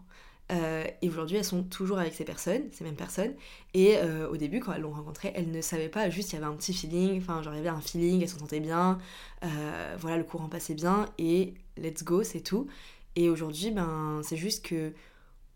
Euh, 0.52 0.84
et 1.00 1.08
aujourd'hui, 1.08 1.36
elles 1.38 1.44
sont 1.44 1.62
toujours 1.62 1.98
avec 1.98 2.14
ces 2.14 2.24
personnes, 2.24 2.64
ces 2.72 2.84
mêmes 2.84 2.96
personnes. 2.96 3.32
Et 3.72 3.96
euh, 3.96 4.28
au 4.28 4.36
début, 4.36 4.60
quand 4.60 4.72
elles 4.72 4.82
l'ont 4.82 4.92
rencontré, 4.92 5.32
elles 5.34 5.50
ne 5.50 5.60
savaient 5.60 5.88
pas, 5.88 6.10
juste 6.10 6.32
il 6.32 6.34
y 6.34 6.38
avait 6.38 6.46
un 6.46 6.54
petit 6.54 6.74
feeling, 6.74 7.18
enfin, 7.18 7.42
genre 7.42 7.54
il 7.54 7.58
y 7.58 7.60
avait 7.60 7.68
un 7.70 7.80
feeling, 7.80 8.22
elles 8.22 8.28
s'entendaient 8.28 8.60
bien, 8.60 8.98
euh, 9.44 9.96
voilà, 9.98 10.18
le 10.18 10.24
courant 10.24 10.48
passait 10.48 10.74
bien, 10.74 11.06
et 11.18 11.54
let's 11.78 12.04
go, 12.04 12.22
c'est 12.22 12.40
tout. 12.40 12.66
Et 13.16 13.30
aujourd'hui, 13.30 13.70
ben, 13.70 14.20
c'est 14.22 14.36
juste 14.36 14.66
que 14.66 14.92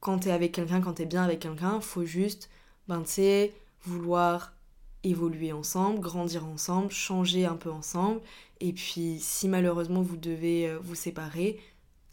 quand 0.00 0.20
t'es 0.20 0.30
avec 0.30 0.52
quelqu'un, 0.52 0.80
quand 0.80 0.94
t'es 0.94 1.06
bien 1.06 1.22
avec 1.22 1.40
quelqu'un, 1.40 1.80
faut 1.80 2.04
juste, 2.04 2.48
ben, 2.88 3.02
tu 3.02 3.10
sais, 3.10 3.52
vouloir 3.84 4.54
évoluer 5.04 5.52
ensemble, 5.52 6.00
grandir 6.00 6.46
ensemble, 6.46 6.90
changer 6.90 7.46
un 7.46 7.56
peu 7.56 7.70
ensemble. 7.70 8.20
Et 8.60 8.72
puis, 8.72 9.18
si 9.20 9.48
malheureusement 9.48 10.02
vous 10.02 10.16
devez 10.16 10.74
vous 10.82 10.94
séparer, 10.94 11.60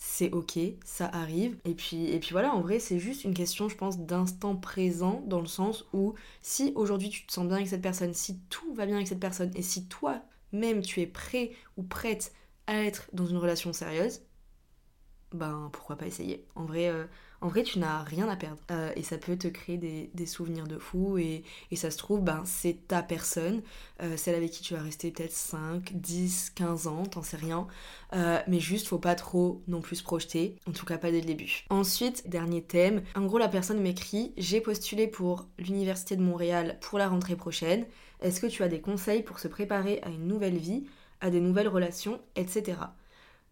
c'est 0.08 0.32
ok, 0.32 0.60
ça 0.86 1.08
arrive. 1.08 1.58
Et 1.65 1.74
puis, 1.74 2.06
et 2.12 2.20
puis 2.20 2.30
voilà, 2.32 2.54
en 2.54 2.62
vrai, 2.62 2.80
c'est 2.80 3.00
juste 3.00 3.24
une 3.24 3.34
question, 3.34 3.68
je 3.70 3.76
pense, 3.76 3.98
d'instant 4.00 4.56
présent, 4.56 5.24
dans 5.26 5.41
le 5.41 5.48
sens 5.48 5.84
où 5.94 6.13
si 6.44 6.72
aujourd'hui 6.76 7.10
tu 7.10 7.26
te 7.26 7.34
sens 7.34 7.48
bien 7.48 7.58
avec 7.58 7.68
cette 7.68 7.82
personne, 7.82 8.13
si 8.13 8.39
tout 8.50 8.74
va 8.76 8.86
bien 8.86 8.96
avec 8.96 9.08
cette 9.08 9.20
personne, 9.20 9.52
et 9.56 9.63
si 9.63 9.88
toi-même 9.88 10.82
tu 10.82 11.02
es 11.02 11.08
prêt 11.08 11.52
ou 11.76 11.84
prête 11.84 12.34
à 12.68 12.84
être 12.84 13.10
dans 13.13 13.26
une 13.26 13.38
relation 13.38 13.74
sérieuse, 13.74 14.22
ben 15.34 15.70
pourquoi 15.74 15.98
pas 15.98 16.06
essayer. 16.06 16.46
En 16.56 16.65
vrai, 16.65 16.88
euh, 16.88 17.06
en 17.41 17.48
vrai 17.48 17.63
tu 17.63 17.80
n'as 17.80 18.04
rien 18.04 18.28
à 18.30 18.36
perdre. 18.36 18.62
Euh, 18.71 18.91
et 18.95 19.04
ça 19.04 19.17
peut 19.17 19.38
te 19.38 19.48
créer 19.48 19.78
des, 19.78 20.26
souvenirs 20.26 20.67
de 20.67 20.78
fou. 20.78 21.17
Et, 21.17 21.43
ça 21.76 21.91
se 21.91 21.98
trouve, 21.98 22.21
ben, 22.21 22.41
c'est 22.45 22.88
ta 22.88 23.04
personne, 23.04 23.62
euh, 24.02 24.17
celle 24.17 24.36
avec 24.36 24.52
qui 24.52 24.62
tu 24.62 24.74
vas 24.74 24.82
rester 24.82 25.12
peut-être 25.12 25.34
5, 25.34 25.93
10, 25.93 26.52
15 26.56 26.88
ans, 26.88 27.04
t'en 27.06 27.21
sais 27.21 27.38
rien. 27.38 27.67
mais 28.48 28.60
juste, 28.60 28.88
faut 28.88 28.98
pas 28.98 29.15
trop 29.15 29.62
non 29.67 29.82
plus 29.82 29.98
se 29.98 30.04
projeter. 30.04 30.56
En 30.67 30.71
tout 30.71 30.86
cas, 30.86 30.98
pas 30.98 31.12
dès 31.12 31.21
le 31.21 31.28
début. 31.28 31.65
Ensuite, 31.69 32.30
dernier 32.30 32.62
thème. 32.63 33.04
En 33.15 33.26
gros, 33.26 33.38
la 33.38 33.50
personne 33.50 33.82
m'écrit 33.82 34.34
J'ai 34.38 34.62
postulé 34.62 35.08
pour 35.08 35.48
l'Université 35.60 36.15
de 36.15 36.21
Montréal 36.21 36.78
pour 36.82 36.98
la 36.98 37.08
rentrée 37.08 37.36
prochaine. 37.36 37.86
Est-ce 38.21 38.39
que 38.39 38.48
tu 38.48 38.63
as 38.63 38.67
des 38.67 38.82
conseils 38.82 39.24
pour 39.24 39.39
se 39.39 39.48
préparer 39.48 40.00
à 40.02 40.10
une 40.10 40.28
nouvelle 40.28 40.58
vie, 40.58 40.86
à 41.21 41.30
des 41.30 41.41
nouvelles 41.41 41.67
relations, 41.67 42.19
etc. 42.36 42.78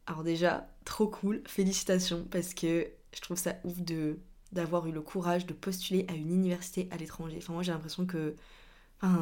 Alors 0.07 0.23
déjà, 0.23 0.67
trop 0.85 1.07
cool, 1.07 1.41
félicitations, 1.45 2.25
parce 2.29 2.53
que 2.53 2.87
je 3.13 3.21
trouve 3.21 3.37
ça 3.37 3.55
ouf 3.63 3.79
de 3.81 4.19
d'avoir 4.51 4.85
eu 4.85 4.91
le 4.91 5.01
courage 5.01 5.47
de 5.47 5.53
postuler 5.53 6.05
à 6.09 6.13
une 6.13 6.29
université 6.29 6.87
à 6.91 6.97
l'étranger. 6.97 7.37
Enfin 7.41 7.53
moi 7.53 7.63
j'ai 7.63 7.71
l'impression 7.71 8.05
que 8.05 8.35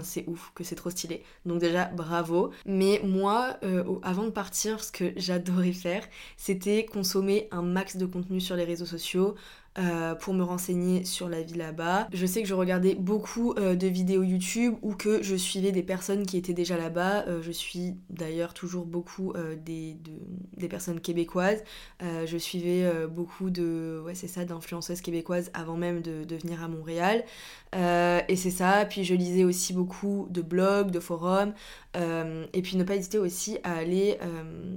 c'est 0.04 0.28
ouf, 0.28 0.52
que 0.56 0.64
c'est 0.64 0.76
trop 0.76 0.90
stylé. 0.90 1.24
Donc 1.46 1.60
déjà, 1.60 1.86
bravo. 1.86 2.52
Mais 2.66 3.02
moi, 3.04 3.58
euh, 3.64 3.84
avant 4.04 4.24
de 4.26 4.30
partir, 4.30 4.84
ce 4.84 4.92
que 4.92 5.14
j'adorais 5.18 5.74
faire, 5.74 6.04
c'était 6.38 6.86
consommer 6.86 7.48
un 7.52 7.62
max 7.62 7.98
de 7.98 8.06
contenu 8.06 8.40
sur 8.40 8.56
les 8.56 8.64
réseaux 8.64 8.86
sociaux, 8.86 9.36
euh, 9.80 10.16
pour 10.16 10.34
me 10.34 10.44
renseigner 10.44 11.06
sur 11.06 11.30
la 11.30 11.42
vie 11.44 11.54
là-bas. 11.54 12.10
Je 12.12 12.26
sais 12.26 12.42
que 12.42 12.48
je 12.48 12.54
regardais 12.54 12.94
beaucoup 12.94 13.54
euh, 13.54 13.74
de 13.74 13.88
vidéos 13.88 14.22
YouTube 14.22 14.74
ou 14.82 14.96
que 14.96 15.24
je 15.24 15.34
suivais 15.34 15.72
des 15.72 15.82
personnes 15.82 16.26
qui 16.26 16.36
étaient 16.36 16.52
déjà 16.52 16.76
là-bas. 16.76 17.24
Euh, 17.30 17.42
je 17.42 17.54
suis 17.54 17.96
d'ailleurs 18.10 18.54
toujours 18.54 18.86
beaucoup 18.86 19.34
des, 19.64 19.96
des, 20.58 20.68
personnes 20.68 21.00
québécoises. 21.00 21.64
je 22.02 22.38
suivais 22.38 23.08
beaucoup 23.08 23.50
de, 23.50 24.02
ouais 24.06 24.14
c'est 24.14 24.28
ça, 24.28 24.44
d'influenceuses 24.44 25.00
québécoises 25.00 25.52
avant 25.54 25.78
même 25.78 26.02
de, 26.02 26.36
venir 26.36 26.62
à 26.62 26.68
Montréal. 26.68 27.24
et 27.74 28.36
c'est 28.36 28.52
ça. 28.52 28.86
Puis 28.86 29.06
je 29.06 29.16
lisais 29.16 29.46
aussi 29.46 29.74
beaucoup 29.74 30.28
de 30.30 30.42
blogs, 30.42 30.92
de 30.92 31.00
forums. 31.00 31.54
et 31.96 32.62
puis 32.62 32.78
ne 32.78 32.84
pas 32.84 32.96
hésiter 32.96 33.18
aussi 33.18 33.58
à 33.64 33.76
aller 33.76 34.18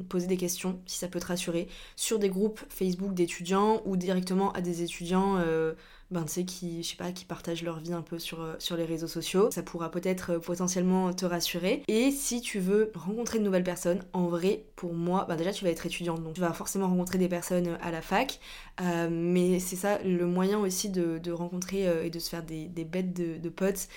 poser 0.09 0.27
des 0.27 0.37
questions, 0.37 0.79
si 0.87 0.99
ça 0.99 1.09
peut 1.09 1.21
te 1.21 1.27
rassurer, 1.27 1.69
sur 1.97 2.19
des 2.19 2.29
groupes 2.29 2.61
Facebook 2.69 3.13
d'étudiants 3.15 3.83
ou 3.85 3.97
directement 3.97 4.53
à 4.53 4.61
des 4.61 4.84
étudiants 4.85 5.37
euh, 5.39 5.75
ben, 6.11 6.25
qui, 6.25 6.95
pas, 6.99 7.13
qui 7.13 7.25
partagent 7.25 7.63
leur 7.63 7.81
vie 7.81 7.93
un 7.93 8.03
peu 8.03 8.19
sur, 8.19 8.41
euh, 8.41 8.55
sur 8.59 8.77
les 8.77 8.85
réseaux 8.85 9.09
sociaux. 9.09 9.51
Ça 9.51 9.63
pourra 9.63 9.91
peut-être 9.91 10.33
euh, 10.33 10.39
potentiellement 10.39 11.13
te 11.13 11.27
rassurer. 11.27 11.83
Et 11.89 12.11
si 12.11 12.41
tu 12.41 12.61
veux 12.61 12.93
rencontrer 12.95 13.39
de 13.39 13.45
nouvelles 13.45 13.65
personnes, 13.65 14.05
en 14.13 14.29
vrai, 14.29 14.65
pour 14.77 14.95
moi, 14.95 15.27
ben 15.29 15.37
déjà 15.37 15.53
tu 15.53 15.65
vas 15.65 15.71
être 15.71 15.87
étudiante, 15.87 16.23
donc 16.23 16.35
tu 16.35 16.41
vas 16.41 16.53
forcément 16.53 16.89
rencontrer 16.89 17.19
des 17.19 17.29
personnes 17.29 17.79
à 17.83 17.91
la 17.91 18.03
fac. 18.03 18.39
mais 18.81 19.59
c'est 19.59 19.77
ça, 19.77 19.99
le 20.03 20.27
moyen 20.27 20.59
aussi 20.59 20.91
de, 20.91 21.31
rencontrer 21.33 22.07
et 22.07 22.11
de 22.11 22.19
se 22.19 22.29
faire 22.29 22.43
des, 22.43 22.67
des 22.69 22.85
bêtes 22.85 23.13
de, 23.13 23.39
de 23.39 23.49
potes, 23.49 23.89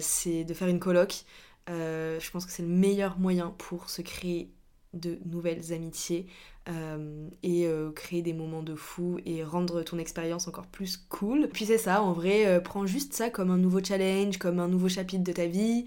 c'est 0.00 0.44
de 0.44 0.54
faire 0.54 0.68
une 0.68 0.80
coloc. 0.80 1.24
je 1.68 2.30
pense 2.30 2.46
que 2.46 2.52
c'est 2.52 2.62
le 2.62 2.68
meilleur 2.68 3.18
moyen 3.18 3.54
pour 3.58 3.90
se 3.90 4.02
créer 4.02 4.50
de 4.94 5.18
nouvelles 5.24 5.72
amitiés 5.72 6.26
euh, 6.68 7.28
et 7.42 7.66
euh, 7.66 7.90
créer 7.90 8.22
des 8.22 8.32
moments 8.32 8.62
de 8.62 8.76
fou 8.76 9.18
et 9.26 9.42
rendre 9.42 9.82
ton 9.82 9.98
expérience 9.98 10.46
encore 10.46 10.66
plus 10.66 10.96
cool. 11.08 11.48
Puis 11.52 11.66
c'est 11.66 11.78
ça, 11.78 12.02
en 12.02 12.12
vrai, 12.12 12.46
euh, 12.46 12.60
prends 12.60 12.86
juste 12.86 13.14
ça 13.14 13.30
comme 13.30 13.50
un 13.50 13.58
nouveau 13.58 13.82
challenge, 13.82 14.38
comme 14.38 14.60
un 14.60 14.68
nouveau 14.68 14.88
chapitre 14.88 15.24
de 15.24 15.32
ta 15.32 15.46
vie 15.46 15.86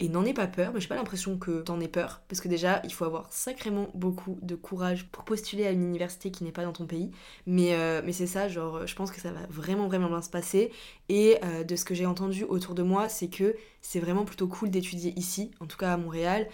et 0.00 0.08
n'en 0.08 0.24
aie 0.24 0.32
pas 0.32 0.46
peur. 0.46 0.72
Mais 0.72 0.80
j'ai 0.80 0.88
pas 0.88 0.94
l'impression 0.94 1.36
que 1.36 1.60
t'en 1.60 1.78
aies 1.80 1.88
peur 1.88 2.22
parce 2.26 2.40
que 2.40 2.48
déjà, 2.48 2.80
il 2.84 2.92
faut 2.94 3.04
avoir 3.04 3.30
sacrément 3.30 3.88
beaucoup 3.92 4.38
de 4.40 4.54
courage 4.54 5.06
pour 5.08 5.24
postuler 5.24 5.66
à 5.66 5.72
une 5.72 5.82
université 5.82 6.30
qui 6.30 6.42
n'est 6.42 6.52
pas 6.52 6.64
dans 6.64 6.72
ton 6.72 6.86
pays. 6.86 7.10
Mais, 7.46 7.76
mais 8.02 8.12
c'est 8.12 8.26
ça, 8.26 8.48
genre, 8.48 8.86
je 8.86 8.94
pense 8.94 9.10
que 9.10 9.20
ça 9.20 9.30
va 9.30 9.40
vraiment, 9.50 9.86
vraiment 9.86 10.08
bien 10.08 10.22
se 10.22 10.30
passer. 10.30 10.72
Et 11.10 11.38
de 11.68 11.76
ce 11.76 11.84
que 11.84 11.94
j'ai 11.94 12.06
entendu 12.06 12.44
autour 12.44 12.74
de 12.74 12.82
moi, 12.82 13.10
c'est 13.10 13.28
que 13.28 13.56
c'est 13.82 14.00
vraiment 14.00 14.24
plutôt 14.24 14.48
cool 14.48 14.70
d'étudier 14.70 15.12
ici, 15.16 15.50
en 15.60 15.66
tout 15.66 15.76
cas 15.76 15.92
à 15.92 15.98
Montréal. 15.98 16.48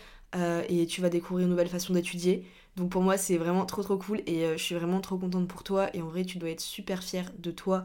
et 0.68 0.84
tu 0.86 1.00
vas 1.00 1.09
découvrir 1.09 1.44
une 1.44 1.50
nouvelle 1.50 1.68
façon 1.68 1.92
d'étudier. 1.92 2.44
Donc 2.77 2.91
pour 2.91 3.03
moi, 3.03 3.16
c'est 3.16 3.37
vraiment 3.39 3.66
trop 3.66 3.83
trop 3.83 3.97
cool 3.99 4.20
et 4.27 4.45
euh, 4.45 4.57
je 4.57 4.62
suis 4.62 4.75
vraiment 4.75 5.01
trop 5.01 5.16
contente 5.18 5.49
pour 5.49 5.62
toi. 5.62 5.95
Et 5.97 6.03
en 6.03 6.09
vrai, 6.09 6.25
tu 6.25 6.39
dois 6.39 6.51
être 6.51 6.61
super 6.61 7.03
fière 7.03 7.33
de 7.39 7.51
toi 7.51 7.85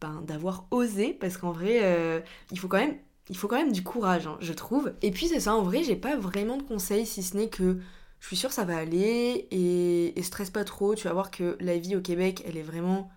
ben, 0.00 0.22
d'avoir 0.26 0.66
osé 0.70 1.12
parce 1.12 1.36
qu'en 1.38 1.52
vrai, 1.52 1.80
euh, 1.82 2.20
il 2.52 2.58
faut 2.58 2.68
quand 2.68 2.78
même. 2.78 2.96
Du 3.72 3.82
courage, 3.82 4.26
hein, 4.26 4.38
je 4.40 4.54
trouve. 4.54 4.94
Et 5.02 5.10
puis 5.10 5.28
c'est 5.28 5.40
ça, 5.40 5.54
en 5.54 5.62
vrai, 5.62 5.82
j'ai 5.84 5.96
pas 5.96 6.16
vraiment 6.16 6.56
de 6.56 6.62
conseils 6.62 7.04
si 7.06 7.22
ce 7.22 7.36
n'est 7.36 7.50
que 7.50 7.78
je 8.20 8.26
suis 8.26 8.36
sûre 8.36 8.52
ça 8.52 8.64
va 8.64 8.76
aller 8.78 9.46
et, 9.50 10.18
et 10.18 10.22
stresse 10.22 10.50
pas 10.50 10.64
trop. 10.64 10.94
Tu 10.94 11.06
vas 11.08 11.12
voir 11.12 11.30
que 11.30 11.56
la 11.60 11.76
vie 11.78 11.94
au 11.96 12.00
Québec, 12.00 12.42
elle 12.46 12.56
est 12.56 12.62
vraiment 12.62 13.10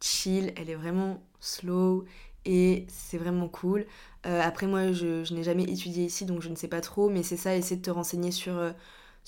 chill, 0.00 0.52
elle 0.56 0.70
est 0.70 0.74
vraiment 0.74 1.22
slow 1.40 2.04
et 2.46 2.86
c'est 2.88 3.18
vraiment 3.18 3.48
cool. 3.48 3.86
Euh, 4.26 4.40
après 4.42 4.66
moi 4.66 4.92
je, 4.92 5.22
je 5.24 5.34
n'ai 5.34 5.42
jamais 5.44 5.64
étudié 5.64 6.06
ici 6.06 6.24
donc 6.24 6.42
je 6.42 6.48
ne 6.48 6.56
sais 6.56 6.66
pas 6.68 6.80
trop 6.80 7.08
mais 7.08 7.22
c'est 7.22 7.36
ça, 7.36 7.54
essayer 7.56 7.76
de 7.76 7.82
te 7.82 7.90
renseigner 7.90 8.32
sur, 8.32 8.54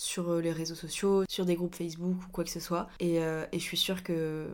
sur 0.01 0.31
euh, 0.31 0.41
les 0.41 0.51
réseaux 0.51 0.75
sociaux, 0.75 1.25
sur 1.29 1.45
des 1.45 1.57
groupes 1.57 1.75
Facebook 1.75 2.17
ou 2.25 2.29
quoi 2.33 2.43
que 2.43 2.51
ce 2.51 2.59
soit. 2.59 2.89
Et, 3.01 3.21
euh, 3.21 3.45
je 3.53 3.59
suis 3.59 3.77
sûre 3.77 4.03
que, 4.03 4.49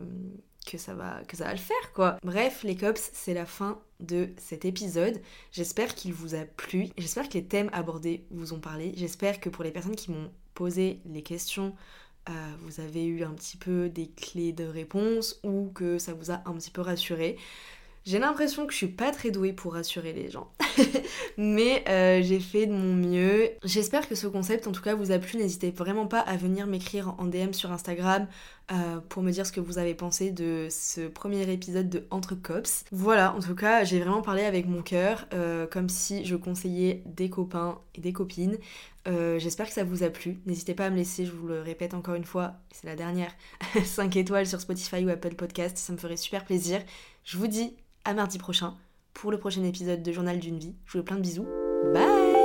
que, 0.69 0.77
ça 0.77 0.93
va, 0.93 1.23
que 1.25 1.37
ça 1.37 1.45
va 1.45 1.53
le 1.53 1.57
faire, 1.57 1.93
quoi. 1.93 2.17
Bref, 2.21 2.63
les 2.63 2.75
cops, 2.75 3.09
c'est 3.13 3.33
la 3.33 3.45
fin 3.45 3.79
de 4.01 4.29
cet 4.37 4.65
épisode. 4.65 5.21
J'espère 5.53 5.95
qu'il 5.95 6.11
vous 6.11 6.35
a 6.35 6.43
plu. 6.43 6.89
J'espère 6.97 7.29
que 7.29 7.35
les 7.35 7.45
thèmes 7.45 7.69
abordés 7.71 8.25
vous 8.29 8.51
ont 8.51 8.59
parlé. 8.59 8.91
J'espère 8.97 9.39
que 9.39 9.47
pour 9.47 9.63
les 9.63 9.71
personnes 9.71 9.95
qui 9.95 10.11
m'ont 10.11 10.31
posé 10.53 10.99
les 11.05 11.23
questions, 11.23 11.73
euh, 12.29 12.33
vous 12.63 12.81
avez 12.81 13.05
eu 13.05 13.23
un 13.23 13.33
petit 13.33 13.55
peu 13.55 13.87
des 13.87 14.09
clés 14.09 14.51
de 14.51 14.65
réponse 14.65 15.39
ou 15.43 15.71
que 15.73 15.97
ça 15.97 16.13
vous 16.13 16.29
a 16.29 16.41
un 16.45 16.55
petit 16.55 16.71
peu 16.71 16.81
rassuré. 16.81 17.37
J'ai 18.07 18.19
l'impression 18.19 18.65
que 18.65 18.71
je 18.71 18.77
suis 18.77 18.87
pas 18.87 19.11
très 19.11 19.31
douée 19.31 19.51
pour 19.51 19.73
rassurer 19.73 20.13
les 20.13 20.31
gens. 20.31 20.49
Mais 21.37 21.83
euh, 21.89 22.21
j'ai 22.23 22.39
fait 22.39 22.65
de 22.65 22.71
mon 22.71 22.93
mieux. 22.93 23.49
J'espère 23.65 24.07
que 24.07 24.15
ce 24.15 24.27
concept 24.27 24.65
en 24.65 24.71
tout 24.71 24.81
cas 24.81 24.95
vous 24.95 25.11
a 25.11 25.19
plu. 25.19 25.37
N'hésitez 25.37 25.71
vraiment 25.71 26.07
pas 26.07 26.21
à 26.21 26.37
venir 26.37 26.67
m'écrire 26.67 27.15
en 27.17 27.25
DM 27.25 27.51
sur 27.51 27.69
Instagram 27.73 28.25
euh, 28.71 29.01
pour 29.09 29.23
me 29.23 29.31
dire 29.31 29.45
ce 29.45 29.51
que 29.51 29.59
vous 29.59 29.77
avez 29.77 29.93
pensé 29.93 30.31
de 30.31 30.69
ce 30.71 31.09
premier 31.09 31.51
épisode 31.51 31.89
de 31.89 32.07
Entre 32.09 32.35
Cops. 32.35 32.85
Voilà, 32.93 33.35
en 33.35 33.41
tout 33.41 33.55
cas, 33.55 33.83
j'ai 33.83 33.99
vraiment 33.99 34.21
parlé 34.21 34.45
avec 34.45 34.67
mon 34.67 34.81
cœur, 34.81 35.27
euh, 35.33 35.67
comme 35.67 35.89
si 35.89 36.23
je 36.23 36.37
conseillais 36.37 37.03
des 37.07 37.29
copains 37.29 37.77
et 37.93 37.99
des 37.99 38.13
copines. 38.13 38.57
J'espère 39.37 39.67
que 39.67 39.73
ça 39.73 39.85
vous 39.85 40.03
a 40.03 40.09
plu. 40.09 40.37
N'hésitez 40.45 40.73
pas 40.73 40.85
à 40.85 40.89
me 40.89 40.97
laisser, 40.97 41.25
je 41.25 41.31
vous 41.31 41.47
le 41.47 41.61
répète 41.61 41.93
encore 41.93 42.15
une 42.15 42.25
fois, 42.25 42.55
c'est 42.71 42.87
la 42.87 42.95
dernière, 42.97 43.31
5 43.85 44.15
étoiles 44.17 44.47
sur 44.47 44.59
Spotify 44.59 45.05
ou 45.05 45.09
Apple 45.09 45.35
Podcast, 45.35 45.77
ça 45.77 45.93
me 45.93 45.97
ferait 45.97 46.17
super 46.17 46.43
plaisir. 46.43 46.81
Je 47.23 47.37
vous 47.37 47.47
dis 47.47 47.73
à 48.07 48.13
mardi 48.13 48.37
prochain 48.37 48.73
pour 49.13 49.31
le 49.31 49.37
prochain 49.37 49.63
épisode 49.63 50.01
de 50.01 50.11
Journal 50.13 50.39
d'une 50.39 50.57
vie. 50.57 50.75
Je 50.85 50.93
vous 50.93 50.99
fais 50.99 51.03
plein 51.03 51.17
de 51.17 51.21
bisous. 51.21 51.47
Bye 51.93 52.36